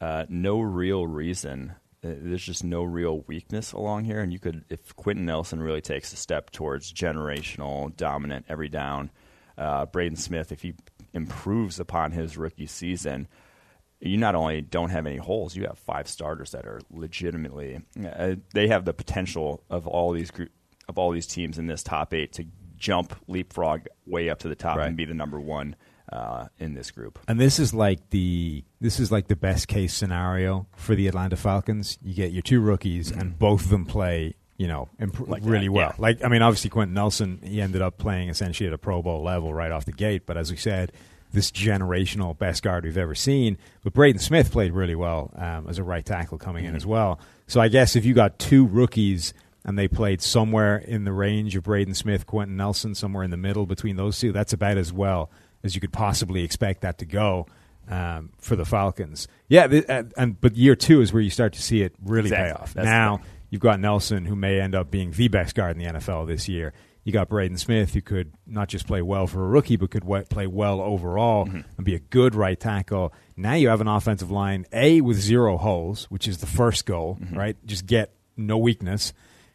uh, 0.00 0.24
no 0.30 0.60
real 0.60 1.06
reason. 1.06 1.74
Uh, 2.04 2.14
There's 2.20 2.44
just 2.44 2.64
no 2.64 2.82
real 2.82 3.20
weakness 3.26 3.72
along 3.72 4.04
here, 4.04 4.20
and 4.20 4.32
you 4.32 4.38
could, 4.38 4.64
if 4.68 4.94
Quenton 4.96 5.24
Nelson 5.26 5.60
really 5.60 5.80
takes 5.80 6.12
a 6.12 6.16
step 6.16 6.50
towards 6.50 6.92
generational, 6.92 7.94
dominant 7.96 8.46
every 8.48 8.68
down, 8.68 9.10
uh, 9.58 9.86
Braden 9.86 10.16
Smith, 10.16 10.52
if 10.52 10.62
he 10.62 10.74
improves 11.14 11.80
upon 11.80 12.12
his 12.12 12.36
rookie 12.36 12.66
season, 12.66 13.26
you 14.00 14.18
not 14.18 14.34
only 14.34 14.60
don't 14.60 14.90
have 14.90 15.06
any 15.06 15.16
holes, 15.16 15.56
you 15.56 15.64
have 15.64 15.78
five 15.78 16.06
starters 16.06 16.50
that 16.50 16.66
are 16.66 16.80
legitimately. 16.90 17.80
Uh, 18.04 18.34
they 18.52 18.68
have 18.68 18.84
the 18.84 18.92
potential 18.92 19.62
of 19.70 19.86
all 19.86 20.12
these 20.12 20.30
group, 20.30 20.50
of 20.88 20.98
all 20.98 21.10
these 21.10 21.26
teams 21.26 21.58
in 21.58 21.66
this 21.66 21.82
top 21.82 22.12
eight 22.12 22.32
to 22.34 22.44
jump 22.76 23.14
leapfrog 23.26 23.86
way 24.06 24.28
up 24.28 24.38
to 24.40 24.48
the 24.48 24.54
top 24.54 24.76
Right. 24.76 24.88
and 24.88 24.96
be 24.98 25.06
the 25.06 25.14
number 25.14 25.40
one 25.40 25.74
uh, 26.12 26.46
in 26.58 26.74
this 26.74 26.90
group. 26.90 27.18
And 27.28 27.38
this 27.40 27.58
is 27.58 27.74
like 27.74 28.10
the 28.10 28.64
this 28.80 29.00
is 29.00 29.10
like 29.10 29.28
the 29.28 29.36
best 29.36 29.68
case 29.68 29.92
scenario 29.94 30.66
for 30.76 30.94
the 30.94 31.08
Atlanta 31.08 31.36
Falcons. 31.36 31.98
You 32.02 32.14
get 32.14 32.32
your 32.32 32.42
two 32.42 32.60
rookies, 32.60 33.10
and 33.10 33.38
both 33.38 33.62
of 33.64 33.70
them 33.70 33.84
play, 33.86 34.34
you 34.56 34.68
know, 34.68 34.88
imp- 35.00 35.28
Like 35.28 35.42
really 35.44 35.66
that, 35.66 35.72
well. 35.72 35.88
yeah. 35.96 36.02
Like 36.02 36.24
I 36.24 36.28
mean, 36.28 36.42
obviously 36.42 36.70
Quenton 36.70 36.94
Nelson, 36.94 37.40
he 37.42 37.60
ended 37.60 37.82
up 37.82 37.98
playing 37.98 38.28
essentially 38.28 38.66
at 38.66 38.72
a 38.72 38.78
Pro 38.78 39.02
Bowl 39.02 39.22
level 39.22 39.52
right 39.52 39.72
off 39.72 39.84
the 39.84 39.92
gate. 39.92 40.26
But 40.26 40.36
as 40.36 40.50
we 40.50 40.56
said, 40.56 40.92
this 41.32 41.50
generational 41.50 42.38
best 42.38 42.62
guard 42.62 42.84
we've 42.84 42.96
ever 42.96 43.14
seen. 43.14 43.58
But 43.82 43.92
Braden 43.92 44.20
Smith 44.20 44.52
played 44.52 44.72
really 44.72 44.94
well 44.94 45.32
um, 45.36 45.66
as 45.68 45.78
a 45.78 45.82
right 45.84 46.04
tackle 46.04 46.38
coming 46.38 46.64
in 46.64 46.70
Mm-hmm. 46.70 46.76
as 46.76 46.86
well. 46.86 47.18
So 47.48 47.60
I 47.60 47.68
guess 47.68 47.96
if 47.96 48.04
you 48.04 48.14
got 48.14 48.38
two 48.38 48.66
rookies. 48.66 49.34
And 49.68 49.76
they 49.76 49.88
played 49.88 50.22
somewhere 50.22 50.76
in 50.76 51.02
the 51.02 51.12
range 51.12 51.56
of 51.56 51.64
Braden 51.64 51.94
Smith, 51.94 52.24
Quenton 52.24 52.56
Nelson, 52.56 52.94
somewhere 52.94 53.24
in 53.24 53.32
the 53.32 53.36
middle 53.36 53.66
between 53.66 53.96
those 53.96 54.16
two. 54.16 54.30
That's 54.30 54.52
about 54.52 54.78
as 54.78 54.92
well 54.92 55.28
as 55.64 55.74
you 55.74 55.80
could 55.80 55.92
possibly 55.92 56.42
expect 56.44 56.82
that 56.82 56.98
to 56.98 57.04
go 57.06 57.46
um, 57.88 58.30
for 58.38 58.56
the 58.56 58.64
Falcons. 58.64 59.28
Yeah, 59.48 59.66
th- 59.66 59.84
and, 59.88 60.12
and 60.16 60.40
but 60.40 60.56
year 60.56 60.74
two 60.76 61.00
is 61.00 61.12
where 61.12 61.22
you 61.22 61.30
start 61.30 61.52
to 61.54 61.62
see 61.62 61.82
it 61.82 61.94
really 62.04 62.30
pay 62.30 62.50
off. 62.50 62.74
That's 62.74 62.84
now 62.84 63.20
you've 63.50 63.60
got 63.62 63.78
Nelson, 63.80 64.24
who 64.24 64.34
may 64.36 64.60
end 64.60 64.74
up 64.74 64.90
being 64.90 65.12
the 65.12 65.28
best 65.28 65.54
guard 65.54 65.76
in 65.76 65.82
the 65.82 65.92
NFL 65.98 66.26
this 66.26 66.48
year. 66.48 66.72
You 67.04 67.12
got 67.12 67.28
Braden 67.28 67.56
Smith, 67.56 67.94
who 67.94 68.00
could 68.02 68.32
not 68.48 68.68
just 68.68 68.88
play 68.88 69.00
well 69.00 69.28
for 69.28 69.44
a 69.44 69.46
rookie, 69.46 69.76
but 69.76 69.92
could 69.92 70.02
w- 70.02 70.24
play 70.24 70.48
well 70.48 70.80
overall 70.80 71.46
Mm-hmm. 71.46 71.60
and 71.76 71.84
be 71.86 71.94
a 71.94 72.00
good 72.00 72.34
right 72.34 72.58
tackle. 72.58 73.12
Now 73.36 73.54
you 73.54 73.68
have 73.68 73.80
an 73.80 73.86
offensive 73.86 74.32
line, 74.32 74.66
A, 74.72 75.00
with 75.00 75.16
zero 75.16 75.56
holes, 75.56 76.06
which 76.06 76.26
is 76.26 76.38
the 76.38 76.46
first 76.46 76.84
goal, 76.86 77.18
Mm-hmm. 77.22 77.38
right? 77.38 77.56
Just 77.64 77.86
get 77.86 78.12
no 78.36 78.58
weakness. 78.58 79.12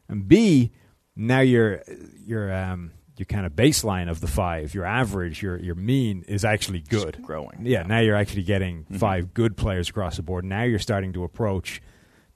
And 0.08 0.26
B, 0.30 0.72
now 1.18 1.42
your 1.42 1.84
your 2.26 2.54
um, 2.54 2.92
your 3.22 3.28
kind 3.28 3.46
of 3.46 3.54
baseline 3.54 4.10
of 4.10 4.20
the 4.20 4.28
five, 4.28 4.74
your 4.74 4.84
average, 4.86 5.42
your 5.44 5.58
your 5.60 5.76
mean 5.76 6.26
is 6.28 6.44
actually 6.44 6.80
good, 6.82 7.22
growing. 7.22 7.60
Yeah, 7.62 7.84
now 7.84 8.00
you're 8.00 8.16
actually 8.16 8.44
getting 8.44 8.84
Mm-hmm. 8.84 8.98
five 8.98 9.34
good 9.34 9.56
players 9.56 9.90
across 9.90 10.18
the 10.18 10.24
board. 10.24 10.44
Now 10.44 10.64
you're 10.64 10.80
starting 10.80 11.14
to 11.14 11.24
approach 11.24 11.82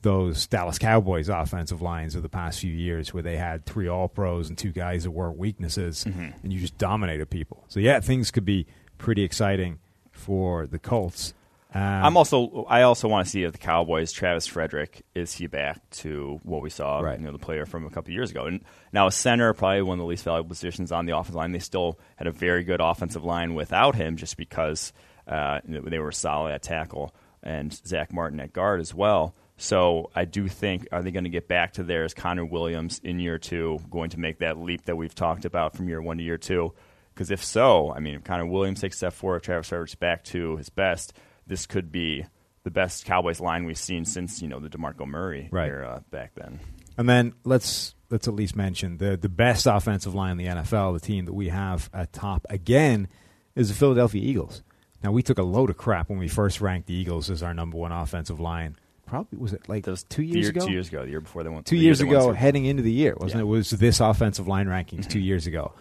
those 0.04 0.46
Dallas 0.46 0.78
Cowboys 0.78 1.30
offensive 1.30 1.82
lines 1.82 2.14
of 2.16 2.22
the 2.22 2.30
past 2.30 2.60
few 2.60 2.72
years, 2.72 3.12
where 3.14 3.24
they 3.24 3.38
had 3.38 3.66
three 3.66 3.88
All 3.88 4.08
Pros 4.08 4.48
and 4.50 4.58
two 4.58 4.72
guys 4.72 5.04
that 5.04 5.12
weren't 5.12 5.38
weaknesses, 5.38 6.06
Mm-hmm. 6.06 6.30
and 6.44 6.54
you 6.54 6.60
just 6.60 6.78
dominated 6.78 7.30
people. 7.32 7.66
So 7.70 7.80
yeah, 7.80 8.00
things 8.00 8.30
could 8.30 8.46
be 8.46 8.68
pretty 9.00 9.24
exciting 9.24 9.80
for 10.12 10.68
the 10.68 10.78
Colts. 10.80 11.34
Um, 11.76 11.82
I'm 11.82 12.18
also 12.18 12.66
I 12.70 12.84
also 12.84 13.10
want 13.10 13.26
to 13.26 13.30
see 13.30 13.44
if 13.44 13.52
the 13.52 13.58
Cowboys 13.58 14.14
Travis 14.14 14.48
Frederick 14.48 15.04
is 15.14 15.34
he 15.34 15.48
back 15.48 15.88
to 15.92 16.40
what 16.44 16.62
we 16.62 16.70
saw 16.70 17.02
Right. 17.02 17.20
you 17.20 17.26
know 17.26 17.34
the 17.34 17.38
player 17.38 17.66
from 17.66 17.86
a 17.86 17.90
couple 17.90 18.14
years 18.14 18.32
ago? 18.32 18.46
And 18.46 18.64
now 18.94 19.08
a 19.08 19.12
center 19.12 19.54
probably 19.54 19.82
one 19.82 20.00
of 20.00 20.04
the 20.04 20.08
least 20.08 20.24
valuable 20.24 20.48
positions 20.48 20.94
on 20.94 21.06
the 21.06 21.18
offensive 21.18 21.36
line. 21.36 21.52
They 21.52 21.60
still 21.60 22.00
had 22.16 22.28
a 22.28 22.32
very 22.32 22.64
good 22.64 22.80
offensive 22.80 23.26
line 23.26 23.56
without 23.56 23.94
him 23.96 24.16
just 24.16 24.38
because 24.38 24.94
uh, 25.28 25.60
they 25.66 26.00
were 26.00 26.14
solid 26.14 26.54
at 26.54 26.64
tackle 26.64 27.14
and 27.44 27.74
Zack 27.74 28.14
Martin 28.14 28.40
at 28.40 28.54
guard 28.54 28.80
as 28.80 28.94
well. 28.94 29.36
So 29.58 30.12
I 30.16 30.24
do 30.26 30.48
think 30.48 30.88
are 30.94 31.02
they 31.04 31.12
going 31.12 31.24
to 31.26 31.30
get 31.30 31.50
back 31.50 31.74
to 31.74 31.84
theirs? 31.84 32.14
Connor 32.14 32.46
Williams 32.46 33.00
in 33.04 33.20
year 33.20 33.38
two 33.38 33.80
going 33.90 34.12
to 34.12 34.20
make 34.20 34.40
that 34.40 34.58
leap 34.58 34.86
that 34.86 34.96
we've 34.96 35.14
talked 35.16 35.44
about 35.44 35.76
from 35.76 35.90
year 35.90 36.02
one 36.02 36.18
to 36.20 36.24
year 36.24 36.38
two? 36.38 36.74
Because 37.14 37.32
if 37.32 37.44
so, 37.44 37.92
I 37.94 38.00
mean, 38.00 38.16
if 38.16 38.24
Connor 38.24 38.46
Williams 38.46 38.82
takes 38.82 38.98
step 38.98 39.14
forward, 39.14 39.44
Travis 39.44 39.70
Frederick's 39.70 39.96
back 39.96 40.24
to 40.26 40.58
his 40.58 40.70
best, 40.70 41.14
this 41.48 41.66
could 41.66 41.92
be 41.92 42.26
the 42.64 42.72
best 42.72 43.06
Cowboys 43.06 43.40
line 43.40 43.66
we've 43.66 43.78
seen 43.78 44.06
since 44.06 44.42
you 44.42 44.48
know 44.48 44.60
the 44.60 44.70
DeMarco 44.70 45.06
Murray 45.08 45.50
Right. 45.52 45.68
era 45.70 46.04
back 46.12 46.32
then. 46.36 46.60
And 46.98 47.08
then 47.10 47.34
let's 47.44 47.94
let's 48.10 48.28
at 48.28 48.34
least 48.34 48.56
mention 48.56 48.98
the 48.98 49.18
the 49.18 49.30
best 49.30 49.66
offensive 49.68 50.16
line 50.16 50.32
in 50.32 50.38
the 50.38 50.46
NFL, 50.48 50.94
the 50.94 51.06
team 51.06 51.26
that 51.26 51.34
we 51.34 51.50
have 51.50 51.90
at 51.94 52.14
top 52.14 52.46
again, 52.50 53.08
is 53.56 53.70
the 53.70 53.76
Philadelphia 53.76 54.22
Eagles. 54.22 54.64
Now 55.04 55.12
we 55.12 55.22
took 55.22 55.38
a 55.38 55.44
load 55.44 55.70
of 55.70 55.78
crap 55.78 56.10
when 56.10 56.18
we 56.18 56.28
first 56.28 56.62
ranked 56.62 56.88
the 56.88 56.94
Eagles 56.96 57.30
as 57.30 57.44
our 57.44 57.54
number 57.54 57.78
one 57.78 57.92
offensive 57.92 58.40
line. 58.40 58.78
Probably 59.06 59.38
was 59.38 59.54
it 59.54 59.70
like 59.70 59.86
was 59.86 60.02
two 60.04 60.24
years 60.24 60.46
year, 60.46 60.50
ago? 60.50 60.66
Two 60.66 60.72
years 60.72 60.88
ago, 60.88 61.04
the 61.04 61.12
year 61.12 61.22
before 61.22 61.44
they 61.44 61.50
went. 61.50 61.68
two 61.68 61.76
the 61.78 61.84
years 61.84 62.04
won 62.04 62.16
ago, 62.16 62.32
heading 62.34 62.66
into 62.66 62.82
the 62.82 62.92
year, 62.92 63.14
wasn't 63.16 63.34
Yeah. 63.34 63.40
it? 63.42 63.44
It 63.44 63.50
was 63.50 63.70
this 63.70 64.00
offensive 64.00 64.48
line 64.48 64.66
rankings 64.68 65.08
two 65.08 65.20
years 65.20 65.46
ago, 65.46 65.74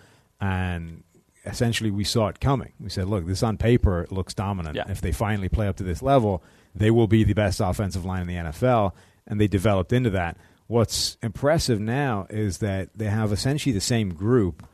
and 0.42 1.03
essentially 1.44 1.90
we 1.90 2.04
saw 2.04 2.28
it 2.28 2.40
coming. 2.40 2.72
We 2.80 2.90
said, 2.90 3.08
"Look, 3.08 3.26
this 3.26 3.42
on 3.42 3.56
paper 3.56 4.06
looks 4.10 4.34
dominant. 4.34 4.76
Yeah. 4.76 4.84
If 4.88 5.00
they 5.00 5.12
finally 5.12 5.48
play 5.48 5.68
up 5.68 5.76
to 5.76 5.84
this 5.84 6.02
level, 6.02 6.42
they 6.74 6.90
will 6.90 7.06
be 7.06 7.24
the 7.24 7.34
best 7.34 7.60
offensive 7.60 8.04
line 8.04 8.22
in 8.22 8.26
the 8.26 8.50
NFL." 8.50 8.92
And 9.26 9.40
they 9.40 9.48
developed 9.48 9.92
into 9.92 10.10
that. 10.10 10.36
What's 10.66 11.16
impressive 11.22 11.80
now 11.80 12.26
is 12.30 12.58
that 12.58 12.90
they 12.94 13.06
have 13.06 13.32
essentially 13.32 13.72
the 13.72 13.80
same 13.80 14.14
group. 14.14 14.66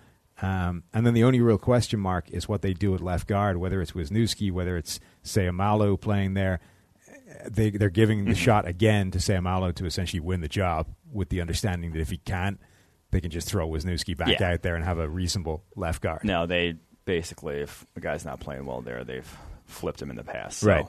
Um, 0.43 0.85
and 0.95 1.07
then 1.07 1.13
the 1.13 1.25
only 1.25 1.41
real 1.41 1.59
question 1.59 2.01
mark 2.01 2.31
is 2.31 2.49
what 2.49 2.63
they 2.63 2.73
do 2.73 2.95
at 2.95 3.01
left 3.01 3.27
guard, 3.27 3.59
whether 3.59 3.83
it's 3.83 3.93
Wisniewski, 3.93 4.51
whether 4.51 4.77
it's 4.77 4.99
Seumalo 5.23 6.01
playing 6.01 6.35
there 6.35 6.61
they 7.49 7.71
they're 7.71 7.91
giving 7.91 8.25
the 8.25 8.35
shot 8.35 8.67
again 8.67 9.11
to 9.13 9.19
Seumalo 9.19 9.75
to 9.75 9.87
essentially 9.87 10.21
win 10.21 10.41
the 10.41 10.49
job 10.49 10.89
with 11.13 11.29
the 11.29 11.41
understanding 11.41 11.93
that 11.93 12.01
if 12.01 12.11
he 12.11 12.19
can't, 12.19 12.61
they 13.11 13.21
can 13.21 13.31
just 13.31 13.49
throw 13.49 13.69
Wisniewski 13.69 14.17
back 14.17 14.41
Yeah. 14.41 14.53
out 14.53 14.63
there 14.63 14.77
and 14.77 14.85
have 14.85 14.99
a 14.99 15.09
reasonable 15.09 15.65
left 15.77 16.03
guard. 16.03 16.25
No, 16.25 16.47
they 16.47 16.75
basically, 17.05 17.61
if 17.61 17.87
a 17.97 18.01
guy's 18.01 18.25
not 18.25 18.41
playing 18.41 18.67
well 18.67 18.81
there, 18.83 19.05
they've 19.05 19.29
flipped 19.67 20.01
him 20.01 20.11
in 20.11 20.17
the 20.17 20.25
past. 20.25 20.61
So. 20.61 20.69
Right. 20.69 20.87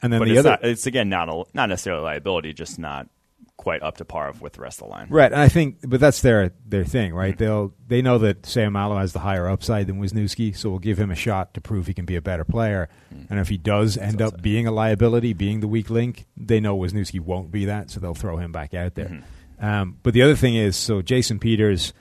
And 0.00 0.12
then 0.12 0.20
but 0.20 0.28
the 0.28 0.32
it's, 0.32 0.38
other 0.40 0.50
not, 0.50 0.64
it's 0.64 0.86
again 0.86 1.08
not 1.08 1.28
a, 1.28 1.44
not 1.54 1.68
necessarily 1.68 2.02
a 2.02 2.04
liability, 2.04 2.52
just 2.52 2.78
not 2.78 3.08
quite 3.56 3.82
up 3.82 3.96
to 3.96 4.04
par 4.04 4.32
with 4.40 4.52
the 4.52 4.60
rest 4.60 4.80
of 4.80 4.86
the 4.86 4.92
line. 4.92 5.08
Right, 5.10 5.32
and 5.32 5.40
I 5.40 5.48
think, 5.48 5.78
but 5.82 5.98
that's 5.98 6.22
their 6.22 6.52
their 6.64 6.84
thing, 6.84 7.12
right? 7.12 7.34
Mm-hmm. 7.34 7.44
They'll 7.44 7.74
they 7.88 8.00
know 8.00 8.18
that 8.18 8.42
Seumalo 8.42 8.98
has 8.98 9.12
the 9.12 9.18
higher 9.18 9.48
upside 9.48 9.88
than 9.88 10.00
Wisniewski, 10.00 10.56
so 10.56 10.70
we'll 10.70 10.78
give 10.78 10.98
him 10.98 11.10
a 11.10 11.16
shot 11.16 11.54
to 11.54 11.60
prove 11.60 11.88
he 11.88 11.94
can 11.94 12.04
be 12.04 12.14
a 12.14 12.22
better 12.22 12.44
player. 12.44 12.88
Mm. 13.12 13.26
And 13.30 13.40
if 13.40 13.48
he 13.48 13.58
does 13.58 13.98
end 13.98 14.22
up 14.22 14.40
being 14.40 14.66
a 14.66 14.70
liability, 14.70 15.32
being 15.32 15.60
the 15.60 15.68
weak 15.68 15.90
link, 15.90 16.26
they 16.36 16.60
know 16.60 16.78
Wisniewski 16.78 17.20
won't 17.20 17.50
be 17.50 17.64
that, 17.64 17.90
so 17.90 17.98
they'll 17.98 18.14
throw 18.14 18.36
him 18.36 18.52
back 18.52 18.72
out 18.74 18.94
there. 18.94 19.06
Mm-hmm. 19.06 19.26
Um, 19.60 19.98
but 20.02 20.14
the 20.14 20.22
other 20.22 20.36
thing 20.36 20.54
is, 20.54 20.76
so 20.76 21.02
Jason 21.02 21.38
Peters 21.38 21.92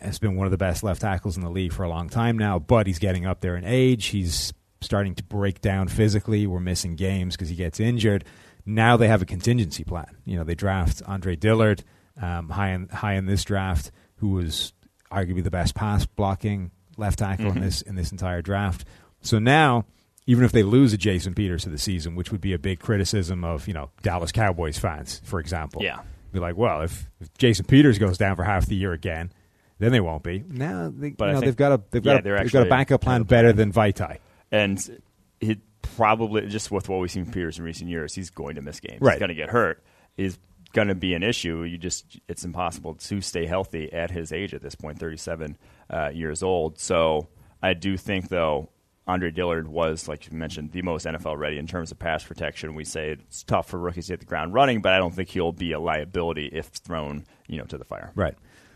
has 0.00 0.18
been 0.18 0.36
one 0.36 0.46
of 0.46 0.50
the 0.50 0.58
best 0.58 0.82
left 0.82 1.00
tackles 1.00 1.36
in 1.36 1.42
the 1.42 1.50
league 1.50 1.72
for 1.72 1.84
a 1.84 1.88
long 1.88 2.08
time 2.08 2.36
now, 2.36 2.58
but 2.58 2.86
he's 2.86 2.98
getting 2.98 3.24
up 3.24 3.40
there 3.40 3.56
in 3.56 3.64
age. 3.64 4.06
He's 4.06 4.52
starting 4.80 5.14
to 5.14 5.22
break 5.24 5.60
down 5.60 5.88
physically. 5.88 6.46
We're 6.46 6.60
missing 6.60 6.96
games 6.96 7.36
because 7.36 7.48
he 7.48 7.54
gets 7.54 7.78
injured. 7.80 8.24
Now 8.66 8.96
they 8.96 9.08
have 9.08 9.22
a 9.22 9.26
contingency 9.26 9.84
plan. 9.84 10.16
You 10.24 10.36
know, 10.36 10.44
they 10.44 10.54
draft 10.54 11.02
Andre 11.06 11.36
Dillard 11.36 11.84
um, 12.20 12.48
high 12.50 12.70
in 12.70 12.88
high 12.88 13.14
in 13.14 13.26
this 13.26 13.44
draft, 13.44 13.90
who 14.16 14.30
was 14.30 14.72
arguably 15.10 15.42
the 15.44 15.50
best 15.50 15.74
pass 15.74 16.04
blocking 16.06 16.70
left 16.96 17.18
tackle 17.20 17.48
in 17.52 17.60
this 17.60 17.82
in 17.82 17.94
this 17.94 18.12
entire 18.12 18.42
draft. 18.42 18.84
So 19.20 19.38
now, 19.38 19.86
even 20.26 20.44
if 20.44 20.52
they 20.52 20.62
lose 20.62 20.92
a 20.92 20.96
Jason 20.98 21.34
Peters 21.34 21.62
to 21.64 21.70
the 21.70 21.78
season, 21.78 22.14
which 22.16 22.30
would 22.32 22.40
be 22.40 22.52
a 22.52 22.58
big 22.58 22.80
criticism 22.80 23.44
of 23.44 23.66
you 23.66 23.74
know 23.74 23.90
Dallas 24.02 24.32
Cowboys 24.32 24.78
fans, 24.78 25.20
for 25.24 25.40
example, 25.40 25.82
Yeah. 25.82 26.00
Be 26.32 26.40
like, 26.40 26.56
well, 26.56 26.82
if, 26.82 27.10
if 27.20 27.32
Jason 27.38 27.66
Peters 27.66 27.98
goes 27.98 28.18
down 28.18 28.36
for 28.36 28.44
half 28.44 28.66
the 28.66 28.74
year 28.74 28.92
again, 28.92 29.32
then 29.78 29.92
they 29.92 30.00
won't 30.00 30.22
be. 30.22 30.44
Now 30.48 30.92
they, 30.94 31.10
but 31.10 31.26
you 31.26 31.32
know, 31.34 31.40
they've 31.40 31.56
got 31.56 31.72
a 31.72 31.82
they've 31.90 32.04
yeah, 32.04 32.20
got 32.20 32.26
a, 32.26 32.42
they've 32.42 32.52
got 32.52 32.66
a 32.66 32.70
backup 32.70 33.00
plan 33.00 33.24
better 33.24 33.52
than 33.52 33.72
Vaitai. 33.72 34.18
and 34.50 35.00
he 35.40 35.58
probably 35.82 36.46
just 36.46 36.70
with 36.70 36.88
what 36.88 37.00
we've 37.00 37.10
seen 37.10 37.24
from 37.24 37.32
Peters 37.32 37.58
in 37.58 37.64
recent 37.64 37.90
years, 37.90 38.14
he's 38.14 38.30
going 38.30 38.54
to 38.54 38.62
miss 38.62 38.80
games. 38.80 39.00
Right. 39.00 39.14
He's 39.14 39.20
going 39.20 39.28
to 39.30 39.34
get 39.34 39.50
hurt. 39.50 39.82
Is 40.16 40.38
going 40.72 40.88
to 40.88 40.94
be 40.94 41.14
an 41.14 41.22
issue. 41.22 41.62
You 41.62 41.78
just 41.78 42.18
it's 42.28 42.44
impossible 42.44 42.94
to 42.94 43.20
stay 43.20 43.46
healthy 43.46 43.92
at 43.92 44.10
his 44.10 44.32
age 44.32 44.54
at 44.54 44.62
this 44.62 44.74
point, 44.74 44.98
37 44.98 45.56
uh, 45.90 46.10
years 46.14 46.42
old. 46.42 46.78
So 46.78 47.28
I 47.62 47.74
do 47.74 47.96
think 47.96 48.28
though. 48.28 48.70
Andre 49.06 49.30
Dillard 49.30 49.66
was, 49.66 50.06
like 50.06 50.30
you 50.30 50.36
mentioned, 50.36 50.72
the 50.72 50.82
most 50.82 51.06
NFL 51.06 51.36
ready 51.36 51.58
in 51.58 51.66
terms 51.66 51.90
of 51.90 51.98
pass 51.98 52.22
protection. 52.22 52.74
We 52.74 52.84
say 52.84 53.10
it's 53.10 53.42
tough 53.42 53.68
for 53.68 53.78
rookies 53.78 54.06
to 54.06 54.12
hit 54.12 54.20
the 54.20 54.26
ground 54.26 54.54
running, 54.54 54.80
but 54.80 54.92
I 54.92 54.98
don't 54.98 55.12
think 55.12 55.28
he'll 55.28 55.52
be 55.52 55.72
a 55.72 55.80
liability 55.80 56.48
if 56.52 56.66
thrown, 56.66 57.24
you 57.48 57.58
know, 57.58 57.64
to 57.64 57.78
the 57.78 57.84
fire. 57.84 58.12
Right. 58.14 58.34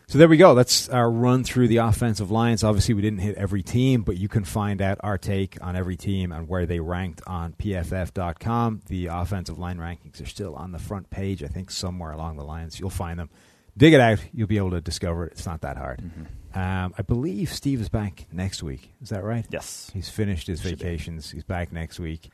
So 0.09 0.19
there 0.19 0.29
we 0.29 0.37
go. 0.37 0.55
That's 0.55 0.89
our 0.89 1.11
run 1.11 1.43
through 1.43 1.67
the 1.67 1.79
offensive 1.79 2.31
lines. 2.31 2.63
Obviously, 2.63 2.95
we 2.95 3.03
didn't 3.03 3.19
hit 3.19 3.37
every 3.37 3.63
team, 3.63 4.03
but 4.03 4.17
you 4.17 4.29
can 4.29 4.45
find 4.45 4.81
out 4.81 4.99
our 5.03 5.19
take 5.19 5.59
on 5.61 5.75
every 5.75 5.97
team 5.97 6.31
and 6.31 6.49
where 6.49 6.65
they 6.65 6.79
ranked 6.79 7.23
on 7.27 7.55
pff.com. 7.55 8.83
The 8.87 9.07
offensive 9.07 9.59
line 9.59 9.79
rankings 9.79 10.23
are 10.23 10.27
still 10.27 10.55
on 10.55 10.71
the 10.71 10.79
front 10.79 11.11
page, 11.11 11.43
I 11.43 11.49
think, 11.49 11.73
somewhere 11.73 12.13
along 12.13 12.37
the 12.37 12.45
lines. 12.45 12.79
You'll 12.79 12.91
find 12.91 13.19
them. 13.19 13.31
Dig 13.77 13.95
it 13.95 14.01
out. 14.01 14.21
You'll 14.33 14.47
be 14.47 14.59
able 14.59 14.71
to 14.71 14.81
discover 14.81 15.27
it. 15.27 15.33
It's 15.33 15.47
not 15.47 15.63
that 15.63 15.77
hard. 15.77 16.01
Mm-hmm. 16.01 16.23
Um, 16.57 16.95
I 16.97 17.03
believe 17.03 17.53
Steve 17.53 17.81
is 17.83 17.89
back 17.91 18.27
next 18.33 18.63
week. 18.63 18.91
Is 19.03 19.11
that 19.11 19.23
right? 19.23 19.45
Yes. 19.51 19.91
He's 19.93 20.09
finished 20.09 20.47
his 20.47 20.63
Should 20.63 20.79
be. 20.79 20.85
vacations. 20.85 21.31
He's 21.31 21.45
back 21.45 21.71
next 21.73 22.01
week. 22.01 22.31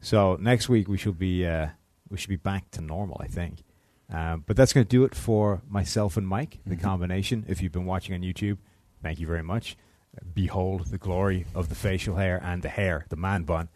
So 0.00 0.36
next 0.40 0.68
week 0.68 0.86
we 0.88 0.96
should 0.96 1.18
be 1.18 1.44
uh, 1.46 1.68
we 2.08 2.16
should 2.18 2.28
be 2.28 2.36
back 2.36 2.70
to 2.72 2.80
normal, 2.80 3.16
I 3.20 3.26
think. 3.26 3.64
Um, 4.12 4.44
but 4.46 4.56
that's 4.56 4.72
going 4.72 4.84
to 4.86 4.88
do 4.88 5.04
it 5.04 5.14
for 5.14 5.62
myself 5.68 6.16
and 6.16 6.26
Mike, 6.28 6.58
the 6.66 6.76
Mm-hmm. 6.76 6.84
combination. 6.84 7.44
If 7.48 7.60
you've 7.62 7.72
been 7.72 7.86
watching 7.86 8.14
on 8.14 8.20
YouTube, 8.20 8.58
thank 9.02 9.18
you 9.18 9.26
very 9.26 9.42
much. 9.42 9.76
Behold 10.34 10.86
the 10.88 10.98
glory 10.98 11.46
of 11.54 11.68
the 11.68 11.74
facial 11.74 12.14
hair 12.16 12.40
and 12.44 12.62
the 12.62 12.68
hair, 12.68 13.06
the 13.08 13.16
man 13.16 13.42
bun. 13.42 13.68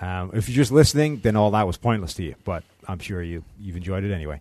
Um, 0.00 0.30
if 0.32 0.48
you're 0.48 0.56
just 0.56 0.72
listening, 0.72 1.20
then 1.22 1.36
all 1.36 1.50
that 1.50 1.66
was 1.66 1.76
pointless 1.76 2.14
to 2.14 2.22
you. 2.24 2.34
But 2.44 2.64
I'm 2.88 2.98
sure 2.98 3.22
you 3.22 3.44
you've 3.60 3.76
enjoyed 3.76 4.04
it 4.04 4.12
anyway. 4.14 4.40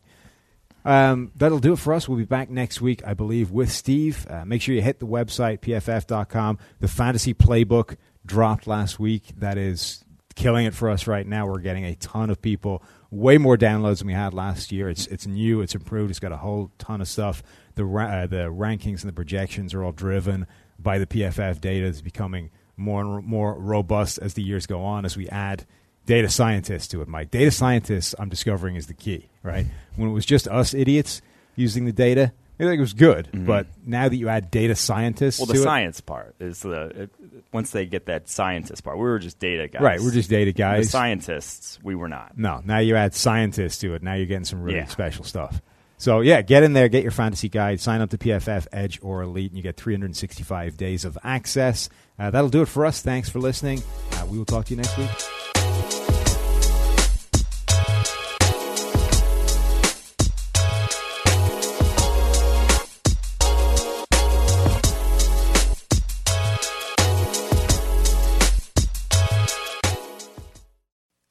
Um, 0.85 1.31
that'll 1.35 1.59
do 1.59 1.73
it 1.73 1.79
for 1.79 1.93
us. 1.93 2.07
We'll 2.09 2.17
be 2.17 2.25
back 2.25 2.49
next 2.49 2.81
week, 2.81 3.01
I 3.05 3.13
believe, 3.13 3.51
with 3.51 3.71
Steve. 3.71 4.27
Uh, 4.29 4.45
make 4.45 4.61
sure 4.61 4.75
you 4.75 4.81
hit 4.81 4.99
the 4.99 5.07
website, 5.07 5.59
pff.com. 5.59 6.57
The 6.79 6.87
fantasy 6.87 7.33
playbook 7.33 7.95
dropped 8.25 8.67
last 8.67 8.99
week. 8.99 9.23
That 9.37 9.57
is 9.57 10.03
killing 10.35 10.65
it 10.65 10.73
for 10.73 10.89
us 10.89 11.07
right 11.07 11.25
now. 11.25 11.47
We're 11.47 11.59
getting 11.59 11.85
a 11.85 11.95
ton 11.95 12.29
of 12.29 12.41
people, 12.41 12.83
way 13.11 13.37
more 13.37 13.57
downloads 13.57 13.99
than 13.99 14.07
we 14.07 14.13
had 14.13 14.33
last 14.33 14.71
year. 14.71 14.89
It's 14.89 15.07
it's 15.07 15.27
new, 15.27 15.61
it's 15.61 15.75
improved, 15.75 16.09
it's 16.09 16.19
got 16.19 16.31
a 16.31 16.37
whole 16.37 16.71
ton 16.77 17.01
of 17.01 17.07
stuff. 17.07 17.43
The 17.75 17.85
ra- 17.85 18.23
uh, 18.23 18.27
the 18.27 18.51
rankings 18.51 19.01
and 19.01 19.09
the 19.09 19.13
projections 19.13 19.73
are 19.73 19.83
all 19.83 19.91
driven 19.91 20.47
by 20.79 20.97
the 20.99 21.07
PFF 21.07 21.61
data. 21.61 21.85
It's 21.85 22.01
becoming 22.01 22.49
more 22.75 23.01
and 23.01 23.25
more 23.25 23.57
robust 23.57 24.19
as 24.19 24.33
the 24.33 24.43
years 24.43 24.65
go 24.65 24.83
on 24.83 25.05
as 25.05 25.15
we 25.15 25.29
add 25.29 25.65
data 26.05 26.29
scientists 26.29 26.87
to 26.89 27.01
it, 27.01 27.07
Mike. 27.07 27.31
Data 27.31 27.51
scientists, 27.51 28.13
I'm 28.19 28.29
discovering, 28.29 28.75
is 28.75 28.87
the 28.87 28.93
key, 28.93 29.29
right? 29.41 29.65
When 29.95 30.09
it 30.09 30.13
was 30.13 30.25
just 30.25 30.47
us 30.47 30.73
idiots 30.73 31.21
using 31.55 31.85
the 31.85 31.91
data, 31.93 32.33
I 32.59 32.63
think 32.65 32.77
it 32.77 32.81
was 32.81 32.93
good. 32.93 33.29
But 33.33 33.67
now 33.85 34.07
that 34.09 34.15
you 34.15 34.29
add 34.29 34.51
data 34.51 34.75
scientists 34.75 35.39
Well, 35.39 35.47
the 35.47 35.55
it, 35.59 35.63
science 35.63 36.01
part 36.01 36.35
is 36.39 36.59
the 36.61 36.81
it, 37.03 37.09
once 37.51 37.71
they 37.71 37.85
get 37.85 38.05
that 38.05 38.29
scientist 38.29 38.83
part. 38.83 38.97
We 38.97 39.03
were 39.03 39.19
just 39.19 39.39
data 39.39 39.67
guys, 39.67 39.81
right, 39.81 39.99
we're 39.99 40.11
just 40.11 40.29
data 40.29 40.51
the 40.51 40.57
guys. 40.57 40.89
scientists. 40.89 41.79
We 41.83 41.95
were 41.95 42.07
not. 42.07 42.37
No, 42.37 42.61
now 42.63 42.77
you 42.79 42.95
add 42.95 43.15
scientists 43.15 43.79
to 43.79 43.95
it. 43.95 44.03
Now 44.03 44.13
you're 44.13 44.27
getting 44.27 44.45
some 44.45 44.61
really 44.61 44.77
Yeah. 44.77 44.85
special 44.87 45.23
stuff. 45.25 45.61
So 45.97 46.19
yeah, 46.21 46.41
get 46.41 46.63
in 46.63 46.73
there, 46.73 46.89
get 46.89 47.01
your 47.03 47.11
fantasy 47.11 47.49
guide, 47.49 47.79
sign 47.79 48.01
up 48.01 48.09
to 48.11 48.17
PFF 48.17 48.67
Edge 48.71 48.99
or 49.01 49.21
Elite, 49.23 49.51
and 49.51 49.57
you 49.57 49.63
get 49.63 49.77
365 49.77 50.75
days 50.77 51.05
of 51.05 51.17
access. 51.23 51.89
Uh, 52.19 52.29
that'll 52.29 52.49
do 52.49 52.61
it 52.61 52.67
for 52.67 52.85
us. 52.85 53.01
Thanks 53.01 53.29
for 53.29 53.39
listening. 53.39 53.81
Uh, 54.13 54.25
we 54.29 54.37
will 54.37 54.45
talk 54.45 54.65
to 54.65 54.71
you 54.71 54.77
next 54.77 54.97
week. 54.97 55.72